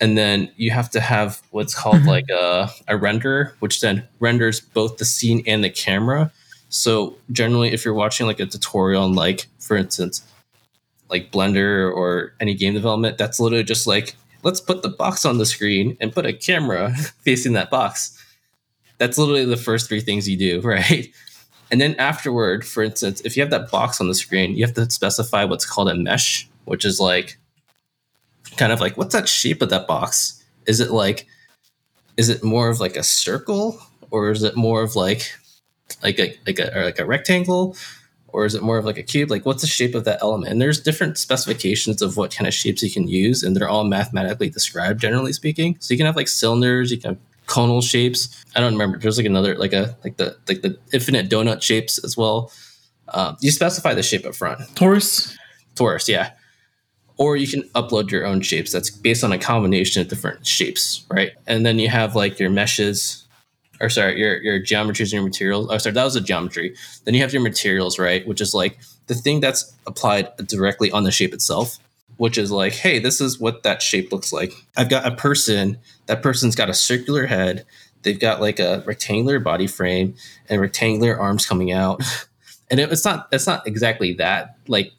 and 0.00 0.16
then 0.16 0.50
you 0.56 0.70
have 0.70 0.90
to 0.90 1.00
have 1.00 1.42
what's 1.50 1.74
called 1.74 1.96
mm-hmm. 1.96 2.08
like 2.08 2.28
a, 2.30 2.70
a 2.88 2.96
render 2.96 3.54
which 3.60 3.80
then 3.80 4.06
renders 4.18 4.60
both 4.60 4.96
the 4.96 5.04
scene 5.04 5.42
and 5.46 5.62
the 5.62 5.70
camera 5.70 6.30
so 6.68 7.16
generally 7.32 7.72
if 7.72 7.84
you're 7.84 7.94
watching 7.94 8.26
like 8.26 8.40
a 8.40 8.46
tutorial 8.46 9.04
on 9.04 9.14
like 9.14 9.46
for 9.58 9.76
instance 9.76 10.22
like 11.08 11.32
blender 11.32 11.92
or 11.92 12.32
any 12.40 12.54
game 12.54 12.74
development 12.74 13.18
that's 13.18 13.40
literally 13.40 13.64
just 13.64 13.86
like 13.86 14.14
let's 14.42 14.60
put 14.60 14.82
the 14.82 14.88
box 14.88 15.24
on 15.24 15.38
the 15.38 15.46
screen 15.46 15.96
and 16.00 16.12
put 16.12 16.26
a 16.26 16.32
camera 16.32 16.94
facing 17.22 17.52
that 17.54 17.70
box. 17.70 18.16
That's 18.98 19.18
literally 19.18 19.44
the 19.44 19.56
first 19.56 19.88
three 19.88 20.00
things 20.00 20.28
you 20.28 20.36
do, 20.36 20.60
right? 20.66 21.08
And 21.70 21.80
then 21.80 21.94
afterward, 21.96 22.66
for 22.66 22.82
instance, 22.82 23.20
if 23.24 23.36
you 23.36 23.42
have 23.42 23.50
that 23.50 23.70
box 23.70 24.00
on 24.00 24.08
the 24.08 24.14
screen, 24.14 24.56
you 24.56 24.64
have 24.64 24.74
to 24.74 24.90
specify 24.90 25.44
what's 25.44 25.64
called 25.64 25.88
a 25.88 25.94
mesh, 25.94 26.48
which 26.64 26.84
is 26.84 26.98
like 26.98 27.38
kind 28.60 28.72
of 28.72 28.80
like 28.80 28.96
what's 28.98 29.14
that 29.14 29.28
shape 29.28 29.62
of 29.62 29.70
that 29.70 29.86
box? 29.86 30.44
Is 30.66 30.80
it 30.80 30.90
like 30.90 31.26
is 32.18 32.28
it 32.28 32.44
more 32.44 32.68
of 32.68 32.78
like 32.78 32.94
a 32.94 33.02
circle 33.02 33.80
or 34.10 34.30
is 34.30 34.42
it 34.42 34.54
more 34.54 34.82
of 34.82 34.94
like 34.94 35.32
like 36.02 36.18
a 36.20 36.36
like 36.46 36.58
a 36.58 36.70
like 36.84 36.98
a 36.98 37.06
rectangle 37.06 37.74
or 38.28 38.44
is 38.44 38.54
it 38.54 38.62
more 38.62 38.78
of 38.78 38.84
like 38.84 38.98
a 38.98 39.02
cube? 39.02 39.30
Like, 39.30 39.44
what's 39.44 39.62
the 39.62 39.66
shape 39.66 39.94
of 39.94 40.04
that 40.04 40.20
element? 40.22 40.52
And 40.52 40.62
there's 40.62 40.78
different 40.80 41.18
specifications 41.18 42.00
of 42.00 42.16
what 42.16 42.32
kind 42.32 42.46
of 42.46 42.54
shapes 42.54 42.80
you 42.82 42.90
can 42.90 43.08
use, 43.08 43.42
and 43.42 43.56
they're 43.56 43.68
all 43.68 43.82
mathematically 43.82 44.48
described, 44.50 45.00
generally 45.00 45.32
speaking. 45.32 45.76
So 45.80 45.92
you 45.92 45.98
can 45.98 46.06
have 46.06 46.14
like 46.14 46.28
cylinders, 46.28 46.92
you 46.92 46.98
can 46.98 47.14
have 47.14 47.18
conal 47.46 47.80
shapes. 47.80 48.44
I 48.54 48.60
don't 48.60 48.74
remember. 48.74 48.98
There's 48.98 49.16
like 49.16 49.26
another 49.26 49.56
like 49.56 49.72
a 49.72 49.96
like 50.04 50.16
the 50.18 50.36
like 50.46 50.62
the 50.62 50.78
infinite 50.92 51.28
donut 51.28 51.62
shapes 51.62 51.98
as 52.04 52.16
well. 52.16 52.52
Um, 53.08 53.36
you 53.40 53.50
specify 53.50 53.94
the 53.94 54.02
shape 54.02 54.24
up 54.24 54.36
front. 54.36 54.60
Torus. 54.76 55.36
Torus, 55.74 56.06
yeah. 56.06 56.32
Or 57.20 57.36
you 57.36 57.46
can 57.46 57.62
upload 57.74 58.10
your 58.10 58.26
own 58.26 58.40
shapes. 58.40 58.72
That's 58.72 58.90
based 58.90 59.22
on 59.22 59.30
a 59.30 59.38
combination 59.38 60.00
of 60.00 60.08
different 60.08 60.46
shapes, 60.46 61.04
right? 61.10 61.32
And 61.46 61.64
then 61.66 61.78
you 61.78 61.88
have 61.88 62.16
like 62.16 62.40
your 62.40 62.50
meshes 62.50 63.28
or 63.80 63.88
sorry, 63.88 64.18
your 64.18 64.40
your 64.42 64.60
geometries 64.60 65.04
and 65.04 65.12
your 65.12 65.22
materials. 65.22 65.68
Oh, 65.70 65.78
sorry, 65.78 65.94
that 65.94 66.04
was 66.04 66.16
a 66.16 66.20
geometry. 66.20 66.74
Then 67.04 67.14
you 67.14 67.20
have 67.22 67.32
your 67.32 67.42
materials, 67.42 67.98
right? 67.98 68.26
Which 68.26 68.40
is 68.40 68.54
like 68.54 68.78
the 69.06 69.14
thing 69.14 69.40
that's 69.40 69.74
applied 69.86 70.36
directly 70.46 70.90
on 70.90 71.04
the 71.04 71.10
shape 71.10 71.32
itself. 71.34 71.78
Which 72.16 72.36
is 72.36 72.50
like, 72.50 72.74
hey, 72.74 72.98
this 72.98 73.18
is 73.18 73.40
what 73.40 73.62
that 73.62 73.80
shape 73.80 74.12
looks 74.12 74.30
like. 74.30 74.52
I've 74.76 74.90
got 74.90 75.06
a 75.06 75.16
person. 75.16 75.78
That 76.04 76.22
person's 76.22 76.54
got 76.54 76.68
a 76.68 76.74
circular 76.74 77.26
head. 77.26 77.64
They've 78.02 78.20
got 78.20 78.42
like 78.42 78.58
a 78.58 78.82
rectangular 78.86 79.38
body 79.38 79.66
frame 79.66 80.14
and 80.48 80.60
rectangular 80.60 81.18
arms 81.18 81.46
coming 81.46 81.72
out. 81.72 82.02
And 82.72 82.78
it, 82.78 82.92
it's 82.92 83.04
not 83.04 83.26
it's 83.32 83.48
not 83.48 83.66
exactly 83.66 84.12
that. 84.12 84.56
Like 84.68 84.92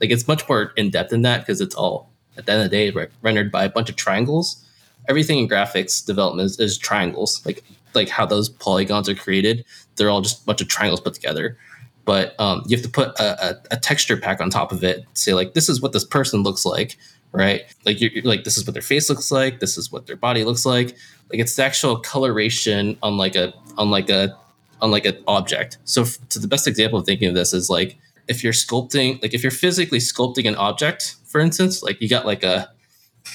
like 0.00 0.10
it's 0.10 0.28
much 0.28 0.48
more 0.48 0.72
in 0.76 0.90
depth 0.90 1.10
than 1.10 1.22
that 1.22 1.40
because 1.40 1.60
it's 1.60 1.74
all 1.74 2.10
at 2.36 2.46
the 2.46 2.52
end 2.52 2.62
of 2.62 2.70
the 2.70 2.76
day 2.76 2.90
re- 2.90 3.08
rendered 3.22 3.50
by 3.50 3.64
a 3.64 3.68
bunch 3.68 3.88
of 3.88 3.96
triangles 3.96 4.66
everything 5.08 5.38
in 5.38 5.48
graphics 5.48 6.04
development 6.04 6.46
is, 6.46 6.60
is, 6.60 6.78
triangles. 6.78 7.44
Like 7.44 7.62
like 7.94 8.08
how 8.08 8.26
those 8.26 8.48
polygons 8.48 9.08
are 9.08 9.14
created. 9.14 9.64
They're 9.96 10.10
all 10.10 10.20
just 10.20 10.42
a 10.42 10.44
bunch 10.44 10.60
of 10.60 10.68
triangles 10.68 11.00
put 11.00 11.14
together. 11.14 11.56
But 12.04 12.38
um, 12.38 12.62
you 12.66 12.76
have 12.76 12.84
to 12.84 12.90
put 12.90 13.08
a, 13.18 13.50
a, 13.50 13.62
a, 13.72 13.76
texture 13.78 14.16
pack 14.16 14.40
on 14.40 14.48
top 14.48 14.70
of 14.70 14.84
it. 14.84 15.04
Say 15.14 15.34
like 15.34 15.54
this 15.54 15.68
is 15.68 15.80
what 15.80 15.92
this 15.92 16.04
person 16.04 16.42
looks 16.44 16.64
like, 16.64 16.96
right? 17.32 17.62
Like 17.84 18.00
you're, 18.00 18.12
you're, 18.12 18.24
like 18.24 18.44
this 18.44 18.56
is 18.56 18.64
what 18.66 18.74
their 18.74 18.82
face 18.82 19.08
looks 19.08 19.32
like. 19.32 19.58
This 19.58 19.76
is 19.76 19.90
what 19.90 20.06
their 20.06 20.16
body 20.16 20.44
looks 20.44 20.64
like. 20.64 20.96
Like 21.30 21.40
it's 21.40 21.56
the 21.56 21.64
actual 21.64 21.96
coloration 21.98 22.96
on 23.02 23.16
like 23.16 23.34
a 23.34 23.52
on 23.76 23.90
like 23.90 24.08
a 24.08 24.36
on 24.80 24.90
like 24.90 25.06
an 25.06 25.16
object. 25.26 25.78
So, 25.84 26.02
f- 26.02 26.18
so 26.28 26.38
the 26.38 26.46
best 26.46 26.68
example 26.68 26.98
of 26.98 27.06
thinking 27.06 27.28
of 27.28 27.34
this 27.34 27.52
is 27.52 27.70
like 27.70 27.96
if 28.28 28.42
you're 28.42 28.52
sculpting, 28.52 29.22
like 29.22 29.34
if 29.34 29.42
you're 29.42 29.50
physically 29.50 29.98
sculpting 29.98 30.46
an 30.48 30.56
object, 30.56 31.16
for 31.24 31.40
instance, 31.40 31.82
like 31.82 32.00
you 32.00 32.08
got 32.08 32.26
like 32.26 32.42
a 32.42 32.70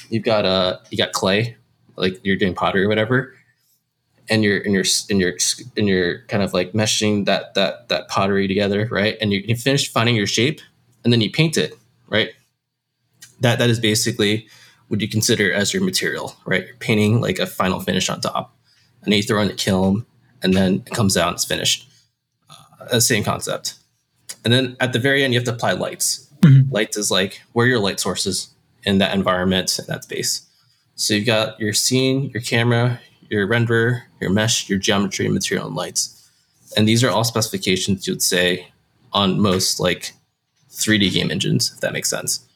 you've 0.10 0.24
got 0.24 0.46
a 0.46 0.82
you 0.90 0.98
got 0.98 1.14
clay, 1.14 1.58
like 1.96 2.20
you're 2.24 2.38
doing 2.38 2.54
pottery 2.54 2.84
or 2.84 2.90
whatever 2.90 3.34
and 4.32 4.44
you're 4.44 4.60
and 4.62 4.74
you're 4.74 4.86
and 5.10 5.20
you're 5.20 5.38
and 5.78 5.88
you're 5.88 6.22
kind 6.28 6.42
of 6.42 6.54
like 6.54 6.72
meshing 6.72 7.26
that 7.26 7.54
that 7.56 7.90
that 7.90 8.08
pottery 8.08 8.48
together, 8.48 8.88
right? 8.90 9.18
And 9.22 9.34
you, 9.34 9.44
you 9.46 9.56
finish 9.56 9.92
finding 9.92 10.16
your 10.16 10.26
shape, 10.26 10.62
and 11.04 11.12
then 11.12 11.22
you 11.22 11.30
paint 11.30 11.58
it, 11.58 11.74
right? 12.08 12.30
That 13.42 13.60
that 13.60 13.70
is 13.70 13.80
basically 13.80 14.48
what 14.88 15.02
you 15.02 15.10
consider 15.10 15.52
as 15.52 15.74
your 15.74 15.84
material, 15.84 16.36
right? 16.46 16.66
You're 16.66 16.76
painting 16.78 17.22
like 17.22 17.40
a 17.40 17.46
final 17.46 17.82
finish 17.82 18.10
on 18.10 18.22
top, 18.22 18.56
and 19.04 19.12
then 19.12 19.18
you 19.18 19.24
throw 19.24 19.42
in 19.42 19.50
a 19.50 19.54
kiln, 19.54 20.06
and 20.42 20.54
then 20.54 20.84
it 20.88 20.94
comes 20.94 21.18
out 21.18 21.28
and 21.28 21.36
it's 21.36 21.46
finished. 21.46 21.88
Uh, 22.80 23.00
same 23.00 23.24
concept. 23.24 23.76
And 24.44 24.54
then 24.54 24.76
at 24.80 24.94
the 24.94 25.00
very 25.00 25.24
end, 25.24 25.34
you 25.34 25.40
have 25.40 25.46
to 25.46 25.54
apply 25.54 25.74
lights. 25.74 26.28
Mm-hmm. 26.42 26.74
Lights 26.74 26.98
is 26.98 27.12
like 27.12 27.42
where 27.54 27.68
your 27.68 27.80
light 27.80 28.00
sources 28.00 28.50
in 28.84 28.98
that 28.98 29.14
environment 29.14 29.78
in 29.78 29.86
that 29.88 30.04
space. 30.04 30.42
So 30.96 31.14
you've 31.14 31.26
got 31.26 31.60
your 31.60 31.74
scene, 31.74 32.30
your 32.34 32.42
camera, 32.42 33.00
your 33.30 33.48
renderer, 33.48 34.04
your 34.20 34.30
mesh, 34.30 34.70
your 34.70 34.80
geometry, 34.80 35.28
material, 35.28 35.68
and 35.68 35.76
lights. 35.76 36.30
And 36.76 36.88
these 36.88 37.04
are 37.04 37.10
all 37.10 37.24
specifications 37.24 38.08
you 38.08 38.14
would 38.14 38.22
say 38.22 38.68
on 39.14 39.40
most 39.40 39.80
like 39.80 40.14
3D 40.72 41.12
game 41.14 41.32
engines, 41.32 41.72
if 41.74 41.82
that 41.82 41.94
makes 41.94 42.10
sense, 42.10 42.48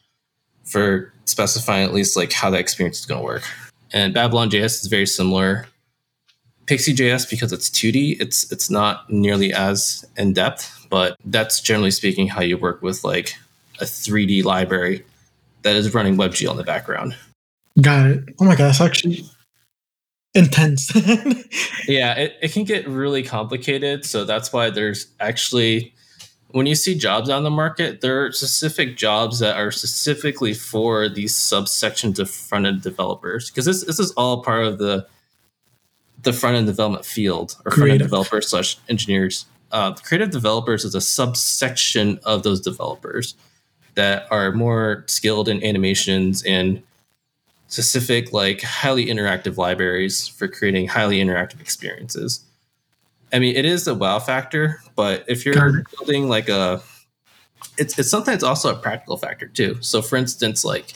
for 0.64 1.12
specifying 1.24 1.86
at 1.86 1.94
least 1.94 2.16
like 2.16 2.32
how 2.32 2.50
that 2.50 2.60
experience 2.60 2.98
is 2.98 3.06
going 3.06 3.20
to 3.20 3.24
work. 3.24 3.42
And 3.92 4.12
Babylon.js 4.12 4.82
is 4.82 4.86
very 4.86 5.06
similar. 5.06 5.66
Pixi.js 6.66 7.28
because 7.30 7.52
it's 7.52 7.70
2D, 7.70 8.20
it's 8.20 8.50
it's 8.50 8.68
not 8.70 9.10
nearly 9.10 9.52
as 9.52 10.04
in 10.16 10.32
depth, 10.32 10.86
but 10.90 11.16
that's 11.24 11.60
generally 11.60 11.90
speaking 11.90 12.28
how 12.28 12.42
you 12.42 12.56
work 12.58 12.82
with 12.82 13.04
like 13.04 13.36
a 13.80 13.84
3D 13.84 14.44
library 14.44 15.04
that 15.62 15.76
is 15.76 15.94
running 15.94 16.16
WebGL 16.16 16.50
in 16.50 16.56
the 16.56 16.64
background. 16.64 17.16
Got 17.80 18.06
it. 18.06 18.24
Oh 18.40 18.44
my 18.44 18.56
god, 18.56 18.68
that's 18.68 18.80
actually 18.80 19.24
intense. 20.34 20.94
yeah, 21.88 22.14
it, 22.14 22.36
it 22.42 22.52
can 22.52 22.64
get 22.64 22.88
really 22.88 23.22
complicated. 23.22 24.04
So 24.04 24.24
that's 24.24 24.52
why 24.52 24.70
there's 24.70 25.06
actually 25.20 25.94
when 26.48 26.66
you 26.66 26.74
see 26.74 26.94
jobs 26.96 27.28
on 27.28 27.42
the 27.42 27.50
market, 27.50 28.00
there 28.00 28.24
are 28.24 28.32
specific 28.32 28.96
jobs 28.96 29.40
that 29.40 29.56
are 29.56 29.70
specifically 29.70 30.54
for 30.54 31.08
these 31.08 31.34
subsections 31.34 32.18
of 32.18 32.30
front 32.30 32.66
end 32.66 32.82
developers. 32.82 33.50
Because 33.50 33.66
this 33.66 33.84
this 33.84 33.98
is 33.98 34.12
all 34.12 34.42
part 34.42 34.64
of 34.64 34.78
the 34.78 35.06
the 36.22 36.32
front 36.32 36.56
end 36.56 36.66
development 36.66 37.04
field 37.04 37.56
or 37.64 37.72
front 37.72 37.90
end 37.90 38.00
developers 38.00 38.48
slash 38.48 38.78
engineers. 38.88 39.46
Uh, 39.72 39.92
creative 39.94 40.30
developers 40.30 40.84
is 40.84 40.94
a 40.94 41.00
subsection 41.00 42.18
of 42.24 42.42
those 42.42 42.60
developers 42.60 43.34
that 43.94 44.26
are 44.30 44.52
more 44.52 45.04
skilled 45.06 45.48
in 45.48 45.62
animations 45.64 46.42
and 46.44 46.82
specific 47.68 48.32
like 48.32 48.62
highly 48.62 49.06
interactive 49.06 49.56
libraries 49.56 50.28
for 50.28 50.46
creating 50.46 50.88
highly 50.88 51.18
interactive 51.18 51.60
experiences. 51.60 52.44
I 53.32 53.38
mean, 53.38 53.56
it 53.56 53.64
is 53.64 53.88
a 53.88 53.94
wow 53.94 54.18
factor, 54.20 54.80
but 54.94 55.24
if 55.26 55.44
you're 55.44 55.82
building 55.96 56.28
like 56.28 56.48
a, 56.48 56.80
it's 57.76 57.98
it's 57.98 58.10
sometimes 58.10 58.44
also 58.44 58.72
a 58.72 58.78
practical 58.78 59.16
factor 59.16 59.48
too. 59.48 59.78
So, 59.80 60.00
for 60.00 60.16
instance, 60.16 60.64
like 60.64 60.94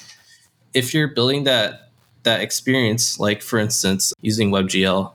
if 0.72 0.94
you're 0.94 1.08
building 1.08 1.44
that 1.44 1.89
that 2.22 2.40
experience, 2.40 3.18
like 3.18 3.42
for 3.42 3.58
instance, 3.58 4.12
using 4.20 4.50
WebGL, 4.50 5.12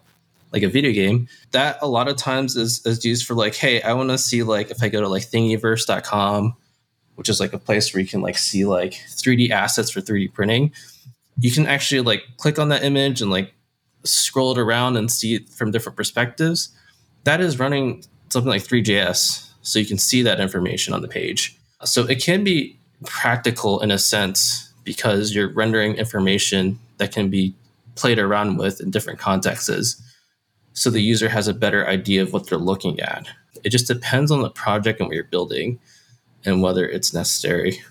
like 0.51 0.63
a 0.63 0.69
video 0.69 0.91
game, 0.91 1.27
that 1.51 1.77
a 1.81 1.87
lot 1.87 2.07
of 2.07 2.17
times 2.17 2.55
is 2.55 2.85
is 2.85 3.05
used 3.05 3.25
for 3.25 3.33
like, 3.33 3.55
hey, 3.55 3.81
I 3.81 3.93
want 3.93 4.09
to 4.09 4.17
see 4.17 4.43
like 4.43 4.71
if 4.71 4.81
I 4.81 4.89
go 4.89 5.01
to 5.01 5.07
like 5.07 5.23
thingiverse.com, 5.23 6.55
which 7.15 7.29
is 7.29 7.39
like 7.39 7.53
a 7.53 7.59
place 7.59 7.93
where 7.93 8.01
you 8.01 8.07
can 8.07 8.21
like 8.21 8.37
see 8.37 8.65
like 8.65 8.93
3D 8.93 9.49
assets 9.49 9.91
for 9.91 10.01
3D 10.01 10.33
printing 10.33 10.71
you 11.39 11.51
can 11.51 11.65
actually 11.65 12.01
like 12.01 12.23
click 12.37 12.59
on 12.59 12.69
that 12.69 12.83
image 12.83 13.21
and 13.21 13.29
like 13.29 13.53
scroll 14.03 14.51
it 14.51 14.57
around 14.57 14.97
and 14.97 15.11
see 15.11 15.35
it 15.35 15.49
from 15.49 15.71
different 15.71 15.95
perspectives. 15.95 16.69
That 17.23 17.41
is 17.41 17.59
running 17.59 18.03
something 18.29 18.49
like 18.49 18.63
Three.js. 18.63 19.49
so 19.61 19.79
you 19.79 19.85
can 19.85 19.97
see 19.97 20.21
that 20.21 20.39
information 20.39 20.93
on 20.93 21.01
the 21.01 21.07
page. 21.07 21.57
So 21.83 22.03
it 22.03 22.21
can 22.21 22.43
be 22.43 22.77
practical 23.05 23.81
in 23.81 23.91
a 23.91 23.99
sense 23.99 24.71
because 24.85 25.35
you're 25.35 25.51
rendering 25.51 25.95
information 25.95 26.79
that 26.97 27.11
can 27.11 27.29
be 27.29 27.53
played 27.95 28.19
around 28.19 28.57
with 28.57 28.79
in 28.79 28.91
different 28.91 29.19
contexts. 29.19 30.01
So 30.73 30.89
the 30.89 31.01
user 31.01 31.27
has 31.29 31.47
a 31.47 31.53
better 31.53 31.87
idea 31.87 32.21
of 32.21 32.31
what 32.31 32.47
they're 32.47 32.57
looking 32.57 32.99
at. 32.99 33.27
It 33.63 33.69
just 33.69 33.87
depends 33.87 34.31
on 34.31 34.41
the 34.41 34.49
project 34.49 34.99
and 34.99 35.07
what 35.07 35.15
you're 35.15 35.25
building 35.25 35.79
and 36.45 36.61
whether 36.61 36.87
it's 36.87 37.13
necessary. 37.13 37.81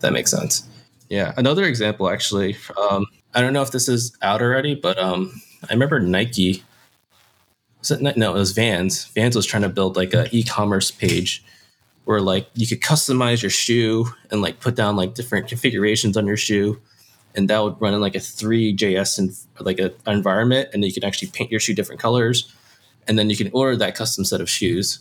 that 0.00 0.12
makes 0.12 0.30
sense. 0.30 0.66
Yeah, 1.08 1.34
another 1.36 1.64
example 1.64 2.08
actually. 2.08 2.56
Um, 2.78 3.06
I 3.34 3.40
don't 3.40 3.52
know 3.52 3.62
if 3.62 3.72
this 3.72 3.88
is 3.88 4.16
out 4.22 4.40
already, 4.40 4.74
but 4.74 4.98
um, 4.98 5.40
I 5.68 5.72
remember 5.72 6.00
Nike. 6.00 6.62
Was 7.80 7.90
it 7.90 8.16
no? 8.16 8.30
It 8.30 8.38
was 8.38 8.52
Vans. 8.52 9.06
Vans 9.06 9.36
was 9.36 9.44
trying 9.44 9.62
to 9.62 9.68
build 9.68 9.96
like 9.96 10.14
a 10.14 10.28
e-commerce 10.34 10.90
page 10.90 11.44
where 12.04 12.20
like 12.20 12.48
you 12.54 12.66
could 12.66 12.80
customize 12.80 13.42
your 13.42 13.50
shoe 13.50 14.06
and 14.30 14.42
like 14.42 14.60
put 14.60 14.74
down 14.74 14.96
like 14.96 15.14
different 15.14 15.48
configurations 15.48 16.16
on 16.16 16.26
your 16.26 16.36
shoe, 16.36 16.80
and 17.34 17.48
that 17.48 17.62
would 17.62 17.80
run 17.80 17.94
in 17.94 18.00
like 18.00 18.14
a 18.14 18.20
Three.js 18.20 19.18
and 19.18 19.30
like 19.60 19.78
a 19.78 19.92
environment, 20.06 20.68
and 20.72 20.84
you 20.84 20.92
can 20.92 21.04
actually 21.04 21.28
paint 21.28 21.50
your 21.50 21.60
shoe 21.60 21.74
different 21.74 22.00
colors, 22.00 22.52
and 23.08 23.18
then 23.18 23.30
you 23.30 23.36
can 23.36 23.50
order 23.52 23.76
that 23.76 23.94
custom 23.94 24.24
set 24.24 24.40
of 24.40 24.50
shoes, 24.50 25.00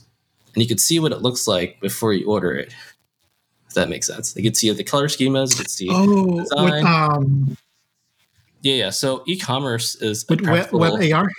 and 0.53 0.61
you 0.61 0.67
could 0.67 0.79
see 0.79 0.99
what 0.99 1.11
it 1.11 1.21
looks 1.21 1.47
like 1.47 1.79
before 1.79 2.13
you 2.13 2.27
order 2.27 2.53
it. 2.55 2.73
If 3.67 3.75
that 3.75 3.89
makes 3.89 4.07
sense. 4.07 4.35
you 4.35 4.43
could 4.43 4.55
see 4.55 4.69
the 4.71 4.83
color 4.83 5.07
schemas, 5.07 5.51
you 5.51 5.57
could 5.57 5.69
see 5.69 5.87
oh, 5.89 6.37
with, 6.37 6.53
um, 6.85 7.57
yeah, 8.61 8.75
yeah. 8.75 8.89
So 8.91 9.23
e-commerce 9.27 9.95
is 9.95 10.25
with 10.29 10.41
web, 10.41 10.71
web 10.71 10.93
AR. 11.11 11.29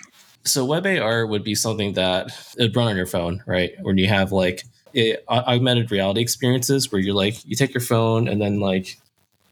So 0.45 0.65
web 0.65 0.85
AR 0.85 1.27
would 1.27 1.43
be 1.43 1.55
something 1.55 1.95
that 1.95 2.27
it 2.59 2.63
would 2.63 2.77
run 2.77 2.89
on 2.89 2.97
your 2.97 3.07
phone, 3.07 3.43
right? 3.47 3.73
When 3.83 3.99
you 3.99 4.09
have 4.09 4.31
like 4.31 4.65
it, 4.95 5.25
augmented 5.29 5.91
reality 5.91 6.21
experiences 6.21 6.91
where 6.91 7.01
you're 7.01 7.15
like 7.15 7.45
you 7.45 7.57
take 7.57 7.75
your 7.75 7.81
phone 7.81 8.29
and 8.29 8.41
then 8.41 8.61
like 8.61 8.99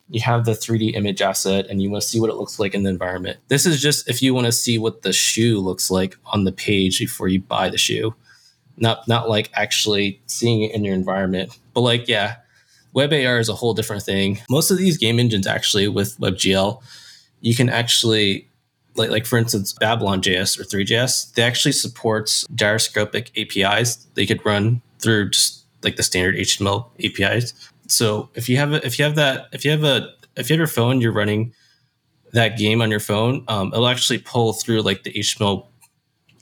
you 0.08 0.20
have 0.20 0.44
the 0.44 0.52
3D 0.52 0.94
image 0.94 1.22
asset 1.22 1.66
and 1.68 1.82
you 1.82 1.90
want 1.90 2.02
to 2.02 2.08
see 2.08 2.20
what 2.20 2.30
it 2.30 2.36
looks 2.36 2.58
like 2.58 2.74
in 2.74 2.82
the 2.82 2.90
environment. 2.90 3.38
This 3.48 3.64
is 3.64 3.80
just 3.80 4.08
if 4.08 4.22
you 4.22 4.34
want 4.34 4.46
to 4.46 4.52
see 4.52 4.78
what 4.78 5.02
the 5.02 5.12
shoe 5.12 5.58
looks 5.58 5.90
like 5.90 6.16
on 6.26 6.44
the 6.44 6.52
page 6.52 6.98
before 6.98 7.28
you 7.28 7.40
buy 7.40 7.68
the 7.68 7.78
shoe. 7.78 8.14
Not 8.76 9.06
not 9.08 9.28
like 9.28 9.50
actually 9.54 10.20
seeing 10.26 10.62
it 10.62 10.74
in 10.74 10.84
your 10.84 10.94
environment. 10.94 11.58
But 11.74 11.80
like 11.80 12.08
yeah, 12.08 12.36
WebAR 12.94 13.40
is 13.40 13.48
a 13.48 13.54
whole 13.54 13.74
different 13.74 14.02
thing. 14.02 14.40
Most 14.50 14.70
of 14.70 14.78
these 14.78 14.98
game 14.98 15.18
engines 15.18 15.46
actually 15.46 15.88
with 15.88 16.18
WebGL, 16.18 16.82
you 17.40 17.54
can 17.54 17.68
actually 17.68 18.48
like 18.96 19.10
like 19.10 19.26
for 19.26 19.38
instance 19.38 19.72
Babylon.js 19.72 20.58
or 20.60 20.64
Three.js, 20.64 21.32
they 21.34 21.42
actually 21.42 21.72
supports 21.72 22.46
gyroscopic 22.54 23.30
APIs. 23.36 23.96
They 24.14 24.26
could 24.26 24.44
run 24.44 24.82
through 25.02 25.30
just 25.30 25.64
like 25.82 25.96
the 25.96 26.02
standard 26.02 26.36
HTML 26.36 26.88
APIs. 27.04 27.52
So 27.88 28.30
if 28.34 28.48
you 28.48 28.56
have 28.56 28.72
a, 28.72 28.86
if 28.86 28.98
you 28.98 29.04
have 29.04 29.16
that 29.16 29.48
if 29.52 29.64
you 29.64 29.70
have 29.70 29.84
a 29.84 30.08
if 30.36 30.48
you 30.48 30.54
have 30.54 30.60
your 30.60 30.66
phone, 30.66 31.00
you're 31.00 31.12
running 31.12 31.52
that 32.32 32.56
game 32.56 32.80
on 32.80 32.90
your 32.90 33.00
phone, 33.00 33.44
um, 33.48 33.72
it'll 33.74 33.88
actually 33.88 34.18
pull 34.18 34.54
through 34.54 34.80
like 34.80 35.02
the 35.02 35.12
HTML 35.12 35.66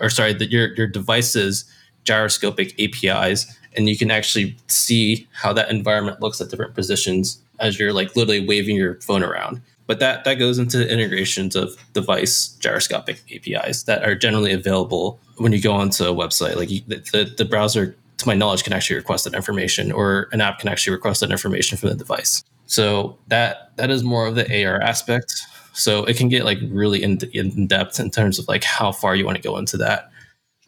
or 0.01 0.11
sorry, 0.11 0.33
the, 0.33 0.49
your 0.51 0.75
your 0.75 0.87
device's 0.87 1.65
gyroscopic 2.05 2.79
APIs 2.81 3.47
and 3.77 3.89
you 3.89 3.97
can 3.97 4.11
actually 4.11 4.57
see 4.67 5.29
how 5.33 5.53
that 5.53 5.71
environment 5.71 6.21
looks 6.21 6.41
at 6.41 6.49
different 6.49 6.75
positions 6.75 7.41
as 7.59 7.79
you're 7.79 7.93
like 7.93 8.17
literally 8.17 8.47
waving 8.47 8.77
your 8.77 9.01
phone 9.01 9.23
around. 9.23 9.61
But 9.87 9.99
that 9.99 10.25
that 10.25 10.35
goes 10.35 10.59
into 10.59 10.89
integrations 10.89 11.57
of 11.57 11.77
device 11.93 12.57
gyroscopic 12.61 13.23
APIs 13.35 13.85
that 13.85 14.05
are 14.05 14.15
generally 14.15 14.53
available 14.53 15.19
when 15.39 15.53
you 15.53 15.61
go 15.61 15.73
onto 15.73 16.05
a 16.05 16.15
website. 16.15 16.57
Like 16.57 16.71
you, 16.71 16.81
the, 16.87 17.33
the 17.37 17.45
browser, 17.45 17.97
to 18.21 18.29
my 18.29 18.35
knowledge, 18.35 18.65
can 18.65 18.73
actually 18.73 18.97
request 18.97 19.25
that 19.25 19.35
information, 19.35 19.93
or 19.93 20.29
an 20.33 20.41
app 20.41 20.59
can 20.59 20.69
actually 20.69 20.95
request 20.95 21.21
that 21.21 21.31
information 21.31 21.77
from 21.77 21.91
the 21.91 21.97
device. 21.97 22.43
So 22.67 23.19
that 23.29 23.77
that 23.77 23.91
is 23.91 24.05
more 24.05 24.27
of 24.27 24.37
the 24.37 24.65
AR 24.65 24.81
aspect. 24.81 25.33
So 25.73 26.05
it 26.05 26.17
can 26.17 26.29
get 26.29 26.45
like 26.45 26.59
really 26.69 27.03
in, 27.03 27.19
in 27.33 27.67
depth 27.67 27.99
in 28.01 28.11
terms 28.11 28.39
of 28.39 28.49
like 28.49 28.65
how 28.65 28.93
far 28.93 29.15
you 29.15 29.25
want 29.25 29.37
to 29.37 29.43
go 29.43 29.57
into 29.57 29.77
that. 29.79 30.11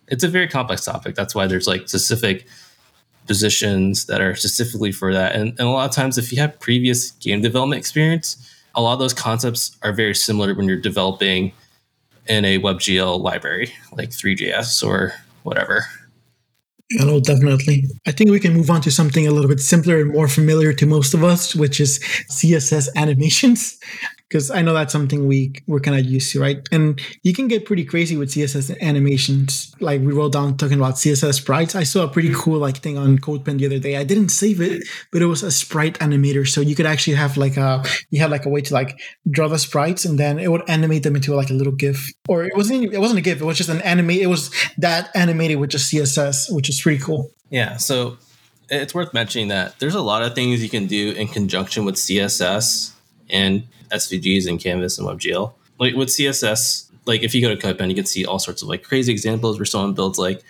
It's 0.09 0.25
a 0.25 0.29
very 0.29 0.49
complex 0.49 0.85
topic. 0.85 1.15
That's 1.15 1.35
why 1.35 1.47
there's 1.47 1.67
like 1.67 1.89
specific 1.89 2.47
positions 3.27 4.07
that 4.07 4.21
are 4.21 4.35
specifically 4.35 4.93
for 4.93 5.13
that. 5.13 5.35
And, 5.35 5.51
and 5.51 5.61
a 5.61 5.71
lot 5.71 5.89
of 5.89 5.95
times, 5.95 6.19
if 6.19 6.33
you 6.33 6.41
have 6.41 6.59
previous 6.61 7.13
game 7.13 7.41
development 7.41 7.79
experience, 7.79 8.37
a 8.75 8.83
lot 8.83 8.95
of 8.95 8.99
those 8.99 9.15
concepts 9.15 9.77
are 9.83 9.93
very 9.93 10.15
similar 10.15 10.55
when 10.55 10.67
you're 10.67 10.81
developing 10.81 11.53
in 12.27 12.45
a 12.45 12.59
WebGL 12.59 13.21
library 13.21 13.73
like 13.93 14.13
Three.js 14.13 14.87
or 14.87 15.13
whatever. 15.43 15.85
Know, 16.99 17.20
definitely. 17.20 17.84
I 18.07 18.12
think 18.12 18.30
we 18.30 18.40
can 18.40 18.55
move 18.55 18.70
on 18.70 18.80
to 18.82 18.90
something 18.90 19.26
a 19.26 19.30
little 19.30 19.49
bit 19.49 19.61
simpler 19.61 20.01
and 20.01 20.12
more 20.12 20.28
familiar 20.28 20.72
to 20.74 20.86
most 20.86 21.14
of 21.14 21.24
us, 21.24 21.55
which 21.55 21.80
is 21.80 21.99
CSS 22.30 22.88
animations 22.97 23.78
because 24.33 24.51
I 24.51 24.62
know 24.62 24.72
that's 24.72 24.93
something 24.93 25.26
we 25.26 25.53
we're 25.66 25.80
kind 25.80 25.99
of 25.99 26.07
used 26.07 26.33
to, 26.33 26.41
right? 26.41 26.66
And 26.72 26.99
you 27.22 27.35
can 27.35 27.49
get 27.49 27.66
pretty 27.66 27.85
crazy 27.85 28.16
with 28.16 28.30
CSS 28.30 28.80
animations. 28.80 29.74
Like 29.78 30.01
we 30.01 30.14
wrote 30.14 30.33
down 30.33 30.57
talking 30.57 30.78
about 30.78 30.95
CSS 30.95 31.35
sprites. 31.35 31.74
I 31.74 31.83
saw 31.83 32.05
a 32.05 32.09
pretty 32.09 32.33
cool 32.35 32.59
like 32.59 32.78
thing 32.78 32.97
on 32.97 33.18
CodePen 33.18 33.59
the 33.59 33.66
other 33.66 33.78
day. 33.78 33.97
I 33.99 34.05
didn't 34.05 34.30
save 34.30 34.62
it, 34.62 34.85
but 35.11 35.20
it 35.20 35.26
was 35.26 35.43
a 35.43 35.51
sprite 35.51 35.99
animator, 35.99 36.49
so 36.49 36.62
you 36.62 36.74
could 36.74 36.87
actually 36.87 37.16
have 37.16 37.37
like 37.37 37.59
a 37.59 37.85
you 38.09 38.20
had 38.20 38.30
like 38.30 38.47
a 38.47 38.49
way 38.49 38.62
to 38.62 38.72
like 38.72 38.99
draw 39.30 39.49
the 39.49 39.59
sprites 39.59 40.07
and 40.07 40.18
then 40.18 40.39
it 40.39 40.51
would 40.51 40.62
animate 40.66 41.03
them 41.03 41.14
into 41.14 41.35
like 41.35 41.51
a 41.51 41.55
little 41.55 41.74
GIF. 41.74 42.11
Or 42.26 42.45
it 42.45 42.57
wasn't 42.57 42.91
it 42.91 43.01
wasn't 43.01 43.18
a 43.18 43.22
GIF. 43.22 43.43
It 43.43 43.45
was 43.45 43.59
just 43.59 43.68
an 43.68 43.83
animate. 43.83 44.22
It 44.22 44.28
was 44.28 44.51
that 44.78 45.11
animated 45.14 45.59
with 45.59 45.68
just 45.68 45.93
CSS, 45.93 46.51
which 46.55 46.70
is 46.70 46.80
pretty 46.80 47.03
cool. 47.05 47.30
Yeah. 47.51 47.76
So 47.76 48.16
it's 48.70 48.95
worth 48.95 49.12
mentioning 49.12 49.49
that 49.49 49.78
there's 49.78 49.95
a 49.95 50.01
lot 50.01 50.22
of 50.22 50.35
things 50.35 50.62
you 50.62 50.70
can 50.70 50.87
do 50.87 51.12
in 51.12 51.28
conjunction 51.28 51.85
with 51.85 51.97
CSS 51.97 52.93
and 53.33 53.66
SVGs 53.91 54.47
and 54.47 54.61
Canvas 54.61 54.99
and 54.99 55.09
WebGL. 55.09 55.53
Like 55.78 55.95
with 55.95 56.11
CSS, 56.11 56.89
like 57.07 57.22
if 57.22 57.35
you 57.35 57.41
go 57.41 57.55
to 57.55 57.61
CodePen, 57.61 57.89
you 57.89 57.95
can 57.95 58.07
see 58.07 58.24
all 58.24 58.39
sorts 58.39 58.62
of 58.62 58.68
like 58.68 58.85
crazy 58.85 59.11
examples 59.11 59.59
where 59.59 59.66
someone 59.66 59.95
builds 59.95 60.18
like 60.18 60.43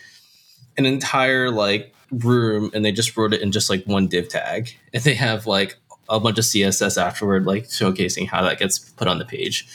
an 0.77 0.85
entire 0.85 1.51
like 1.51 1.95
room 2.11 2.71
and 2.75 2.85
they 2.85 2.93
just 2.93 3.17
wrote 3.17 3.33
it 3.33 3.41
in 3.41 3.53
just 3.53 3.71
like 3.71 3.85
one 3.85 4.09
div 4.09 4.29
tag, 4.29 4.77
and 4.93 5.03
they 5.03 5.15
have 5.15 5.47
like 5.47 5.77
a 6.09 6.21
bunch 6.21 6.39
of 6.39 6.45
CSS 6.45 7.01
afterward, 7.01 7.47
like 7.47 7.65
showcasing 7.65 8.29
how 8.29 8.43
that 8.43 8.59
gets 8.59 8.79
put 8.79 9.09
on 9.09 9.19
the 9.19 9.25
page. 9.25 9.67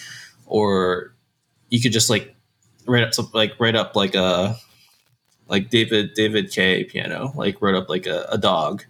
Or 0.46 1.14
you 1.70 1.82
could 1.82 1.92
just 1.92 2.10
like 2.10 2.36
write 2.86 3.04
up 3.04 3.14
some, 3.14 3.30
like 3.34 3.54
write 3.60 3.76
up 3.76 3.96
like 3.96 4.16
a 4.16 4.58
like 5.50 5.70
David 5.70 6.14
David 6.14 6.52
K 6.52 6.84
piano 6.84 7.32
like 7.36 7.62
wrote 7.62 7.76
up 7.76 7.90
like 7.90 8.06
a, 8.06 8.28
a 8.30 8.38
dog 8.38 8.84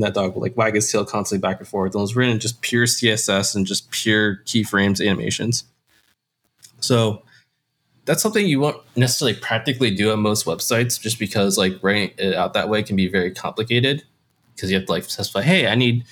and 0.00 0.06
that 0.06 0.14
dog 0.14 0.34
will 0.34 0.40
like 0.40 0.56
wag 0.56 0.74
his 0.74 0.90
tail 0.90 1.04
constantly 1.04 1.46
back 1.46 1.58
and 1.58 1.68
forth. 1.68 1.92
And 1.92 2.00
it 2.00 2.02
was 2.02 2.16
written 2.16 2.32
in 2.32 2.40
just 2.40 2.62
pure 2.62 2.86
CSS 2.86 3.54
and 3.54 3.66
just 3.66 3.90
pure 3.90 4.36
keyframes 4.46 5.06
animations. 5.06 5.64
So 6.80 7.22
that's 8.06 8.22
something 8.22 8.46
you 8.46 8.60
won't 8.60 8.78
necessarily 8.96 9.36
practically 9.36 9.94
do 9.94 10.10
on 10.10 10.20
most 10.20 10.46
websites 10.46 10.98
just 10.98 11.18
because 11.18 11.58
like 11.58 11.74
writing 11.82 12.12
it 12.16 12.34
out 12.34 12.54
that 12.54 12.70
way 12.70 12.82
can 12.82 12.96
be 12.96 13.08
very 13.08 13.30
complicated 13.30 14.02
because 14.54 14.70
you 14.70 14.78
have 14.78 14.86
to 14.86 14.92
like 14.92 15.04
specify, 15.04 15.42
hey, 15.42 15.66
I 15.66 15.74
need 15.74 16.04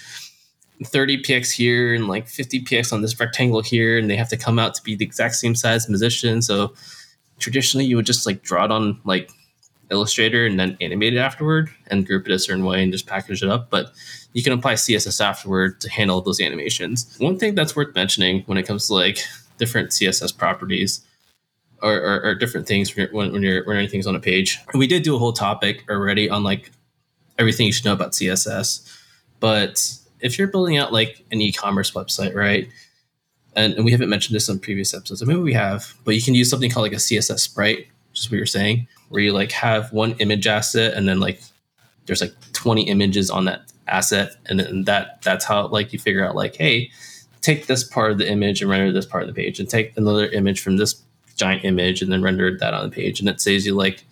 30 0.84 1.22
px 1.22 1.50
here 1.50 1.94
and 1.94 2.06
like 2.06 2.28
50 2.28 2.60
px 2.60 2.92
on 2.92 3.00
this 3.02 3.18
rectangle 3.18 3.62
here 3.62 3.98
and 3.98 4.08
they 4.08 4.16
have 4.16 4.28
to 4.28 4.36
come 4.36 4.58
out 4.58 4.74
to 4.74 4.82
be 4.82 4.94
the 4.94 5.04
exact 5.04 5.34
same 5.34 5.56
size 5.56 5.86
position 5.86 6.40
so 6.40 6.72
traditionally 7.40 7.84
you 7.84 7.96
would 7.96 8.06
just 8.06 8.24
like 8.26 8.42
draw 8.42 8.64
it 8.64 8.70
on 8.70 9.00
like 9.04 9.28
illustrator 9.90 10.46
and 10.46 10.58
then 10.58 10.76
animate 10.80 11.14
it 11.14 11.18
afterward 11.18 11.70
and 11.88 12.06
group 12.06 12.26
it 12.26 12.32
a 12.32 12.38
certain 12.38 12.64
way 12.64 12.82
and 12.82 12.92
just 12.92 13.06
package 13.06 13.42
it 13.42 13.48
up. 13.48 13.70
But 13.70 13.92
you 14.32 14.42
can 14.42 14.52
apply 14.52 14.74
css 14.74 15.20
afterward 15.20 15.80
to 15.80 15.90
handle 15.90 16.20
those 16.20 16.40
animations. 16.40 17.16
One 17.18 17.38
thing 17.38 17.54
that's 17.54 17.74
worth 17.74 17.94
mentioning 17.94 18.42
when 18.46 18.58
it 18.58 18.66
comes 18.66 18.86
to 18.88 18.94
like 18.94 19.18
different 19.56 19.90
css 19.90 20.36
properties 20.36 21.04
or, 21.82 21.94
or, 21.94 22.20
or 22.22 22.34
different 22.34 22.66
things 22.66 22.94
when, 22.96 23.32
when 23.32 23.42
you're 23.42 23.64
running 23.64 23.88
things 23.88 24.06
on 24.06 24.14
a 24.14 24.20
page 24.20 24.60
we 24.74 24.86
did 24.86 25.02
do 25.02 25.14
a 25.14 25.18
whole 25.18 25.32
topic 25.32 25.84
already 25.88 26.28
on 26.28 26.42
like 26.44 26.70
everything 27.38 27.66
you 27.66 27.72
should 27.72 27.84
know 27.84 27.92
about 27.92 28.12
css 28.12 28.98
but 29.40 29.98
if 30.20 30.38
you're 30.38 30.48
building 30.48 30.76
out 30.76 30.92
like 30.92 31.24
an 31.30 31.40
e-commerce 31.40 31.92
website, 31.92 32.34
right? 32.34 32.68
And, 33.54 33.74
and 33.74 33.84
we 33.84 33.92
haven't 33.92 34.08
mentioned 34.08 34.36
this 34.36 34.48
on 34.48 34.58
previous 34.58 34.94
episodes, 34.94 35.24
maybe 35.24 35.40
we 35.40 35.54
have, 35.54 35.94
but 36.04 36.14
you 36.14 36.22
can 36.22 36.34
use 36.34 36.50
something 36.50 36.70
called 36.70 36.84
like 36.84 36.92
a 36.92 36.96
CSS 36.96 37.40
sprite, 37.40 37.88
just 38.12 38.30
what 38.30 38.36
you're 38.36 38.46
saying, 38.46 38.86
where 39.08 39.22
you 39.22 39.32
like 39.32 39.52
have 39.52 39.92
one 39.92 40.12
image 40.18 40.46
asset 40.46 40.94
and 40.94 41.08
then 41.08 41.20
like 41.20 41.40
there's 42.08 42.20
like 42.20 42.34
20 42.54 42.82
images 42.88 43.30
on 43.30 43.44
that 43.44 43.70
asset, 43.86 44.36
and 44.46 44.58
then 44.58 44.84
that 44.84 45.22
that's 45.22 45.44
how 45.44 45.66
like 45.68 45.92
you 45.92 45.98
figure 45.98 46.26
out 46.26 46.34
like, 46.34 46.56
hey, 46.56 46.90
take 47.40 47.66
this 47.66 47.84
part 47.84 48.10
of 48.10 48.18
the 48.18 48.28
image 48.28 48.60
and 48.60 48.70
render 48.70 48.90
this 48.92 49.06
part 49.06 49.22
of 49.22 49.28
the 49.28 49.34
page, 49.34 49.60
and 49.60 49.68
take 49.68 49.96
another 49.96 50.26
image 50.28 50.60
from 50.60 50.76
this 50.76 51.02
giant 51.36 51.64
image 51.64 52.02
and 52.02 52.10
then 52.10 52.22
render 52.22 52.56
that 52.58 52.74
on 52.74 52.88
the 52.88 52.94
page, 52.94 53.20
and 53.20 53.28
it 53.28 53.40
saves 53.40 53.64
you 53.64 53.74
like 53.74 54.04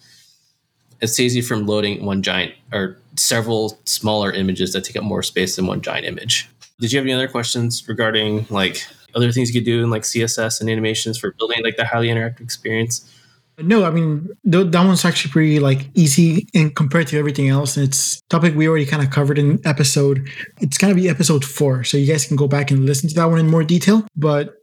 it 1.00 1.08
saves 1.08 1.36
you 1.36 1.42
from 1.42 1.66
loading 1.66 2.04
one 2.04 2.22
giant 2.22 2.54
or 2.72 2.96
several 3.16 3.78
smaller 3.84 4.32
images 4.32 4.72
that 4.72 4.84
take 4.84 4.96
up 4.96 5.04
more 5.04 5.22
space 5.22 5.56
than 5.56 5.66
one 5.66 5.80
giant 5.80 6.06
image. 6.06 6.48
Did 6.80 6.92
you 6.92 6.98
have 6.98 7.04
any 7.04 7.12
other 7.12 7.28
questions 7.28 7.86
regarding 7.88 8.46
like 8.50 8.86
other 9.14 9.32
things 9.32 9.52
you 9.52 9.60
could 9.60 9.66
do 9.66 9.82
in 9.82 9.90
like 9.90 10.02
CSS 10.02 10.60
and 10.60 10.68
animations 10.68 11.18
for 11.18 11.32
building 11.32 11.62
like 11.62 11.76
the 11.76 11.86
highly 11.86 12.08
interactive 12.08 12.40
experience? 12.40 13.10
No, 13.58 13.84
I 13.84 13.90
mean 13.90 14.28
th- 14.50 14.70
that 14.70 14.84
one's 14.84 15.04
actually 15.04 15.32
pretty 15.32 15.60
like 15.60 15.88
easy 15.94 16.46
and 16.54 16.74
compared 16.76 17.06
to 17.08 17.18
everything 17.18 17.48
else. 17.48 17.76
And 17.76 17.88
it's 17.88 18.20
topic 18.28 18.54
we 18.54 18.68
already 18.68 18.84
kind 18.84 19.02
of 19.02 19.10
covered 19.10 19.38
in 19.38 19.60
episode. 19.64 20.28
It's 20.60 20.76
gonna 20.76 20.94
be 20.94 21.08
episode 21.08 21.44
four, 21.44 21.82
so 21.82 21.96
you 21.96 22.06
guys 22.06 22.26
can 22.26 22.36
go 22.36 22.48
back 22.48 22.70
and 22.70 22.84
listen 22.84 23.08
to 23.08 23.14
that 23.14 23.24
one 23.26 23.38
in 23.38 23.48
more 23.48 23.64
detail. 23.64 24.06
But 24.14 24.54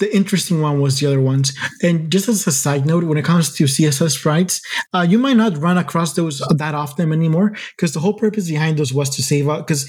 the 0.00 0.14
interesting 0.14 0.60
one 0.60 0.80
was 0.80 0.98
the 0.98 1.06
other 1.06 1.20
ones. 1.20 1.56
And 1.80 2.10
just 2.10 2.28
as 2.28 2.44
a 2.48 2.50
side 2.50 2.84
note, 2.84 3.04
when 3.04 3.18
it 3.18 3.24
comes 3.24 3.54
to 3.54 3.64
CSS 3.64 4.18
sprites, 4.18 4.60
uh, 4.92 5.06
you 5.08 5.16
might 5.18 5.36
not 5.36 5.56
run 5.58 5.78
across 5.78 6.14
those 6.14 6.42
that 6.56 6.74
often 6.74 7.12
anymore 7.12 7.52
because 7.76 7.92
the 7.94 8.00
whole 8.00 8.14
purpose 8.14 8.48
behind 8.48 8.78
those 8.78 8.92
was 8.92 9.10
to 9.10 9.22
save 9.22 9.48
up. 9.48 9.64
Because 9.64 9.88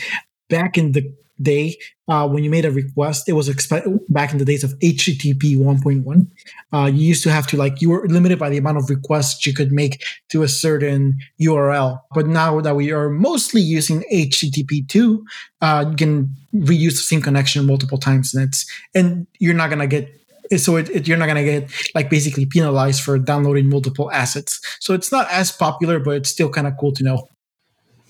back 0.49 0.77
in 0.77 0.91
the 0.91 1.11
day 1.41 1.75
uh, 2.07 2.27
when 2.27 2.43
you 2.43 2.49
made 2.49 2.65
a 2.65 2.71
request 2.71 3.27
it 3.27 3.33
was 3.33 3.49
expe- 3.49 3.99
back 4.09 4.31
in 4.31 4.37
the 4.37 4.45
days 4.45 4.63
of 4.63 4.77
http 4.79 5.57
1.1 5.57 6.27
uh, 6.73 6.85
you 6.85 7.07
used 7.07 7.23
to 7.23 7.31
have 7.31 7.47
to 7.47 7.57
like 7.57 7.81
you 7.81 7.89
were 7.89 8.07
limited 8.07 8.37
by 8.37 8.49
the 8.49 8.57
amount 8.57 8.77
of 8.77 8.89
requests 8.89 9.45
you 9.45 9.53
could 9.53 9.71
make 9.71 10.03
to 10.29 10.43
a 10.43 10.47
certain 10.47 11.17
url 11.41 11.99
but 12.13 12.27
now 12.27 12.59
that 12.61 12.75
we 12.75 12.91
are 12.91 13.09
mostly 13.09 13.61
using 13.61 14.03
http 14.11 14.87
2 14.87 15.25
uh, 15.61 15.85
you 15.89 15.95
can 15.95 16.35
reuse 16.53 16.91
the 16.91 16.97
same 16.97 17.21
connection 17.21 17.65
multiple 17.65 17.97
times 17.97 18.33
and 18.33 18.43
it's 18.47 18.65
and 18.93 19.25
you're 19.39 19.55
not 19.55 19.69
gonna 19.69 19.87
get 19.87 20.09
so 20.57 20.75
it, 20.75 20.89
it, 20.89 21.07
you're 21.07 21.17
not 21.17 21.27
gonna 21.27 21.43
get 21.43 21.71
like 21.95 22.09
basically 22.09 22.45
penalized 22.45 23.01
for 23.01 23.17
downloading 23.17 23.69
multiple 23.69 24.11
assets. 24.11 24.59
So 24.79 24.93
it's 24.93 25.11
not 25.11 25.29
as 25.31 25.51
popular 25.51 25.99
but 25.99 26.17
it's 26.17 26.29
still 26.29 26.49
kind 26.49 26.67
of 26.67 26.73
cool 26.77 26.91
to 26.93 27.03
know 27.03 27.27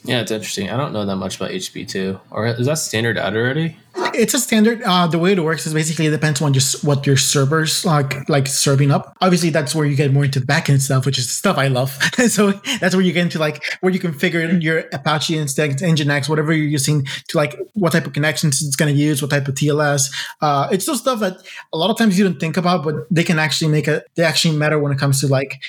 yeah, 0.03 0.21
it's 0.21 0.31
interesting. 0.31 0.69
I 0.69 0.77
don't 0.77 0.91
know 0.91 1.05
that 1.05 1.15
much 1.15 1.37
about 1.37 1.51
HB2. 1.51 2.19
Or 2.29 2.47
is 2.47 2.67
that 2.67 2.77
standard 2.77 3.17
out 3.17 3.35
already? 3.35 3.77
It's 4.15 4.33
a 4.33 4.39
standard. 4.39 4.81
Uh, 4.81 5.07
the 5.07 5.17
way 5.17 5.31
it 5.31 5.43
works 5.43 5.65
is 5.65 5.73
basically 5.73 6.07
it 6.07 6.11
depends 6.11 6.41
on 6.41 6.51
just 6.53 6.83
what 6.83 7.05
your 7.05 7.15
servers 7.15 7.85
like 7.85 8.27
like 8.27 8.47
serving 8.47 8.91
up. 8.91 9.15
Obviously, 9.21 9.49
that's 9.49 9.73
where 9.73 9.85
you 9.85 9.95
get 9.95 10.11
more 10.11 10.25
into 10.25 10.39
the 10.39 10.45
backend 10.45 10.81
stuff, 10.81 11.05
which 11.05 11.17
is 11.17 11.27
the 11.27 11.33
stuff 11.33 11.57
I 11.57 11.67
love. 11.67 11.91
so 12.27 12.51
that's 12.79 12.95
where 12.95 13.03
you 13.03 13.13
get 13.13 13.21
into 13.21 13.39
like 13.39 13.63
where 13.81 13.93
you 13.93 13.99
configure 13.99 14.61
your 14.61 14.83
Apache 14.91 15.37
Instinct, 15.37 15.81
Nginx, 15.81 16.27
whatever 16.27 16.53
you're 16.53 16.67
using 16.67 17.05
to 17.27 17.37
like 17.37 17.55
what 17.73 17.91
type 17.91 18.05
of 18.05 18.13
connections 18.13 18.61
it's 18.61 18.75
going 18.75 18.93
to 18.93 18.99
use, 18.99 19.21
what 19.21 19.31
type 19.31 19.47
of 19.47 19.55
TLS. 19.55 20.11
Uh, 20.41 20.67
it's 20.71 20.85
those 20.85 20.99
stuff 20.99 21.19
that 21.19 21.37
a 21.71 21.77
lot 21.77 21.89
of 21.89 21.97
times 21.97 22.17
you 22.17 22.25
don't 22.25 22.39
think 22.39 22.57
about, 22.57 22.83
but 22.83 22.95
they 23.09 23.23
can 23.23 23.39
actually 23.39 23.71
make 23.71 23.87
a 23.87 24.03
they 24.15 24.23
actually 24.23 24.57
matter 24.57 24.79
when 24.79 24.91
it 24.91 24.97
comes 24.97 25.21
to 25.21 25.27
like 25.27 25.61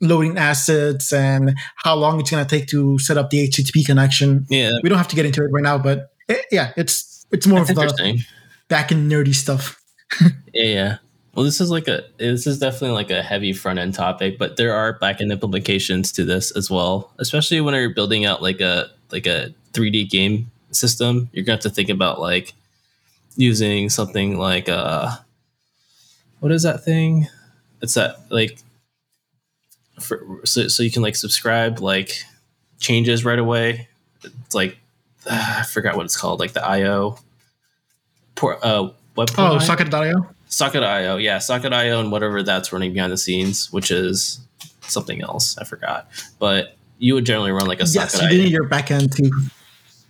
loading 0.00 0.36
assets 0.38 1.12
and 1.12 1.56
how 1.76 1.94
long 1.94 2.20
it's 2.20 2.30
going 2.30 2.44
to 2.44 2.58
take 2.58 2.68
to 2.68 2.98
set 2.98 3.16
up 3.18 3.30
the 3.30 3.48
HTTP 3.48 3.84
connection. 3.84 4.46
Yeah, 4.48 4.72
we 4.82 4.88
don't 4.88 4.98
have 4.98 5.08
to 5.08 5.16
get 5.16 5.26
into 5.26 5.42
it 5.42 5.48
right 5.52 5.62
now, 5.62 5.78
but 5.78 6.12
it, 6.28 6.46
yeah, 6.50 6.72
it's 6.76 7.26
it's 7.30 7.46
more 7.46 7.60
That's 7.60 7.70
of 7.70 7.96
the 7.96 8.24
back 8.68 8.90
in 8.92 9.08
nerdy 9.08 9.34
stuff. 9.34 9.80
yeah, 10.52 10.64
yeah. 10.64 10.96
Well, 11.34 11.44
this 11.44 11.60
is 11.60 11.70
like 11.70 11.86
a 11.86 12.02
this 12.18 12.46
is 12.46 12.58
definitely 12.58 12.92
like 12.96 13.10
a 13.10 13.22
heavy 13.22 13.52
front 13.52 13.78
end 13.78 13.94
topic, 13.94 14.38
but 14.38 14.56
there 14.56 14.74
are 14.74 14.94
back 14.94 15.20
end 15.20 15.30
implications 15.30 16.10
to 16.12 16.24
this 16.24 16.50
as 16.52 16.70
well. 16.70 17.12
Especially 17.18 17.60
when 17.60 17.74
you're 17.74 17.92
building 17.92 18.24
out 18.24 18.40
like 18.42 18.60
a 18.60 18.90
like 19.12 19.26
a 19.26 19.54
3D 19.72 20.08
game 20.08 20.50
system, 20.70 21.28
you're 21.32 21.44
gonna 21.44 21.56
have 21.56 21.62
to 21.62 21.70
think 21.70 21.90
about 21.90 22.20
like 22.20 22.54
using 23.36 23.90
something 23.90 24.38
like 24.38 24.68
uh 24.70 25.14
what 26.40 26.52
is 26.52 26.62
that 26.62 26.84
thing? 26.84 27.28
It's 27.82 27.94
that 27.94 28.16
like 28.30 28.58
for, 30.00 30.40
so, 30.44 30.68
so 30.68 30.82
you 30.82 30.90
can 30.90 31.02
like 31.02 31.16
subscribe 31.16 31.80
like 31.80 32.12
changes 32.78 33.24
right 33.24 33.38
away. 33.38 33.88
It's 34.22 34.54
like 34.54 34.78
uh, 35.26 35.56
I 35.58 35.62
forgot 35.64 35.96
what 35.96 36.04
it's 36.04 36.16
called, 36.16 36.40
like 36.40 36.52
the 36.52 36.64
IO 36.64 37.18
port 38.34 38.58
uh 38.62 38.90
web 39.16 39.28
Oh, 39.38 39.58
socket.io. 39.58 40.26
Socket.io, 40.48 41.16
yeah, 41.16 41.38
Socket.io 41.38 42.00
and 42.00 42.12
whatever 42.12 42.42
that's 42.42 42.72
running 42.72 42.92
behind 42.92 43.12
the 43.12 43.16
scenes, 43.16 43.72
which 43.72 43.90
is 43.90 44.40
something 44.82 45.20
else. 45.22 45.58
I 45.58 45.64
forgot, 45.64 46.08
but 46.38 46.76
you 46.98 47.14
would 47.14 47.26
generally 47.26 47.50
run 47.50 47.66
like 47.66 47.80
a 47.80 47.84
yes, 47.84 48.12
Socket. 48.12 48.22
Yes, 48.22 48.32
you 48.32 48.42
need 48.44 48.52
your 48.52 48.68
backend 48.68 49.14
too. 49.14 49.30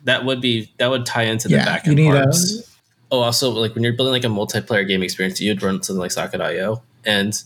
That 0.05 0.25
would 0.25 0.41
be 0.41 0.71
that 0.79 0.91
would 0.91 1.07
tie 1.07 1.23
into 1.23 1.49
the 1.49 1.57
yeah, 1.57 1.79
backend 1.79 2.05
parts. 2.07 2.61
A- 2.61 2.65
oh, 3.13 3.21
also 3.21 3.51
like 3.51 3.75
when 3.75 3.83
you're 3.83 3.95
building 3.95 4.13
like 4.13 4.25
a 4.25 4.29
multiplayer 4.29 4.87
game 4.87 5.03
experience, 5.03 5.41
you'd 5.41 5.63
run 5.63 5.83
something 5.83 6.01
like 6.01 6.13
Socket.io 6.13 6.83
and 7.05 7.43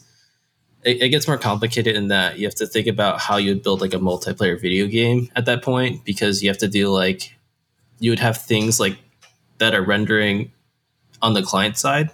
it, 0.85 1.03
it, 1.03 1.09
gets 1.11 1.27
more 1.27 1.39
complicated 1.39 1.97
in 1.97 2.09
that 2.09 2.39
you 2.39 2.47
have 2.47 2.55
to 2.57 2.67
think 2.67 2.87
about 2.87 3.21
how 3.21 3.37
you 3.37 3.53
would 3.53 3.63
build 3.63 3.81
like 3.81 3.95
a 3.95 3.99
multiplayer 3.99 4.61
video 4.61 4.87
game 4.87 5.29
at 5.37 5.45
that 5.47 5.63
point 5.63 6.05
because 6.05 6.43
you 6.43 6.49
have 6.49 6.59
to 6.59 6.69
do 6.69 6.89
like 6.89 7.37
you 7.99 8.11
would 8.11 8.19
have 8.19 8.37
things 8.39 8.81
like 8.81 8.99
that 9.59 9.75
are 9.75 9.85
rendering 9.85 10.53
on 11.21 11.35
the 11.35 11.43
client 11.43 11.77
side 11.77 12.11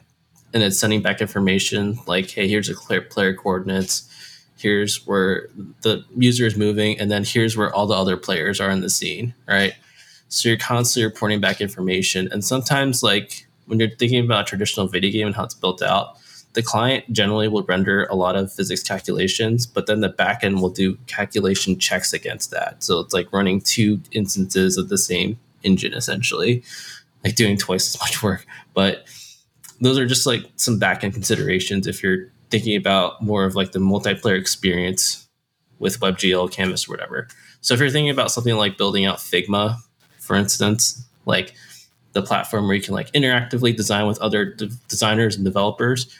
and 0.53 0.63
it's 0.63 0.79
sending 0.79 1.01
back 1.01 1.21
information 1.21 1.99
like 2.07 2.31
hey 2.31 2.49
here's 2.49 2.71
player, 2.81 3.03
player 3.03 3.35
coordinates. 3.35 4.13
Here's 4.59 5.07
where 5.07 5.49
the 5.83 6.03
user 6.17 6.47
is 6.47 6.57
moving 6.57 6.99
and 6.99 7.11
then 7.11 7.25
here's 7.25 7.59
where 7.59 7.73
all 7.75 7.87
the 7.87 7.95
other 7.95 8.17
players 8.17 8.61
are 8.61 8.71
in 8.71 8.81
the 8.81 8.91
scene 8.91 9.35
right? 9.47 9.75
So 10.29 10.49
you're 10.49 10.59
constantly 10.59 11.07
reporting 11.07 11.41
back 11.41 11.61
information 11.61 12.29
and 12.33 12.45
sometimes 12.45 13.03
like 13.03 13.47
when 13.67 13.79
you're 13.79 13.91
thinking 13.91 14.25
about 14.25 14.43
a 14.43 14.45
traditional 14.45 14.89
video 14.89 15.13
game 15.13 15.27
and 15.27 15.37
how 15.37 15.45
it's 15.45 15.55
built 15.55 15.83
out 15.83 16.17
the 16.57 16.63
client 16.63 17.05
generally 17.13 17.49
will 17.49 17.65
render 17.65 18.07
a 18.07 18.15
lot 18.15 18.35
of 18.35 18.51
physics 18.51 18.83
calculations, 18.83 19.67
but 19.67 19.87
then 19.87 20.01
the 20.01 20.09
backend 20.09 20.63
will 20.63 20.71
do 20.71 20.97
calculation 21.07 21.79
checks 21.79 22.15
against 22.15 22.51
that. 22.51 22.83
So 22.83 22.99
it's 22.99 23.13
like 23.13 23.31
running 23.31 23.61
two 23.61 24.01
instances 24.11 24.79
of 24.79 24.89
the 24.89 24.97
same 24.97 25.39
engine 25.65 25.93
essentially, 25.93 26.65
like 27.23 27.35
doing 27.37 27.59
twice 27.59 27.95
as 27.95 28.01
much 28.03 28.23
work. 28.23 28.47
But 28.73 29.05
those 29.83 29.99
are 29.99 30.07
just 30.07 30.27
like 30.27 30.45
some 30.57 30.81
backend 30.81 31.13
considerations 31.13 31.87
if 31.87 32.03
you're 32.03 32.33
thinking 32.49 32.75
about 32.75 33.21
more 33.21 33.45
of 33.45 33.55
like 33.55 33.73
the 33.73 33.79
multiplayer 33.79 34.41
experience 34.41 35.29
with 35.79 36.01
WebGL, 36.01 36.51
Canvas, 36.51 36.89
or 36.89 36.93
whatever. 36.93 37.29
So 37.61 37.75
if 37.75 37.81
you're 37.81 37.91
thinking 37.91 38.09
about 38.09 38.31
something 38.31 38.57
like 38.57 38.79
building 38.79 39.05
out 39.05 39.19
Figma, 39.19 39.77
for 40.21 40.37
instance, 40.37 41.05
like 41.27 41.53
the 42.15 42.23
platform 42.23 42.67
where 42.67 42.77
you 42.77 42.83
can 42.83 42.95
like 42.95 43.13
interactively 43.13 43.77
design 43.77 44.07
with 44.07 44.19
other 44.21 44.47
de- 44.47 44.71
designers 44.89 45.37
and 45.37 45.45
developers, 45.45 46.17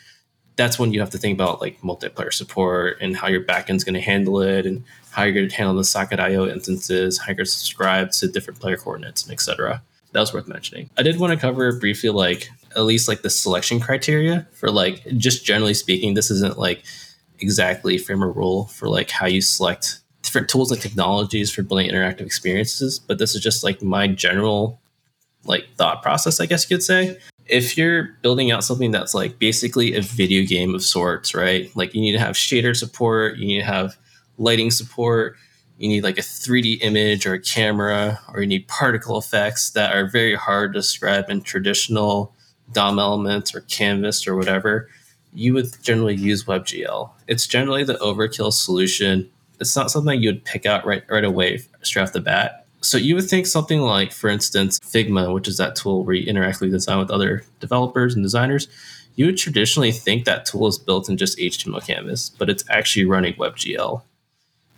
that's 0.57 0.79
when 0.79 0.93
you 0.93 1.01
have 1.01 1.11
to 1.11 1.19
think 1.19 1.37
about 1.37 1.61
like 1.61 1.81
multiplayer 1.83 2.33
support 2.33 2.99
and 3.01 3.17
how 3.17 3.29
your 3.29 3.43
backend's 3.43 3.85
going 3.85 3.95
to 3.95 4.01
handle 4.01 4.41
it 4.41 4.67
and 4.67 4.83
how 5.11 5.23
you're 5.23 5.35
going 5.35 5.49
to 5.49 5.55
handle 5.55 5.75
the 5.75 5.85
socket 5.85 6.19
IO 6.19 6.47
instances, 6.47 7.19
how 7.19 7.29
you're 7.29 7.37
going 7.37 7.47
to 7.47 7.51
subscribe 7.51 8.11
to 8.13 8.29
different 8.29 8.59
player 8.59 8.77
coordinates 8.77 9.23
and 9.23 9.33
etc. 9.33 9.83
That 10.13 10.21
was 10.21 10.33
worth 10.33 10.49
mentioning. 10.49 10.89
I 10.97 11.03
did 11.03 11.19
want 11.19 11.33
to 11.33 11.39
cover 11.39 11.79
briefly 11.79 12.11
like 12.11 12.49
at 12.75 12.85
least 12.85 13.09
like 13.09 13.23
the 13.23 13.31
selection 13.31 13.81
criteria 13.81 14.47
for 14.53 14.71
like 14.71 15.07
just 15.17 15.45
generally 15.45 15.75
speaking, 15.75 16.15
this 16.15 16.31
isn't 16.31 16.59
like 16.59 16.85
exactly 17.39 17.99
frame 17.99 18.23
a 18.23 18.29
rule 18.29 18.67
for 18.67 18.89
like 18.89 19.11
how 19.11 19.27
you 19.27 19.41
select 19.43 20.01
different 20.23 20.49
tools 20.49 20.73
and 20.73 20.81
technologies 20.81 21.51
for 21.51 21.63
building 21.63 21.89
interactive 21.91 22.23
experiences, 22.23 22.99
but 22.99 23.19
this 23.19 23.35
is 23.35 23.43
just 23.43 23.63
like 23.63 23.83
my 23.83 24.07
general 24.07 24.81
like 25.45 25.67
thought 25.77 26.03
process, 26.03 26.41
I 26.41 26.47
guess 26.47 26.69
you 26.69 26.77
could 26.77 26.83
say. 26.83 27.19
If 27.49 27.77
you're 27.77 28.17
building 28.23 28.51
out 28.51 28.65
something 28.65 28.91
that's 28.91 29.15
like 29.15 29.39
basically 29.39 29.95
a 29.95 30.03
video 30.03 30.45
game 30.47 30.75
of 30.75 30.83
sorts, 30.83 31.35
right? 31.35 31.75
Like 31.77 31.95
you 31.95 32.01
need 32.01 32.13
to 32.13 32.19
have 32.19 32.35
shader 32.35 32.77
support, 32.77 33.37
you 33.37 33.47
need 33.47 33.61
to 33.61 33.67
have 33.67 33.97
lighting 34.39 34.71
support, 34.71 35.37
you 35.79 35.89
need 35.89 36.03
like 36.03 36.19
a 36.19 36.23
3D 36.23 36.79
image 36.83 37.27
or 37.27 37.35
a 37.35 37.41
camera, 37.41 38.21
or 38.33 38.41
you 38.41 38.47
need 38.47 38.67
particle 38.67 39.19
effects 39.19 39.71
that 39.71 39.95
are 39.95 40.09
very 40.09 40.35
hard 40.35 40.73
to 40.73 40.81
describe 40.81 41.31
in 41.31 41.43
traditional 41.43 42.35
DOM 42.73 42.99
elements 42.99 43.55
or 43.55 43.61
canvas 43.63 44.27
or 44.27 44.35
whatever. 44.35 44.89
You 45.33 45.55
would 45.55 45.69
generally 45.83 46.17
use 46.17 46.45
WebGL. 46.45 47.11
It's 47.29 47.47
generally 47.47 47.85
the 47.85 47.95
overkill 47.95 48.53
solution. 48.53 49.31
It's 49.61 49.77
not 49.77 49.91
something 49.91 50.21
you 50.21 50.31
would 50.31 50.45
pick 50.45 50.67
out 50.67 50.85
right 50.85 51.05
right 51.09 51.25
away 51.25 51.61
straight 51.83 52.03
off 52.03 52.13
the 52.13 52.21
bat 52.21 52.66
so 52.87 52.97
you 52.97 53.17
would 53.17 53.29
think 53.29 53.49
something 53.49 53.81
like, 53.81 54.13
for 54.13 54.29
instance, 54.29 54.79
Figma, 54.79 55.35
which 55.35 55.49
is 55.49 55.57
that 55.57 55.75
tool 55.75 56.05
where 56.05 56.15
you 56.15 56.33
interactively 56.33 56.71
design 56.71 57.01
with 57.01 57.11
other 57.11 57.43
developers 57.59 58.15
and 58.15 58.23
designers. 58.23 58.69
You 59.17 59.27
would 59.27 59.39
traditionally 59.39 59.91
think 59.91 60.25
that 60.25 60.47
tool 60.47 60.69
is 60.69 60.79
built 60.79 61.09
in 61.09 61.17
just 61.17 61.37
HTML 61.37 61.85
canvas, 61.85 62.31
but 62.31 62.49
it's 62.49 62.63
actually 62.71 63.05
running 63.05 63.35
WebGL. 63.35 64.03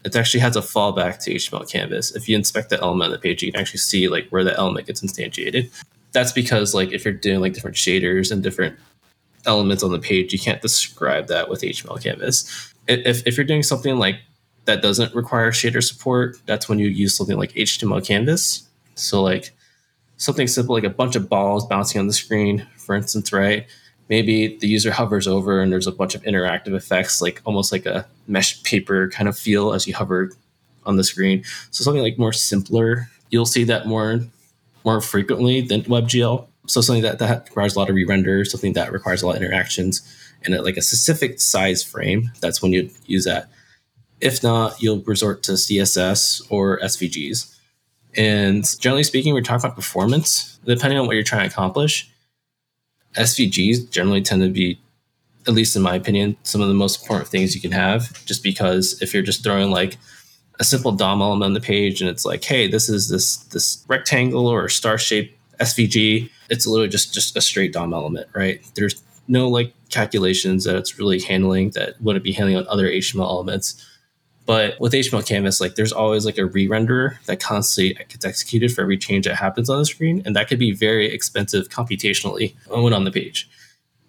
It 0.05 0.17
actually 0.17 0.41
has 0.41 0.57
a 0.57 0.63
fallback 0.63 1.23
to 1.25 1.35
HTML 1.35 1.71
canvas. 1.71 2.17
If 2.17 2.31
you 2.31 2.37
inspect 2.37 2.71
the 2.71 2.81
element 2.81 3.09
on 3.09 3.13
the 3.13 3.19
page, 3.19 3.43
you 3.43 3.53
can 3.53 3.61
actually 3.61 3.81
see 3.81 4.09
like 4.09 4.27
where 4.31 4.45
the 4.45 4.57
element 4.57 4.87
gets 4.87 5.03
instantiated. 5.03 5.71
That's 6.13 6.33
because 6.33 6.75
like 6.75 6.93
if 6.93 7.05
you're 7.05 7.13
doing 7.13 7.41
like 7.41 7.53
different 7.53 7.77
shaders 7.77 8.33
and 8.33 8.43
different 8.43 8.79
elements 9.45 9.83
on 9.83 9.93
the 9.93 9.99
page, 9.99 10.33
you 10.33 10.39
can't 10.39 10.63
describe 10.63 11.27
that 11.27 11.51
with 11.51 11.61
HTML 11.61 12.03
canvas. 12.03 12.73
If, 12.87 13.27
if 13.27 13.37
you're 13.37 13.45
doing 13.45 13.63
something 13.63 13.99
like 13.99 14.21
that 14.69 14.83
doesn't 14.83 15.15
require 15.15 15.51
shader 15.51 15.83
support, 15.83 16.37
that's 16.45 16.69
when 16.69 16.79
you 16.79 16.89
use 16.89 17.17
something 17.17 17.39
like 17.39 17.53
HTML 17.55 18.07
Canvas. 18.07 18.69
So 18.97 19.23
like 19.23 19.51
something 20.19 20.47
simple 20.47 20.75
like 20.75 20.85
a 20.85 20.91
bunch 20.91 21.17
of 21.17 21.27
balls 21.27 21.67
bouncing 21.67 21.99
on 21.99 22.07
the 22.07 22.13
screen, 22.13 22.67
for 22.77 22.95
instance, 22.95 23.33
right? 23.33 23.67
Maybe 24.11 24.59
the 24.59 24.69
user 24.69 24.91
hovers 24.91 25.27
over 25.27 25.63
and 25.63 25.73
there's 25.73 25.87
a 25.87 25.93
bunch 25.93 26.15
of 26.15 26.23
interactive 26.23 26.75
effects, 26.75 27.23
like 27.23 27.41
almost 27.47 27.73
like 27.73 27.87
a 27.87 28.07
mesh 28.27 28.63
paper 28.63 29.09
kind 29.09 29.27
of 29.27 29.39
feel 29.39 29.73
as 29.73 29.87
you 29.87 29.95
hover 29.95 30.33
on 30.85 30.97
the 30.97 31.05
screen. 31.05 31.45
So 31.71 31.83
something 31.83 32.03
like 32.03 32.19
more 32.19 32.35
simpler, 32.35 33.09
you'll 33.31 33.47
see 33.47 33.65
that 33.65 33.87
more 33.87 34.21
more 34.85 35.01
frequently 35.01 35.63
than 35.63 35.83
WebGL. 35.85 36.47
So 36.67 36.83
something 36.83 37.03
that, 37.03 37.19
that 37.21 37.47
requires 37.47 37.75
a 37.75 37.79
lot 37.79 37.89
of 37.89 37.95
re-render, 37.95 38.45
something 38.45 38.75
that 38.75 38.93
requires 38.93 39.23
a 39.23 39.27
lot 39.27 39.37
of 39.37 39.43
interactions 39.43 40.03
and 40.45 40.57
like 40.63 40.77
a 40.77 40.83
specific 40.83 41.41
size 41.41 41.83
frame, 41.83 42.31
that's 42.41 42.63
when 42.63 42.73
you 42.73 42.91
use 43.07 43.25
that. 43.25 43.49
If 44.21 44.43
not, 44.43 44.83
you'll 44.83 45.03
resort 45.03 45.43
to 45.45 45.53
CSS 45.53 46.51
or 46.51 46.79
SVGs. 46.81 47.55
And 48.17 48.65
generally 48.81 49.05
speaking, 49.05 49.35
we're 49.35 49.43
talking 49.43 49.65
about 49.65 49.77
performance. 49.77 50.59
Depending 50.65 50.99
on 50.99 51.07
what 51.07 51.15
you're 51.15 51.23
trying 51.23 51.49
to 51.49 51.55
accomplish, 51.55 52.11
SVGs 53.15 53.91
generally 53.91 54.23
tend 54.23 54.43
to 54.43 54.49
be, 54.49 54.81
at 55.47 55.55
least 55.55 55.77
in 55.77 55.83
my 55.83 55.95
opinion, 55.95 56.37
some 56.43 56.61
of 56.61 56.69
the 56.69 56.75
most 56.75 57.03
important 57.03 57.29
things 57.29 57.55
you 57.55 57.61
can 57.61 57.73
have. 57.73 58.25
Just 58.25 58.43
because 58.43 59.01
if 59.01 59.15
you're 59.15 59.23
just 59.23 59.45
throwing 59.45 59.71
like 59.71 59.97
a 60.59 60.65
simple 60.65 60.93
DOM 60.93 61.23
element 61.23 61.45
on 61.45 61.53
the 61.55 61.61
page 61.61 62.01
and 62.01 62.11
it's 62.11 62.25
like, 62.25 62.43
hey, 62.45 62.67
this 62.67 62.89
is 62.89 63.09
this 63.09 63.37
this 63.37 63.85
rectangle 63.89 64.47
or 64.47 64.69
star 64.69 64.99
shaped 64.99 65.39
SVG, 65.61 66.31
it's 66.51 66.67
literally 66.67 66.89
just 66.89 67.15
just 67.15 67.37
a 67.37 67.41
straight 67.41 67.73
DOM 67.73 67.95
element, 67.95 68.29
right? 68.35 68.61
There's 68.75 69.03
no 69.29 69.49
like 69.49 69.73
calculations 69.91 70.65
that 70.65 70.77
it's 70.77 70.99
really 70.99 71.21
handling 71.21 71.71
that 71.71 72.01
wouldn't 72.01 72.25
be 72.25 72.33
handling 72.33 72.57
on 72.57 72.67
other 72.69 72.89
HTML 72.89 73.21
elements. 73.21 73.85
But 74.49 74.81
with 74.81 74.95
HTML 74.95 75.27
Canvas, 75.27 75.61
like 75.61 75.75
there's 75.75 75.93
always 75.93 76.25
like 76.25 76.39
a 76.39 76.47
re-renderer 76.47 77.23
that 77.27 77.39
constantly 77.39 77.93
gets 78.09 78.25
executed 78.25 78.73
for 78.73 78.81
every 78.81 78.97
change 78.97 79.27
that 79.27 79.35
happens 79.35 79.69
on 79.69 79.79
the 79.79 79.85
screen, 79.85 80.23
and 80.25 80.35
that 80.35 80.49
could 80.49 80.59
be 80.59 80.73
very 80.73 81.05
expensive 81.05 81.69
computationally 81.69 82.55
when 82.67 82.95
on 82.95 83.05
the 83.05 83.11
page. 83.11 83.47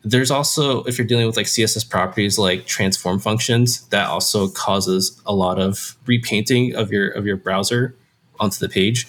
There's 0.02 0.32
also, 0.32 0.84
if 0.86 0.98
you're 0.98 1.06
dealing 1.06 1.26
with 1.26 1.36
like 1.36 1.48
CSS 1.48 1.90
properties 1.90 2.40
like 2.40 2.66
transform 2.66 3.20
functions, 3.20 3.86
that 3.90 4.08
also 4.08 4.48
causes 4.48 5.22
a 5.26 5.36
lot 5.36 5.60
of 5.60 5.98
repainting 6.06 6.74
of 6.74 6.90
your 6.90 7.10
of 7.10 7.26
your 7.26 7.36
browser 7.36 7.94
onto 8.40 8.66
the 8.66 8.70
page, 8.70 9.08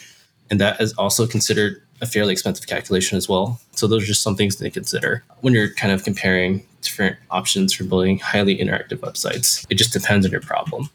and 0.50 0.60
that 0.60 0.80
is 0.80 0.92
also 0.94 1.28
considered 1.28 1.80
a 2.00 2.06
fairly 2.06 2.32
expensive 2.32 2.66
calculation 2.66 3.16
as 3.16 3.28
well. 3.28 3.60
So 3.70 3.86
those 3.86 4.02
are 4.02 4.06
just 4.06 4.22
some 4.22 4.34
things 4.34 4.56
to 4.56 4.68
consider 4.68 5.22
when 5.42 5.54
you're 5.54 5.72
kind 5.74 5.92
of 5.92 6.02
comparing 6.02 6.66
different 6.82 7.18
options 7.30 7.72
for 7.72 7.84
building 7.84 8.18
highly 8.18 8.58
interactive 8.58 8.98
websites. 8.98 9.64
It 9.70 9.76
just 9.76 9.92
depends 9.92 10.26
on 10.26 10.32
your 10.32 10.40
problem 10.40 10.90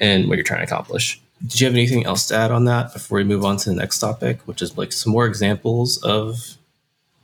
and 0.00 0.28
what 0.28 0.36
you're 0.36 0.44
trying 0.44 0.66
to 0.66 0.72
accomplish. 0.72 1.20
Did 1.46 1.60
you 1.60 1.66
have 1.66 1.74
anything 1.74 2.04
else 2.04 2.26
to 2.28 2.36
add 2.36 2.50
on 2.50 2.64
that 2.64 2.92
before 2.92 3.18
we 3.18 3.24
move 3.24 3.44
on 3.44 3.56
to 3.58 3.70
the 3.70 3.76
next 3.76 3.98
topic, 3.98 4.40
which 4.46 4.60
is 4.60 4.76
like 4.76 4.92
some 4.92 5.12
more 5.12 5.26
examples 5.26 6.02
of 6.02 6.56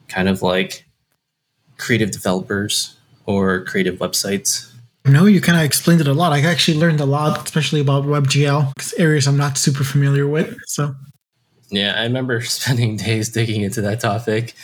kind 0.09 0.29
of 0.29 0.43
like 0.43 0.85
creative 1.77 2.11
developers 2.11 2.97
or 3.27 3.65
creative 3.65 3.97
websites? 3.97 4.73
No, 5.05 5.27
you 5.27 5.41
kind 5.41 5.59
of 5.59 5.65
explained 5.65 6.01
it 6.01 6.09
a 6.09 6.15
lot. 6.15 6.33
I 6.33 6.41
actually 6.41 6.79
learned 6.79 7.01
a 7.01 7.07
lot, 7.07 7.45
especially 7.45 7.81
about 7.81 8.05
WebGL, 8.05 8.75
because 8.75 8.93
areas 8.95 9.29
I'm 9.29 9.37
not 9.37 9.57
super 9.57 9.85
familiar 9.85 10.27
with. 10.27 10.59
So, 10.67 10.95
yeah, 11.71 11.95
I 11.97 12.03
remember 12.03 12.41
spending 12.43 12.97
days 12.97 13.29
digging 13.29 13.63
into 13.63 13.81
that 13.83 14.01
topic. 14.01 14.55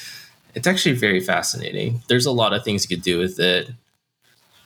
It's 0.55 0.67
actually 0.67 0.97
very 0.97 1.21
fascinating. 1.21 2.03
There's 2.09 2.27
a 2.27 2.33
lot 2.33 2.53
of 2.53 2.65
things 2.65 2.89
you 2.89 2.97
could 2.97 3.05
do 3.05 3.19
with 3.19 3.39
it. 3.39 3.71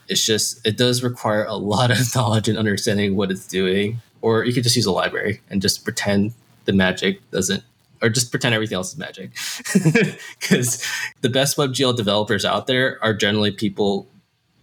It's 0.08 0.24
just 0.24 0.64
it 0.66 0.76
does 0.76 1.02
require 1.02 1.44
a 1.44 1.56
lot 1.56 1.90
of 1.90 1.98
knowledge 2.14 2.48
and 2.48 2.58
understanding 2.58 3.16
what 3.16 3.30
it's 3.30 3.46
doing. 3.46 4.00
Or 4.22 4.44
you 4.44 4.52
could 4.52 4.62
just 4.64 4.76
use 4.76 4.86
a 4.86 4.92
library 4.92 5.40
and 5.50 5.62
just 5.62 5.84
pretend 5.84 6.32
the 6.64 6.72
magic 6.72 7.28
doesn't 7.30 7.62
or 8.02 8.08
just 8.08 8.30
pretend 8.30 8.54
everything 8.54 8.76
else 8.76 8.92
is 8.92 8.98
magic. 8.98 9.30
Because 10.40 10.84
the 11.22 11.28
best 11.28 11.56
WebGL 11.56 11.96
developers 11.96 12.44
out 12.44 12.66
there 12.66 12.98
are 13.02 13.14
generally 13.14 13.50
people 13.50 14.06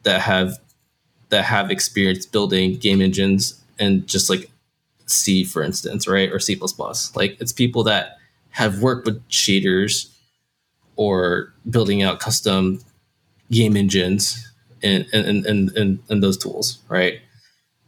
that 0.04 0.22
have 0.22 0.60
that 1.30 1.46
have 1.46 1.72
experience 1.72 2.26
building 2.26 2.76
game 2.76 3.02
engines 3.02 3.62
and 3.80 4.08
just 4.08 4.30
like 4.30 4.50
C, 5.08 5.44
for 5.44 5.64
instance, 5.64 6.08
right, 6.08 6.32
or 6.32 6.40
C++. 6.40 6.60
Like 7.16 7.38
it's 7.42 7.52
people 7.52 7.84
that 7.86 8.18
have 8.52 8.82
worked 8.82 9.06
with 9.06 9.28
shaders 9.30 10.10
or 10.96 11.52
building 11.70 12.04
out 12.04 12.20
custom 12.20 12.80
game 13.52 13.76
engines 13.76 14.53
in 14.84 15.06
in, 15.14 15.46
in, 15.46 15.72
in, 15.76 16.00
in 16.10 16.20
those 16.20 16.38
tools, 16.38 16.80
right? 16.90 17.20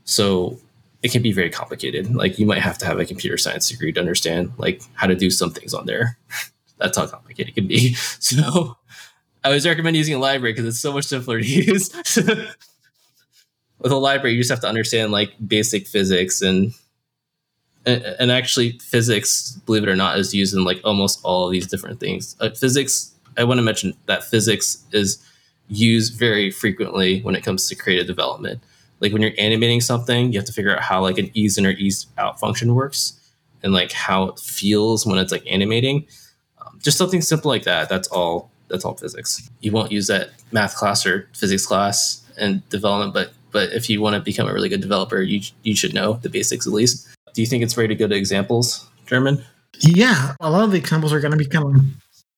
So 0.06 0.58
it 1.04 1.12
can 1.12 1.22
be 1.22 1.32
very 1.32 1.50
complicated. 1.50 2.16
Like 2.16 2.40
you 2.40 2.46
might 2.46 2.62
have 2.62 2.78
to 2.80 2.86
have 2.86 3.00
a 3.00 3.06
computer 3.06 3.38
science 3.38 3.70
degree 3.70 3.92
to 3.94 4.00
understand 4.00 4.54
like 4.58 4.82
how 4.94 5.08
to 5.08 5.16
do 5.16 5.30
some 5.30 5.52
things 5.52 5.74
on 5.74 5.86
there. 5.86 6.18
That's 6.78 6.98
how 6.98 7.06
complicated 7.06 7.50
it 7.50 7.56
can 7.56 7.68
be. 7.68 7.96
So 8.20 8.78
I 9.44 9.50
always 9.50 9.68
recommend 9.68 9.96
using 9.96 10.16
a 10.16 10.20
library 10.20 10.54
because 10.54 10.66
it's 10.66 10.80
so 10.80 10.92
much 10.92 11.06
simpler 11.06 11.40
to 11.40 11.46
use. 11.48 11.94
With 13.78 13.92
a 13.92 13.96
library, 13.98 14.34
you 14.34 14.40
just 14.40 14.50
have 14.50 14.62
to 14.62 14.68
understand 14.68 15.12
like 15.12 15.34
basic 15.48 15.86
physics 15.86 16.42
and 16.42 16.74
and, 17.86 18.32
actually 18.32 18.80
physics, 18.80 19.60
believe 19.68 19.84
it 19.84 19.90
or 19.90 19.96
not, 19.96 20.18
is 20.18 20.34
used 20.34 20.56
in 20.56 20.64
like 20.64 20.82
almost 20.84 21.20
all 21.24 21.50
these 21.50 21.68
different 21.68 22.00
things. 22.00 22.36
Uh, 22.40 22.50
physics, 22.50 23.14
I 23.38 23.44
want 23.44 23.60
to 23.60 23.62
mention 23.62 23.94
that 24.08 24.24
physics 24.24 24.84
is 24.92 25.24
use 25.68 26.10
very 26.10 26.52
frequently 26.52 27.22
when 27.22 27.36
it 27.36 27.44
comes 27.44 27.68
to 27.70 27.76
creative 27.76 28.08
development. 28.08 28.62
Like 29.00 29.12
when 29.12 29.22
you're 29.22 29.34
animating 29.38 29.82
something, 29.82 30.32
you 30.32 30.40
have 30.40 30.46
to 30.46 30.54
figure 30.54 30.76
out 30.76 30.82
how 30.82 31.02
like 31.02 31.18
an 31.18 31.30
ease 31.34 31.58
in 31.58 31.66
or 31.66 31.72
ease 31.72 32.08
out 32.18 32.40
function 32.40 32.76
works 32.76 33.20
and 33.64 33.74
like 33.74 33.92
how 33.92 34.26
it 34.26 34.40
feels 34.40 35.06
when 35.06 35.18
it's 35.18 35.32
like 35.32 35.44
animating. 35.50 36.08
Um, 36.62 36.80
just 36.82 36.98
something 36.98 37.22
simple 37.22 37.50
like 37.50 37.64
that. 37.64 37.90
That's 37.90 38.08
all. 38.08 38.52
That's 38.68 38.84
all 38.84 38.96
physics. 38.96 39.48
You 39.60 39.72
won't 39.72 39.92
use 39.92 40.08
that 40.08 40.32
math 40.52 40.76
class 40.76 41.06
or 41.06 41.30
physics 41.34 41.68
class 41.68 42.24
and 42.38 42.68
development, 42.70 43.14
but 43.14 43.32
but 43.52 43.72
if 43.74 43.90
you 43.90 44.02
want 44.02 44.16
to 44.16 44.22
become 44.22 44.50
a 44.50 44.54
really 44.54 44.70
good 44.70 44.82
developer, 44.82 45.22
you 45.22 45.42
you 45.64 45.76
should 45.76 45.94
know 45.94 46.14
the 46.14 46.30
basics 46.30 46.66
at 46.66 46.74
least. 46.74 47.08
Do 47.34 47.42
you 47.42 47.48
think 47.48 47.64
it's 47.64 47.78
ready 47.78 47.90
to 47.90 47.96
go 47.96 48.08
to 48.08 48.16
examples, 48.16 48.88
German? 49.06 49.44
Yeah, 49.80 50.36
a 50.40 50.50
lot 50.50 50.64
of 50.64 50.72
the 50.72 50.78
examples 50.78 51.14
are 51.14 51.20
going 51.20 51.32
to 51.32 51.38
be 51.38 51.46
kind 51.46 51.66
of 51.66 51.82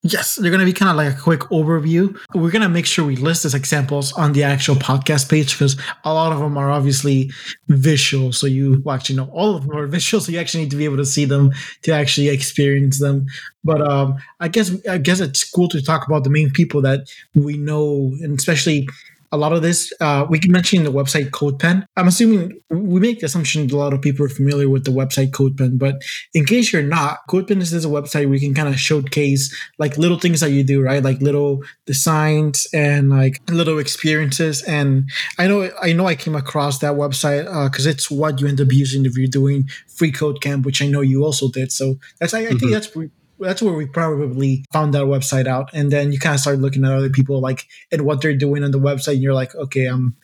Yes, 0.04 0.36
they're 0.36 0.52
going 0.52 0.60
to 0.60 0.66
be 0.66 0.74
kind 0.74 0.92
of 0.92 0.96
like 0.96 1.18
a 1.18 1.20
quick 1.20 1.42
overview. 1.50 2.18
We're 2.34 2.52
going 2.52 2.62
to 2.62 2.70
make 2.70 2.86
sure 2.86 3.04
we 3.04 3.16
list 3.16 3.44
these 3.44 3.56
examples 3.56 4.14
on 4.14 4.34
the 4.34 4.44
actual 4.44 4.76
podcast 4.76 5.28
page 5.30 5.54
because 5.54 5.76
a 6.06 6.14
lot 6.14 6.32
of 6.32 6.40
them 6.40 6.56
are 6.56 6.70
obviously 6.70 7.32
visual. 7.68 8.32
So 8.32 8.46
you 8.46 8.84
actually 8.90 9.16
know 9.16 9.30
all 9.34 9.56
of 9.56 9.68
them 9.68 9.76
are 9.76 9.88
visual. 9.98 10.22
So 10.22 10.32
you 10.32 10.40
actually 10.40 10.64
need 10.64 10.72
to 10.72 10.78
be 10.78 10.86
able 10.86 10.98
to 10.98 11.06
see 11.06 11.26
them 11.26 11.52
to 11.82 11.92
actually 11.94 12.30
experience 12.30 13.00
them. 13.00 13.26
But 13.64 13.82
um, 13.82 14.18
I 14.40 14.48
guess 14.50 14.72
I 14.88 15.00
guess 15.00 15.20
it's 15.20 15.44
cool 15.50 15.68
to 15.70 15.82
talk 15.82 16.08
about 16.08 16.24
the 16.24 16.30
main 16.30 16.52
people 16.52 16.82
that 16.84 17.12
we 17.34 17.58
know, 17.58 18.16
and 18.22 18.38
especially 18.38 18.88
a 19.32 19.38
lot 19.38 19.54
of 19.54 19.62
this, 19.62 19.92
uh, 20.00 20.26
we 20.30 20.40
can 20.40 20.52
mention 20.52 20.84
the 20.84 20.92
website 20.92 21.32
CodePen. 21.32 21.86
I'm 21.98 22.08
assuming 22.08 22.60
we 22.70 23.00
make 23.00 23.20
the 23.20 23.26
assumption 23.26 23.70
a 23.70 23.76
lot 23.76 23.94
of 23.94 24.02
people 24.02 24.26
are 24.26 24.30
familiar 24.30 24.70
with 24.70 24.86
the 24.86 24.92
website 24.92 25.32
CodePen, 25.32 25.78
but 25.78 26.02
in 26.34 26.46
case 26.46 26.72
you're 26.72 26.82
not, 26.82 27.20
CodePen 27.30 27.62
is 27.62 27.74
a 27.74 27.90
website 27.90 28.26
where 28.26 28.36
you 28.36 28.40
can 28.40 28.54
kind 28.54 28.70
of 28.70 28.80
showcase 28.80 29.54
like 29.80 29.98
little 29.98 30.20
things 30.20 30.40
that 30.40 30.52
you 30.52 30.64
do, 30.64 30.82
right? 30.82 31.04
Like 31.04 31.22
little 31.22 31.64
designs 31.86 32.68
and 32.74 33.10
like 33.10 33.42
little 33.50 33.80
experiences. 33.80 34.64
And 34.64 35.10
I 35.38 35.48
know, 35.48 35.70
I 35.82 35.94
know 35.94 36.08
I 36.08 36.16
came 36.16 36.36
across 36.36 36.80
that 36.80 36.94
website 36.94 37.46
because 37.70 37.86
uh, 37.86 37.90
it's 37.90 38.10
what 38.10 38.40
you 38.40 38.48
end 38.48 38.62
up 38.62 38.72
using 38.72 39.06
if 39.06 39.18
you're 39.18 39.28
doing 39.28 39.70
free 39.88 40.12
code 40.12 40.42
camp, 40.42 40.66
which 40.66 40.82
I 40.82 40.88
know 40.88 41.02
you 41.02 41.26
also 41.26 41.50
did. 41.50 41.72
So 41.72 41.96
that's, 42.20 42.34
I, 42.34 42.40
I 42.40 42.44
mm-hmm. 42.46 42.58
think 42.58 42.72
that's 42.72 42.96
that's 43.40 43.62
where 43.62 43.74
we 43.74 43.86
probably 43.86 44.66
found 44.72 44.94
that 44.94 45.06
website 45.06 45.48
out. 45.48 45.70
And 45.74 45.92
then 45.92 46.12
you 46.12 46.20
kind 46.20 46.36
of 46.36 46.42
start 46.42 46.60
looking 46.60 46.86
at 46.86 46.92
other 46.92 47.10
people 47.10 47.40
like 47.40 47.68
and 47.92 48.04
what 48.04 48.22
they're 48.22 48.36
doing 48.36 48.64
on 48.64 48.72
the 48.72 48.80
website 48.80 49.14
and 49.14 49.24
you're 49.24 49.34
like 49.34 49.56
okay 49.56 49.86
i'm 49.86 50.16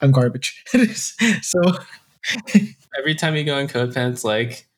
i'm 0.00 0.12
garbage. 0.12 0.64
So 1.42 1.60
every 2.98 3.14
time 3.14 3.34
you 3.36 3.44
go 3.44 3.58
in 3.58 3.68
it's 3.74 4.24
like 4.24 4.68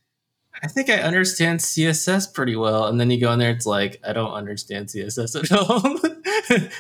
i 0.63 0.67
think 0.67 0.89
i 0.89 0.95
understand 0.95 1.61
css 1.61 2.33
pretty 2.33 2.57
well 2.57 2.87
and 2.87 2.99
then 2.99 3.11
you 3.11 3.21
go 3.21 3.31
in 3.33 3.39
there 3.39 3.51
it's 3.51 3.67
like 3.67 4.01
i 4.03 4.15
don't 4.15 4.33
understand 4.33 4.87
css 4.87 5.37
at 5.37 5.53
all. 6.61 6.71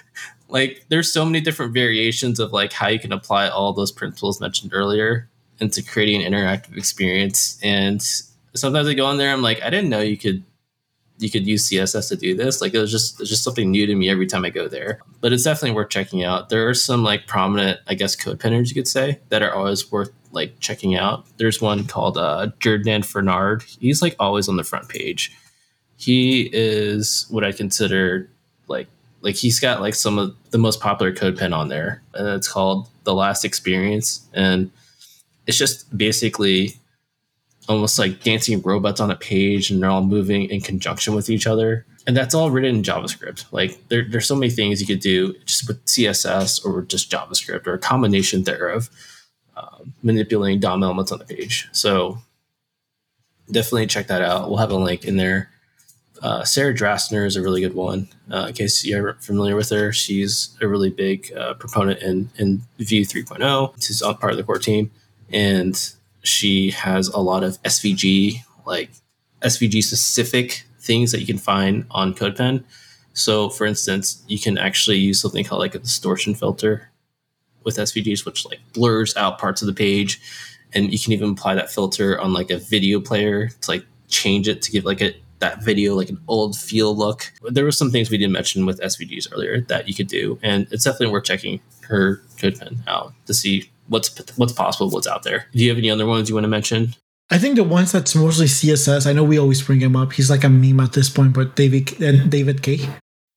Like 0.49 0.85
there's 0.89 1.12
so 1.12 1.25
many 1.25 1.41
different 1.41 1.75
variations 1.75 2.39
of 2.39 2.53
like 2.53 2.73
how 2.73 2.89
you 2.89 2.99
can 2.99 3.12
apply 3.12 3.49
all 3.49 3.73
those 3.73 3.93
principles 3.93 4.41
mentioned 4.41 4.73
earlier 4.73 5.29
into 5.59 5.83
creating 5.83 6.25
an 6.25 6.33
interactive 6.33 6.77
experience 6.77 7.59
and 7.62 8.03
sometimes 8.55 8.89
i 8.89 8.95
go 8.95 9.11
in 9.11 9.19
there 9.19 9.33
i'm 9.33 9.43
like 9.43 9.62
i 9.62 9.71
didn't 9.71 9.91
know 9.91 10.01
you 10.01 10.17
could 10.17 10.43
you 11.19 11.31
could 11.31 11.47
use 11.47 11.69
CSS 11.69 12.09
to 12.09 12.17
do 12.17 12.35
this. 12.35 12.61
Like 12.61 12.75
it 12.75 12.79
was 12.79 12.91
just 12.91 13.21
it's 13.21 13.31
just 13.31 13.45
something 13.45 13.71
new 13.71 13.87
to 13.87 13.95
me 13.95 14.11
every 14.11 14.27
time 14.27 14.45
I 14.45 14.51
go 14.51 14.69
there. 14.69 15.01
But 15.21 15.33
it's 15.33 15.45
definitely 15.45 15.77
worth 15.77 15.91
checking 15.91 16.25
out. 16.25 16.49
There 16.49 16.69
are 16.69 16.75
some 16.75 17.05
like 17.05 17.27
prominent, 17.27 17.81
I 17.87 17.95
guess, 17.95 18.17
CodePenners 18.17 18.69
you 18.69 18.75
could 18.75 18.89
say 18.89 19.21
that 19.29 19.43
are 19.43 19.55
always 19.55 19.91
worth 19.91 20.11
like 20.33 20.59
checking 20.61 20.97
out. 20.97 21.25
There's 21.37 21.61
one 21.61 21.87
called 21.87 22.19
uh, 22.19 22.49
Ferdinand 22.61 23.07
fernard 23.07 23.62
He's 23.62 24.03
like 24.03 24.17
always 24.19 24.49
on 24.49 24.57
the 24.57 24.65
front 24.65 24.89
page. 24.89 25.33
He 25.97 26.51
is 26.53 27.27
what 27.31 27.45
I 27.45 27.53
consider 27.53 28.29
like 28.67 28.89
like 29.21 29.37
he's 29.37 29.61
got 29.61 29.81
like 29.81 29.95
some 29.95 30.19
of 30.19 30.37
the 30.51 30.59
most 30.59 30.81
popular 30.81 31.12
CodePen 31.12 31.57
on 31.57 31.69
there, 31.69 32.03
and 32.15 32.29
it's 32.29 32.49
called 32.49 32.89
The 33.05 33.15
Last 33.15 33.45
Experience, 33.45 34.27
and 34.35 34.71
it's 35.47 35.57
just 35.57 35.97
basically 35.97 36.77
almost 37.69 37.99
like 37.99 38.23
dancing 38.23 38.61
robots 38.62 39.01
on 39.01 39.11
a 39.11 39.17
page 39.17 39.71
and 39.71 39.83
they're 39.83 39.91
all 39.91 40.05
moving 40.05 40.51
in 40.51 40.61
conjunction 40.61 41.15
with 41.15 41.31
each 41.31 41.47
other. 41.47 41.87
And 42.07 42.17
that's 42.17 42.35
all 42.35 42.51
written 42.51 42.77
in 42.77 42.83
JavaScript. 42.83 43.47
Like 43.51 43.89
there, 43.89 44.07
there's 44.09 44.27
so 44.27 44.37
many 44.37 44.51
things 44.51 44.81
you 44.81 44.87
could 44.87 45.01
do 45.01 45.35
just 45.45 45.67
with 45.67 45.85
CSS 45.87 46.65
or 46.65 46.83
just 46.83 47.11
JavaScript 47.11 47.67
or 47.67 47.75
a 47.75 47.79
combination 47.79 48.43
thereof, 48.43 48.91
uh, 49.57 49.79
manipulating 50.03 50.61
DOM 50.61 50.83
elements 50.83 51.12
on 51.12 51.19
the 51.19 51.25
page. 51.25 51.69
So 51.73 52.19
definitely 53.51 53.87
check 53.87 54.09
that 54.09 54.23
out. 54.23 54.49
We'll 54.49 54.59
have 54.59 54.71
a 54.71 54.77
link 54.77 55.05
in 55.05 55.17
there. 55.17 55.51
Uh, 56.23 56.45
Sarah 56.45 56.75
Drasner 56.75 57.27
is 57.27 57.37
a 57.37 57.43
really 57.43 57.61
good 57.61 57.75
one. 57.75 58.09
Uh, 58.31 58.47
in 58.49 58.55
case 58.55 58.85
you're 58.85 59.15
familiar 59.15 59.57
with 59.57 59.71
her, 59.71 59.93
she's 59.93 60.57
a 60.61 60.69
really 60.69 60.91
big 60.91 61.33
uh, 61.37 61.55
proponent 61.55 62.01
in, 62.03 62.31
in 62.39 62.62
Vue 62.79 63.05
3.0. 63.05 63.83
She's 63.83 64.01
on 64.01 64.17
part 64.17 64.33
of 64.33 64.39
the 64.39 64.43
core 64.43 64.59
team. 64.59 64.91
And 65.31 65.79
she 66.25 66.70
has 66.70 67.09
a 67.09 67.20
lot 67.20 67.45
of 67.45 67.62
SVG, 67.62 68.39
like 68.66 68.91
SVG 69.43 69.83
specific 69.85 70.64
things 70.81 71.12
that 71.12 71.20
you 71.20 71.27
can 71.27 71.39
find 71.39 71.87
on 71.91 72.14
CodePen. 72.14 72.64
So, 73.12 73.49
for 73.49 73.64
instance, 73.64 74.25
you 74.27 74.39
can 74.39 74.59
actually 74.59 74.99
use 74.99 75.20
something 75.20 75.45
called 75.45 75.61
like 75.61 75.75
a 75.75 75.79
distortion 75.79 76.35
filter 76.35 76.91
with 77.62 77.77
SVGs, 77.77 78.27
which 78.27 78.45
like 78.45 78.61
blurs 78.72 79.16
out 79.16 79.39
parts 79.39 79.62
of 79.62 79.66
the 79.66 79.75
page, 79.75 80.20
and 80.72 80.93
you 80.93 80.99
can 80.99 81.12
even 81.12 81.31
apply 81.31 81.55
that 81.55 81.70
filter 81.70 82.20
on 82.20 82.33
like 82.33 82.51
a 82.51 82.59
video 82.59 83.01
player 83.01 83.49
to 83.49 83.70
like 83.70 83.85
change 84.09 84.49
it 84.49 84.62
to 84.62 84.72
give 84.72 84.85
like 84.85 85.01
a 85.01 85.14
that 85.41 85.62
video 85.62 85.95
like 85.95 86.09
an 86.09 86.20
old 86.27 86.57
feel 86.57 86.97
look. 86.97 87.33
There 87.43 87.64
were 87.64 87.72
some 87.72 87.91
things 87.91 88.11
we 88.11 88.18
didn't 88.18 88.33
mention 88.33 88.66
with 88.66 88.81
SVGs 88.81 89.29
earlier 89.33 89.61
that 89.62 89.89
you 89.89 89.95
could 89.95 90.09
do, 90.09 90.39
and 90.43 90.66
it's 90.70 90.85
definitely 90.85 91.12
worth 91.12 91.25
checking 91.25 91.61
her 91.83 92.22
CodePen 92.37 92.79
out 92.87 93.12
to 93.27 93.35
see 93.35 93.70
what's 93.89 94.37
what's 94.37 94.53
possible, 94.53 94.91
what's 94.91 95.07
out 95.07 95.22
there. 95.22 95.47
Do 95.53 95.62
you 95.62 95.70
have 95.70 95.78
any 95.78 95.91
other 95.91 96.07
ones 96.07 96.28
you 96.28 96.35
want 96.35 96.45
to 96.45 96.49
mention? 96.49 96.95
I 97.30 97.39
think 97.39 97.57
the 97.57 97.64
ones 97.64 97.93
that's 97.93 98.14
mostly 98.14 98.47
CSS. 98.47 99.07
I 99.07 99.12
know 99.12 99.24
we 99.24 99.39
always 99.39 99.62
bring 99.62 99.80
him 99.80 99.97
up. 99.97 100.12
He's 100.12 100.30
like 100.30 100.45
a 100.45 100.49
meme 100.49 100.80
at 100.80 100.93
this 100.93 101.09
point, 101.09 101.32
but 101.32 101.57
David 101.57 102.01
and 102.01 102.30
David 102.30 102.62
Kaye. 102.62 102.89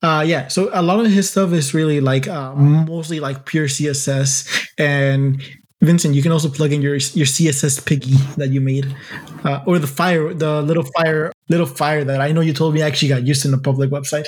Uh, 0.04 0.24
yeah. 0.28 0.48
So 0.50 0.70
a 0.74 0.82
lot 0.82 1.00
of 1.00 1.12
his 1.12 1.30
stuff 1.30 1.54
is 1.54 1.74
really 1.74 2.02
like 2.02 2.28
uh, 2.28 2.54
mostly 2.54 3.20
like 3.20 3.46
pure 3.46 3.68
CSS. 3.68 4.68
And 4.78 5.42
Vincent, 5.82 6.16
you 6.16 6.22
can 6.22 6.32
also 6.32 6.50
plug 6.50 6.74
in 6.74 6.82
your 6.82 6.96
your 6.96 7.26
CSS 7.26 7.86
piggy 7.86 8.16
that 8.36 8.50
you 8.50 8.62
made, 8.62 8.96
uh, 9.44 9.64
or 9.66 9.80
the 9.80 9.88
fire, 9.88 10.34
the 10.34 10.62
little 10.62 10.84
fire, 10.98 11.32
little 11.50 11.66
fire 11.66 12.04
that 12.04 12.20
I 12.20 12.32
know 12.32 12.42
you 12.42 12.54
told 12.54 12.74
me 12.74 12.82
actually 12.82 13.10
got 13.10 13.24
used 13.24 13.46
in 13.46 13.54
a 13.54 13.58
public 13.58 13.90
website. 13.90 14.26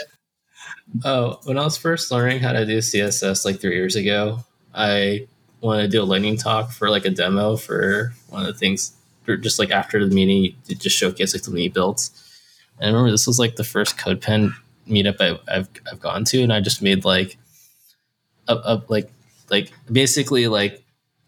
Oh, 1.03 1.39
when 1.43 1.57
I 1.57 1.63
was 1.63 1.77
first 1.77 2.11
learning 2.11 2.39
how 2.39 2.53
to 2.53 2.65
do 2.65 2.77
CSS 2.79 3.45
like 3.45 3.59
three 3.59 3.75
years 3.75 3.95
ago, 3.95 4.39
I 4.73 5.27
want 5.61 5.81
to 5.81 5.87
do 5.87 6.01
a 6.01 6.05
lightning 6.05 6.37
talk 6.37 6.71
for 6.71 6.89
like 6.89 7.05
a 7.05 7.09
demo 7.09 7.55
for 7.55 8.13
one 8.29 8.41
of 8.41 8.47
the 8.47 8.53
things 8.53 8.93
just 9.37 9.59
like 9.59 9.71
after 9.71 10.03
the 10.07 10.13
meeting 10.13 10.55
to 10.65 10.75
just 10.75 10.97
showcase 10.97 11.33
like 11.33 11.43
something 11.43 11.61
he 11.61 11.69
built. 11.69 12.09
And 12.79 12.89
I 12.89 12.91
remember 12.91 13.11
this 13.11 13.27
was 13.27 13.39
like 13.39 13.55
the 13.55 13.63
first 13.63 13.97
CodePen 13.97 14.53
meetup 14.87 15.17
I, 15.19 15.39
I, 15.51 15.57
have 15.57 15.69
I've 15.91 15.99
gone 15.99 16.23
to, 16.25 16.41
and 16.41 16.51
I 16.51 16.61
just 16.61 16.81
made 16.81 17.05
like 17.05 17.37
a, 18.47 18.55
a 18.55 18.83
like 18.87 19.11
like 19.49 19.71
basically 19.91 20.47
like 20.47 20.83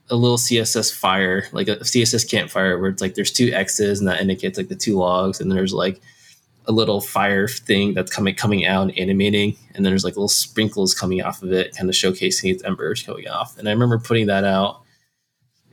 a 0.09 0.15
little 0.15 0.37
CSS 0.37 0.93
fire, 0.93 1.45
like 1.51 1.67
a 1.67 1.77
CSS 1.77 2.29
campfire, 2.29 2.79
where 2.79 2.89
it's 2.89 3.01
like 3.01 3.15
there's 3.15 3.31
two 3.31 3.51
X's 3.53 3.99
and 3.99 4.07
that 4.07 4.21
indicates 4.21 4.57
like 4.57 4.69
the 4.69 4.75
two 4.75 4.97
logs, 4.97 5.39
and 5.39 5.51
there's 5.51 5.73
like 5.73 6.01
a 6.65 6.71
little 6.71 7.01
fire 7.01 7.47
thing 7.47 7.93
that's 7.93 8.13
coming 8.13 8.35
coming 8.35 8.65
out 8.65 8.83
and 8.83 8.97
animating, 8.97 9.55
and 9.73 9.83
then 9.83 9.91
there's 9.91 10.03
like 10.03 10.15
little 10.15 10.27
sprinkles 10.27 10.93
coming 10.93 11.21
off 11.21 11.41
of 11.43 11.51
it, 11.51 11.75
kind 11.75 11.89
of 11.89 11.95
showcasing 11.95 12.51
its 12.51 12.63
embers 12.63 13.03
going 13.03 13.27
off. 13.27 13.57
And 13.57 13.67
I 13.67 13.71
remember 13.71 13.97
putting 13.97 14.27
that 14.27 14.43
out, 14.43 14.81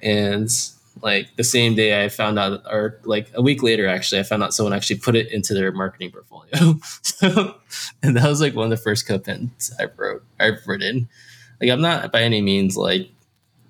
and 0.00 0.48
like 1.02 1.34
the 1.36 1.44
same 1.44 1.74
day 1.74 2.04
I 2.04 2.08
found 2.08 2.38
out, 2.38 2.62
or 2.70 3.00
like 3.04 3.30
a 3.34 3.42
week 3.42 3.62
later, 3.62 3.86
actually, 3.86 4.20
I 4.20 4.24
found 4.24 4.42
out 4.42 4.54
someone 4.54 4.72
actually 4.72 4.98
put 4.98 5.16
it 5.16 5.30
into 5.30 5.54
their 5.54 5.72
marketing 5.72 6.10
portfolio. 6.10 6.78
so, 7.02 7.54
and 8.02 8.16
that 8.16 8.28
was 8.28 8.40
like 8.40 8.54
one 8.54 8.64
of 8.64 8.70
the 8.70 8.76
first 8.76 9.06
CodePens 9.06 9.72
I 9.78 9.86
wrote, 9.96 10.24
I've 10.40 10.66
written. 10.66 11.08
Like 11.60 11.70
I'm 11.70 11.80
not 11.80 12.12
by 12.12 12.22
any 12.22 12.40
means 12.40 12.76
like 12.76 13.08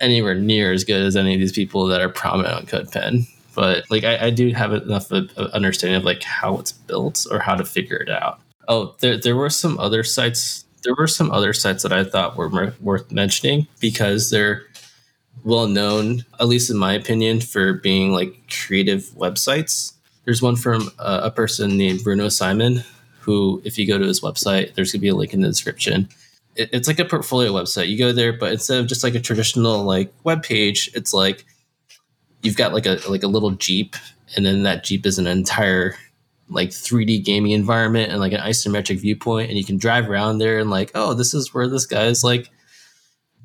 anywhere 0.00 0.34
near 0.34 0.72
as 0.72 0.84
good 0.84 1.02
as 1.02 1.16
any 1.16 1.34
of 1.34 1.40
these 1.40 1.52
people 1.52 1.86
that 1.86 2.00
are 2.00 2.08
prominent 2.08 2.54
on 2.54 2.66
CodePen 2.66 3.26
but 3.58 3.90
like 3.90 4.04
I, 4.04 4.26
I 4.26 4.30
do 4.30 4.50
have 4.50 4.72
enough 4.72 5.10
of, 5.10 5.36
understanding 5.36 5.96
of 5.96 6.04
like 6.04 6.22
how 6.22 6.58
it's 6.58 6.70
built 6.70 7.26
or 7.28 7.40
how 7.40 7.56
to 7.56 7.64
figure 7.64 7.96
it 7.96 8.08
out. 8.08 8.38
Oh, 8.68 8.94
there 9.00 9.18
there 9.18 9.34
were 9.34 9.50
some 9.50 9.80
other 9.80 10.04
sites. 10.04 10.64
There 10.84 10.94
were 10.96 11.08
some 11.08 11.32
other 11.32 11.52
sites 11.52 11.82
that 11.82 11.92
I 11.92 12.04
thought 12.04 12.36
were 12.36 12.72
worth 12.80 13.10
mentioning 13.10 13.66
because 13.80 14.30
they're 14.30 14.62
well 15.42 15.66
known, 15.66 16.24
at 16.38 16.46
least 16.46 16.70
in 16.70 16.76
my 16.76 16.92
opinion, 16.92 17.40
for 17.40 17.72
being 17.72 18.12
like 18.12 18.40
creative 18.48 19.06
websites. 19.16 19.94
There's 20.24 20.40
one 20.40 20.54
from 20.54 20.92
uh, 21.00 21.22
a 21.24 21.30
person 21.32 21.76
named 21.76 22.04
Bruno 22.04 22.28
Simon, 22.28 22.84
who, 23.18 23.60
if 23.64 23.76
you 23.76 23.88
go 23.88 23.98
to 23.98 24.06
his 24.06 24.20
website, 24.20 24.74
there's 24.74 24.92
gonna 24.92 25.02
be 25.02 25.08
a 25.08 25.16
link 25.16 25.34
in 25.34 25.40
the 25.40 25.48
description. 25.48 26.08
It, 26.54 26.70
it's 26.72 26.86
like 26.86 27.00
a 27.00 27.04
portfolio 27.04 27.52
website. 27.52 27.88
You 27.88 27.98
go 27.98 28.12
there, 28.12 28.32
but 28.32 28.52
instead 28.52 28.78
of 28.78 28.86
just 28.86 29.02
like 29.02 29.16
a 29.16 29.20
traditional 29.20 29.82
like 29.82 30.14
web 30.22 30.44
page, 30.44 30.92
it's 30.94 31.12
like 31.12 31.44
you've 32.42 32.56
got 32.56 32.72
like 32.72 32.86
a 32.86 32.98
like 33.08 33.22
a 33.22 33.28
little 33.28 33.52
jeep 33.52 33.96
and 34.36 34.44
then 34.44 34.62
that 34.62 34.84
jeep 34.84 35.06
is 35.06 35.18
an 35.18 35.26
entire 35.26 35.94
like 36.50 36.70
3D 36.70 37.24
gaming 37.24 37.52
environment 37.52 38.10
and 38.10 38.20
like 38.20 38.32
an 38.32 38.40
isometric 38.40 39.00
viewpoint 39.00 39.50
and 39.50 39.58
you 39.58 39.64
can 39.64 39.76
drive 39.76 40.08
around 40.08 40.38
there 40.38 40.58
and 40.58 40.70
like 40.70 40.90
oh 40.94 41.14
this 41.14 41.34
is 41.34 41.52
where 41.52 41.68
this 41.68 41.86
guy's 41.86 42.24
like 42.24 42.50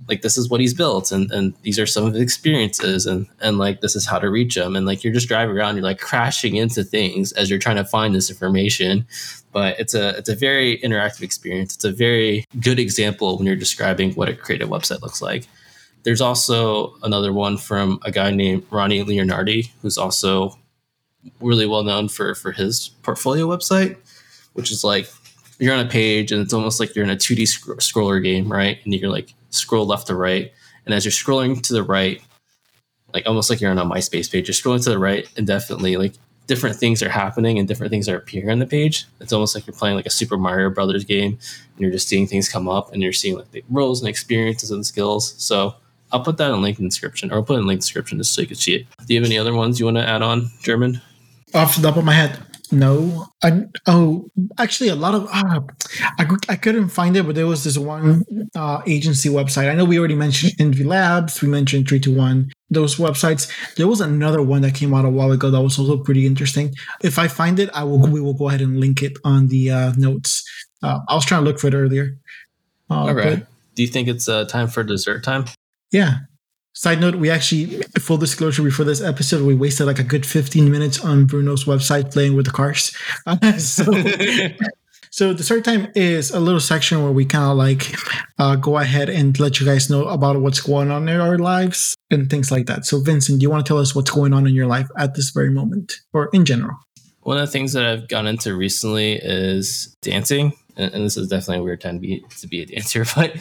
like 0.07 0.21
this 0.21 0.37
is 0.37 0.49
what 0.49 0.59
he's 0.59 0.73
built 0.73 1.11
and 1.11 1.31
and 1.31 1.53
these 1.61 1.79
are 1.79 1.85
some 1.85 2.05
of 2.05 2.13
his 2.13 2.21
experiences 2.21 3.05
and 3.05 3.27
and 3.39 3.57
like 3.57 3.81
this 3.81 3.95
is 3.95 4.05
how 4.05 4.19
to 4.19 4.29
reach 4.29 4.55
them 4.55 4.75
and 4.75 4.85
like 4.85 5.03
you're 5.03 5.13
just 5.13 5.27
driving 5.27 5.55
around 5.55 5.75
you're 5.75 5.83
like 5.83 5.99
crashing 5.99 6.55
into 6.55 6.83
things 6.83 7.31
as 7.33 7.49
you're 7.49 7.59
trying 7.59 7.75
to 7.75 7.85
find 7.85 8.13
this 8.13 8.29
information. 8.29 9.05
But 9.51 9.79
it's 9.79 9.93
a 9.93 10.09
it's 10.17 10.29
a 10.29 10.35
very 10.35 10.79
interactive 10.79 11.21
experience. 11.21 11.75
It's 11.75 11.85
a 11.85 11.91
very 11.91 12.45
good 12.59 12.79
example 12.79 13.37
when 13.37 13.45
you're 13.45 13.55
describing 13.55 14.13
what 14.13 14.29
a 14.29 14.35
creative 14.35 14.69
website 14.69 15.01
looks 15.01 15.21
like 15.21 15.47
there's 16.03 16.21
also 16.21 16.95
another 17.03 17.33
one 17.33 17.57
from 17.57 17.99
a 18.03 18.11
guy 18.11 18.31
named 18.31 18.65
Robby 18.69 19.03
Leonardi, 19.03 19.71
who's 19.81 19.97
also 19.97 20.57
really 21.39 21.65
well 21.65 21.83
known 21.83 22.09
for 22.09 22.35
for 22.35 22.51
his 22.51 22.89
portfolio 23.03 23.47
website, 23.47 23.97
which 24.53 24.71
is 24.71 24.83
like 24.83 25.07
you're 25.59 25.73
on 25.73 25.85
a 25.85 25.89
page 25.89 26.31
and 26.31 26.41
it's 26.41 26.53
almost 26.53 26.79
like 26.79 26.95
you're 26.95 27.05
in 27.05 27.11
a 27.11 27.15
2D 27.15 27.47
sc- 27.47 27.67
scroller 27.79 28.21
game, 28.21 28.51
right? 28.51 28.79
And 28.83 28.93
you're 28.93 29.09
like 29.09 29.33
scroll 29.49 29.85
left 29.85 30.07
to 30.07 30.15
right, 30.15 30.51
and 30.85 30.93
as 30.93 31.05
you're 31.05 31.11
scrolling 31.11 31.61
to 31.63 31.73
the 31.73 31.83
right, 31.83 32.21
like 33.13 33.25
almost 33.25 33.49
like 33.49 33.61
you're 33.61 33.71
on 33.71 33.79
a 33.79 33.85
MySpace 33.85 34.31
page, 34.31 34.47
you're 34.47 34.53
scrolling 34.53 34.83
to 34.83 34.89
the 34.89 34.99
right 34.99 35.27
indefinitely, 35.37 35.97
like 35.97 36.13
different 36.47 36.75
things 36.75 37.01
are 37.01 37.09
happening 37.09 37.57
and 37.57 37.67
different 37.67 37.89
things 37.89 38.09
are 38.09 38.17
appearing 38.17 38.49
on 38.49 38.59
the 38.59 38.65
page. 38.65 39.05
It's 39.21 39.31
almost 39.31 39.55
like 39.55 39.65
you're 39.65 39.75
playing 39.75 39.95
like 39.95 40.05
a 40.05 40.09
Super 40.09 40.37
Mario 40.37 40.69
Brothers 40.69 41.05
game 41.05 41.31
and 41.37 41.79
you're 41.79 41.91
just 41.91 42.09
seeing 42.09 42.27
things 42.27 42.49
come 42.49 42.67
up 42.67 42.91
and 42.91 43.01
you're 43.01 43.13
seeing 43.13 43.37
like 43.37 43.51
the 43.51 43.63
roles 43.69 44.01
and 44.01 44.09
experiences 44.09 44.69
and 44.69 44.85
skills. 44.85 45.35
So 45.37 45.75
I'll 46.13 46.23
put 46.23 46.37
that 46.37 46.51
in 46.51 46.61
link 46.61 46.77
in 46.77 46.85
the 46.85 46.89
description 46.89 47.31
or 47.31 47.35
I'll 47.35 47.43
put 47.43 47.55
it 47.55 47.61
in 47.61 47.67
link 47.67 47.81
description 47.81 48.19
just 48.19 48.33
so 48.33 48.41
you 48.41 48.47
can 48.47 48.55
see 48.55 48.75
it. 48.75 48.87
Do 49.05 49.13
you 49.13 49.19
have 49.19 49.27
any 49.27 49.37
other 49.37 49.53
ones 49.53 49.79
you 49.79 49.85
want 49.85 49.97
to 49.97 50.07
add 50.07 50.21
on, 50.21 50.51
German? 50.61 51.01
Off 51.53 51.75
the 51.75 51.81
top 51.81 51.97
of 51.97 52.05
my 52.05 52.13
head, 52.13 52.39
no. 52.73 53.27
I, 53.43 53.65
oh, 53.87 54.29
actually, 54.57 54.89
a 54.89 54.95
lot 54.95 55.13
of 55.13 55.27
uh, 55.31 55.61
I, 56.17 56.27
I 56.49 56.55
couldn't 56.55 56.89
find 56.89 57.15
it, 57.15 57.25
but 57.25 57.35
there 57.35 57.45
was 57.45 57.63
this 57.63 57.77
one 57.77 58.23
uh, 58.55 58.81
agency 58.87 59.29
website. 59.29 59.69
I 59.69 59.75
know 59.75 59.85
we 59.85 59.99
already 59.99 60.15
mentioned 60.15 60.53
Envy 60.59 60.83
Labs, 60.83 61.41
we 61.41 61.47
mentioned 61.47 61.87
Three 61.87 61.99
to 61.99 62.15
One. 62.15 62.51
Those 62.71 62.95
websites. 62.95 63.51
There 63.75 63.87
was 63.87 64.01
another 64.01 64.41
one 64.41 64.63
that 64.63 64.73
came 64.73 64.95
out 64.95 65.05
a 65.05 65.09
while 65.09 65.31
ago 65.31 65.51
that 65.51 65.61
was 65.61 65.77
also 65.77 65.97
pretty 65.97 66.25
interesting. 66.25 66.73
If 67.03 67.19
I 67.19 67.27
find 67.27 67.59
it, 67.59 67.69
I 67.73 67.83
will. 67.83 67.99
We 67.99 68.19
will 68.19 68.33
go 68.33 68.49
ahead 68.49 68.61
and 68.61 68.79
link 68.79 69.03
it 69.03 69.17
on 69.23 69.47
the 69.47 69.69
uh, 69.69 69.93
notes. 69.95 70.43
Uh, 70.81 70.99
I 71.07 71.13
was 71.13 71.25
trying 71.25 71.43
to 71.43 71.45
look 71.45 71.59
for 71.59 71.67
it 71.67 71.75
earlier. 71.75 72.17
Uh, 72.89 72.93
All 72.95 73.13
right. 73.13 73.45
Do 73.75 73.81
you 73.83 73.87
think 73.87 74.07
it's 74.07 74.27
uh, 74.27 74.45
time 74.45 74.67
for 74.67 74.83
dessert 74.83 75.23
time? 75.23 75.45
Yeah. 75.93 76.17
Side 76.73 76.99
note, 76.99 77.15
we 77.15 77.29
actually, 77.29 77.83
full 77.99 78.17
disclosure, 78.17 78.63
before 78.63 78.83
this 78.83 78.99
episode, 78.99 79.45
we 79.45 79.53
wasted 79.53 79.85
like 79.85 79.99
a 79.99 80.03
good 80.03 80.25
15 80.25 80.71
minutes 80.71 80.99
on 80.99 81.25
Bruno's 81.27 81.65
website 81.65 82.11
playing 82.11 82.35
with 82.35 82.47
the 82.47 82.51
cars. 82.51 82.97
so, 83.59 83.83
so 85.11 85.33
the 85.33 85.43
third 85.43 85.63
time 85.63 85.91
is 85.93 86.31
a 86.31 86.39
little 86.39 86.59
section 86.59 87.03
where 87.03 87.11
we 87.11 87.25
kind 87.25 87.51
of 87.51 87.57
like 87.57 87.95
uh, 88.39 88.55
go 88.55 88.79
ahead 88.79 89.07
and 89.07 89.39
let 89.39 89.59
you 89.59 89.67
guys 89.67 89.87
know 89.91 90.07
about 90.07 90.41
what's 90.41 90.61
going 90.61 90.89
on 90.89 91.07
in 91.07 91.21
our 91.21 91.37
lives 91.37 91.95
and 92.09 92.27
things 92.27 92.51
like 92.51 92.65
that. 92.65 92.87
So, 92.87 92.99
Vincent, 92.99 93.39
do 93.39 93.43
you 93.43 93.51
want 93.51 93.63
to 93.63 93.69
tell 93.69 93.77
us 93.77 93.93
what's 93.93 94.09
going 94.09 94.33
on 94.33 94.47
in 94.47 94.55
your 94.55 94.67
life 94.67 94.89
at 94.97 95.13
this 95.13 95.29
very 95.29 95.51
moment 95.51 95.93
or 96.11 96.31
in 96.33 96.43
general? 96.43 96.75
One 97.21 97.37
of 97.37 97.45
the 97.45 97.51
things 97.51 97.73
that 97.73 97.85
I've 97.85 98.07
gone 98.07 98.25
into 98.25 98.55
recently 98.55 99.13
is 99.13 99.95
dancing. 100.01 100.53
And, 100.75 100.91
and 100.91 101.05
this 101.05 101.17
is 101.17 101.27
definitely 101.27 101.57
a 101.57 101.63
weird 101.63 101.81
time 101.81 101.97
to 101.97 102.01
be, 102.01 102.25
to 102.39 102.47
be 102.47 102.63
a 102.63 102.65
dancer, 102.65 103.05
but 103.15 103.35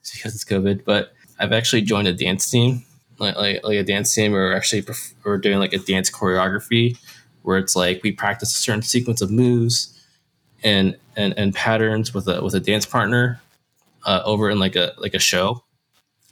it's 0.00 0.12
because 0.12 0.34
it's 0.34 0.44
COVID. 0.44 0.84
But 0.84 1.14
I've 1.38 1.52
actually 1.52 1.82
joined 1.82 2.08
a 2.08 2.12
dance 2.12 2.48
team, 2.48 2.84
like 3.18 3.36
like, 3.36 3.64
like 3.64 3.78
a 3.78 3.82
dance 3.82 4.14
team, 4.14 4.32
we're 4.32 4.54
actually 4.54 4.84
we're 5.24 5.38
doing 5.38 5.58
like 5.58 5.72
a 5.72 5.78
dance 5.78 6.10
choreography, 6.10 6.98
where 7.42 7.58
it's 7.58 7.76
like 7.76 8.02
we 8.02 8.12
practice 8.12 8.52
a 8.52 8.58
certain 8.58 8.82
sequence 8.82 9.20
of 9.20 9.30
moves 9.30 9.90
and 10.62 10.96
and 11.16 11.34
and 11.36 11.54
patterns 11.54 12.14
with 12.14 12.28
a 12.28 12.42
with 12.42 12.54
a 12.54 12.60
dance 12.60 12.86
partner 12.86 13.40
uh, 14.04 14.22
over 14.24 14.50
in 14.50 14.58
like 14.58 14.76
a 14.76 14.92
like 14.98 15.14
a 15.14 15.18
show, 15.18 15.62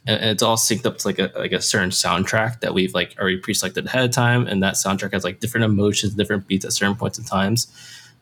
and, 0.07 0.19
and, 0.19 0.29
it's 0.31 0.43
all 0.43 0.57
synced 0.57 0.85
up 0.85 0.97
to 0.99 1.07
like 1.07 1.19
a 1.19 1.31
like 1.35 1.51
a 1.51 1.61
certain 1.61 1.89
soundtrack 1.89 2.61
that 2.61 2.73
we've 2.73 2.93
like 2.93 3.15
already 3.19 3.37
pre-selected 3.37 3.85
ahead 3.85 4.05
of 4.05 4.11
time, 4.11 4.47
and 4.47 4.63
that 4.63 4.75
soundtrack 4.75 5.13
has 5.13 5.23
like 5.23 5.39
different 5.39 5.65
emotions, 5.65 6.13
different 6.13 6.47
beats 6.47 6.65
at 6.65 6.73
certain 6.73 6.95
points 6.95 7.17
in 7.17 7.25
times. 7.25 7.67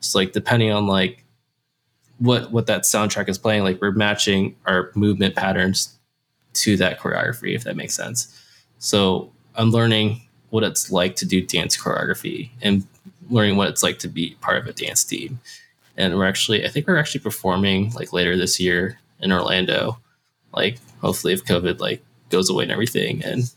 So 0.00 0.18
like 0.18 0.32
depending 0.32 0.72
on 0.72 0.86
like 0.86 1.24
what 2.18 2.50
what 2.50 2.66
that 2.66 2.82
soundtrack 2.82 3.28
is 3.28 3.38
playing, 3.38 3.62
like 3.62 3.80
we're 3.80 3.92
matching 3.92 4.56
our 4.66 4.90
movement 4.94 5.36
patterns 5.36 5.98
to 6.54 6.76
that 6.76 7.00
choreography, 7.00 7.54
if 7.54 7.64
that 7.64 7.76
makes 7.76 7.94
sense. 7.94 8.38
So 8.78 9.32
I'm 9.54 9.70
learning 9.70 10.22
what 10.50 10.64
it's 10.64 10.90
like 10.90 11.16
to 11.16 11.26
do 11.26 11.40
dance 11.44 11.76
choreography 11.76 12.50
and 12.60 12.86
learning 13.30 13.56
what 13.56 13.68
it's 13.68 13.82
like 13.82 13.98
to 14.00 14.08
be 14.08 14.36
part 14.40 14.58
of 14.58 14.66
a 14.66 14.72
dance 14.72 15.04
team. 15.04 15.40
And 15.96 16.16
we're 16.16 16.26
actually, 16.26 16.64
I 16.64 16.68
think 16.68 16.86
we're 16.86 16.98
actually 16.98 17.20
performing 17.20 17.92
like 17.92 18.12
later 18.12 18.36
this 18.36 18.58
year 18.60 18.98
in 19.20 19.32
Orlando. 19.32 19.98
Like 20.54 20.78
hopefully 21.00 21.32
if 21.32 21.44
COVID 21.44 21.80
like 21.80 22.02
goes 22.28 22.50
away 22.50 22.64
and 22.64 22.72
everything. 22.72 23.24
And 23.24 23.50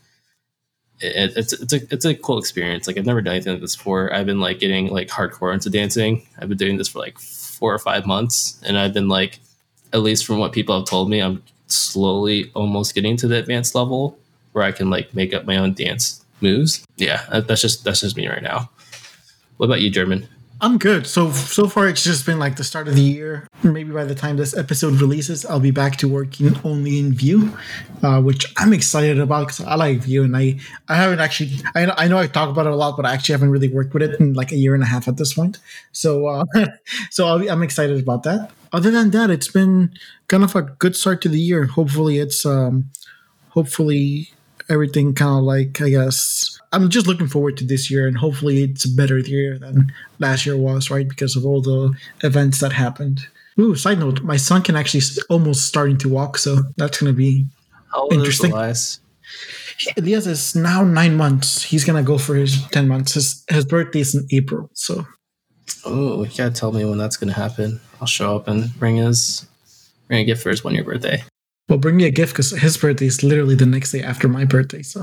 it, 1.00 1.36
it's 1.36 1.52
it's 1.52 1.72
a 1.72 1.80
it's 1.90 2.04
a 2.04 2.14
cool 2.14 2.38
experience. 2.38 2.86
Like 2.86 2.96
I've 2.96 3.06
never 3.06 3.20
done 3.20 3.34
anything 3.34 3.52
like 3.52 3.60
this 3.60 3.76
before. 3.76 4.12
I've 4.14 4.26
been 4.26 4.40
like 4.40 4.58
getting 4.58 4.88
like 4.88 5.08
hardcore 5.08 5.52
into 5.52 5.70
dancing. 5.70 6.26
I've 6.38 6.48
been 6.48 6.58
doing 6.58 6.78
this 6.78 6.88
for 6.88 7.00
like 7.00 7.18
four 7.18 7.74
or 7.74 7.78
five 7.78 8.06
months, 8.06 8.60
and 8.64 8.78
I've 8.78 8.94
been 8.94 9.08
like, 9.08 9.40
at 9.92 10.00
least 10.00 10.24
from 10.24 10.38
what 10.38 10.52
people 10.52 10.76
have 10.76 10.88
told 10.88 11.10
me, 11.10 11.20
I'm 11.20 11.42
slowly 11.66 12.50
almost 12.54 12.94
getting 12.94 13.16
to 13.18 13.28
the 13.28 13.36
advanced 13.36 13.74
level 13.74 14.18
where 14.52 14.64
I 14.64 14.72
can 14.72 14.90
like 14.90 15.14
make 15.14 15.34
up 15.34 15.44
my 15.44 15.56
own 15.56 15.74
dance 15.74 16.24
moves. 16.40 16.84
Yeah, 16.96 17.40
that's 17.40 17.62
just 17.62 17.84
that's 17.84 18.00
just 18.00 18.16
me 18.16 18.28
right 18.28 18.42
now. 18.42 18.70
What 19.56 19.66
about 19.66 19.80
you, 19.80 19.90
German? 19.90 20.28
I'm 20.58 20.78
good. 20.78 21.06
So 21.06 21.32
so 21.32 21.68
far, 21.68 21.86
it's 21.86 22.02
just 22.02 22.24
been 22.24 22.38
like 22.38 22.56
the 22.56 22.64
start 22.64 22.88
of 22.88 22.94
the 22.94 23.02
year. 23.02 23.46
Maybe 23.62 23.92
by 23.92 24.04
the 24.04 24.14
time 24.14 24.38
this 24.38 24.56
episode 24.56 25.00
releases, 25.02 25.44
I'll 25.44 25.60
be 25.60 25.70
back 25.70 25.96
to 25.96 26.08
working 26.08 26.58
only 26.64 26.98
in 26.98 27.12
Vue, 27.12 27.52
uh, 28.02 28.22
which 28.22 28.50
I'm 28.56 28.72
excited 28.72 29.18
about 29.18 29.48
because 29.48 29.60
I 29.66 29.74
like 29.74 29.98
Vue, 29.98 30.24
and 30.24 30.34
I 30.34 30.58
I 30.88 30.96
haven't 30.96 31.20
actually 31.20 31.60
I 31.74 31.84
know, 31.84 31.94
I 31.98 32.08
know 32.08 32.16
I 32.16 32.26
talk 32.26 32.48
about 32.48 32.66
it 32.66 32.72
a 32.72 32.76
lot, 32.76 32.96
but 32.96 33.04
I 33.04 33.12
actually 33.12 33.34
haven't 33.34 33.50
really 33.50 33.68
worked 33.68 33.92
with 33.92 34.02
it 34.02 34.18
in 34.18 34.32
like 34.32 34.50
a 34.50 34.56
year 34.56 34.72
and 34.74 34.82
a 34.82 34.86
half 34.86 35.08
at 35.08 35.18
this 35.18 35.34
point. 35.34 35.58
So 35.92 36.26
uh, 36.26 36.44
so 37.10 37.26
i 37.26 37.52
am 37.52 37.62
excited 37.62 38.00
about 38.00 38.22
that. 38.22 38.50
Other 38.72 38.90
than 38.90 39.10
that, 39.10 39.28
it's 39.30 39.48
been 39.48 39.90
kind 40.28 40.42
of 40.42 40.56
a 40.56 40.62
good 40.62 40.96
start 40.96 41.20
to 41.22 41.28
the 41.28 41.40
year. 41.40 41.66
Hopefully, 41.66 42.18
it's 42.18 42.46
um, 42.46 42.90
hopefully 43.50 44.30
everything 44.68 45.14
kind 45.14 45.38
of 45.38 45.44
like 45.44 45.80
I 45.80 45.90
guess 45.90 46.58
I'm 46.72 46.90
just 46.90 47.06
looking 47.06 47.28
forward 47.28 47.56
to 47.58 47.64
this 47.64 47.90
year, 47.90 48.06
and 48.06 48.16
hopefully 48.16 48.64
it's 48.64 48.84
a 48.84 48.94
better 48.94 49.18
year 49.18 49.58
than 49.58 49.92
last 50.18 50.46
year 50.46 50.56
was, 50.56 50.90
right? 50.90 51.08
Because 51.08 51.36
of 51.36 51.44
all 51.46 51.62
the 51.62 51.94
events 52.22 52.60
that 52.60 52.72
happened. 52.72 53.20
Ooh, 53.58 53.74
side 53.74 53.98
note, 53.98 54.22
my 54.22 54.36
son 54.36 54.62
can 54.62 54.76
actually 54.76 55.02
almost 55.30 55.64
starting 55.64 55.96
to 55.98 56.08
walk, 56.08 56.36
so 56.38 56.62
that's 56.76 57.00
gonna 57.00 57.12
be 57.12 57.46
interesting. 58.10 58.52
Elias? 58.52 59.00
Elias 59.96 60.26
is 60.26 60.54
now 60.54 60.84
nine 60.84 61.16
months. 61.16 61.62
He's 61.62 61.84
gonna 61.84 62.02
go 62.02 62.18
for 62.18 62.34
his 62.34 62.66
ten 62.68 62.88
months. 62.88 63.14
His 63.14 63.44
his 63.48 63.64
birthday 63.64 64.00
is 64.00 64.14
in 64.14 64.26
April, 64.30 64.70
so. 64.74 65.06
Oh, 65.84 66.24
you 66.24 66.36
gotta 66.36 66.50
tell 66.50 66.72
me 66.72 66.84
when 66.84 66.98
that's 66.98 67.16
gonna 67.16 67.32
happen. 67.32 67.80
I'll 68.00 68.06
show 68.06 68.36
up 68.36 68.48
and 68.48 68.76
bring 68.78 68.96
his 68.96 69.46
bring 70.08 70.20
a 70.20 70.24
gift 70.24 70.42
for 70.42 70.50
his 70.50 70.62
one 70.62 70.74
year 70.74 70.84
birthday. 70.84 71.22
Well, 71.68 71.78
bring 71.78 71.96
me 71.96 72.04
a 72.04 72.10
gift 72.10 72.32
because 72.32 72.50
his 72.50 72.76
birthday 72.76 73.06
is 73.06 73.22
literally 73.22 73.56
the 73.56 73.66
next 73.66 73.90
day 73.92 74.02
after 74.02 74.28
my 74.28 74.44
birthday. 74.44 74.82
So. 74.82 75.02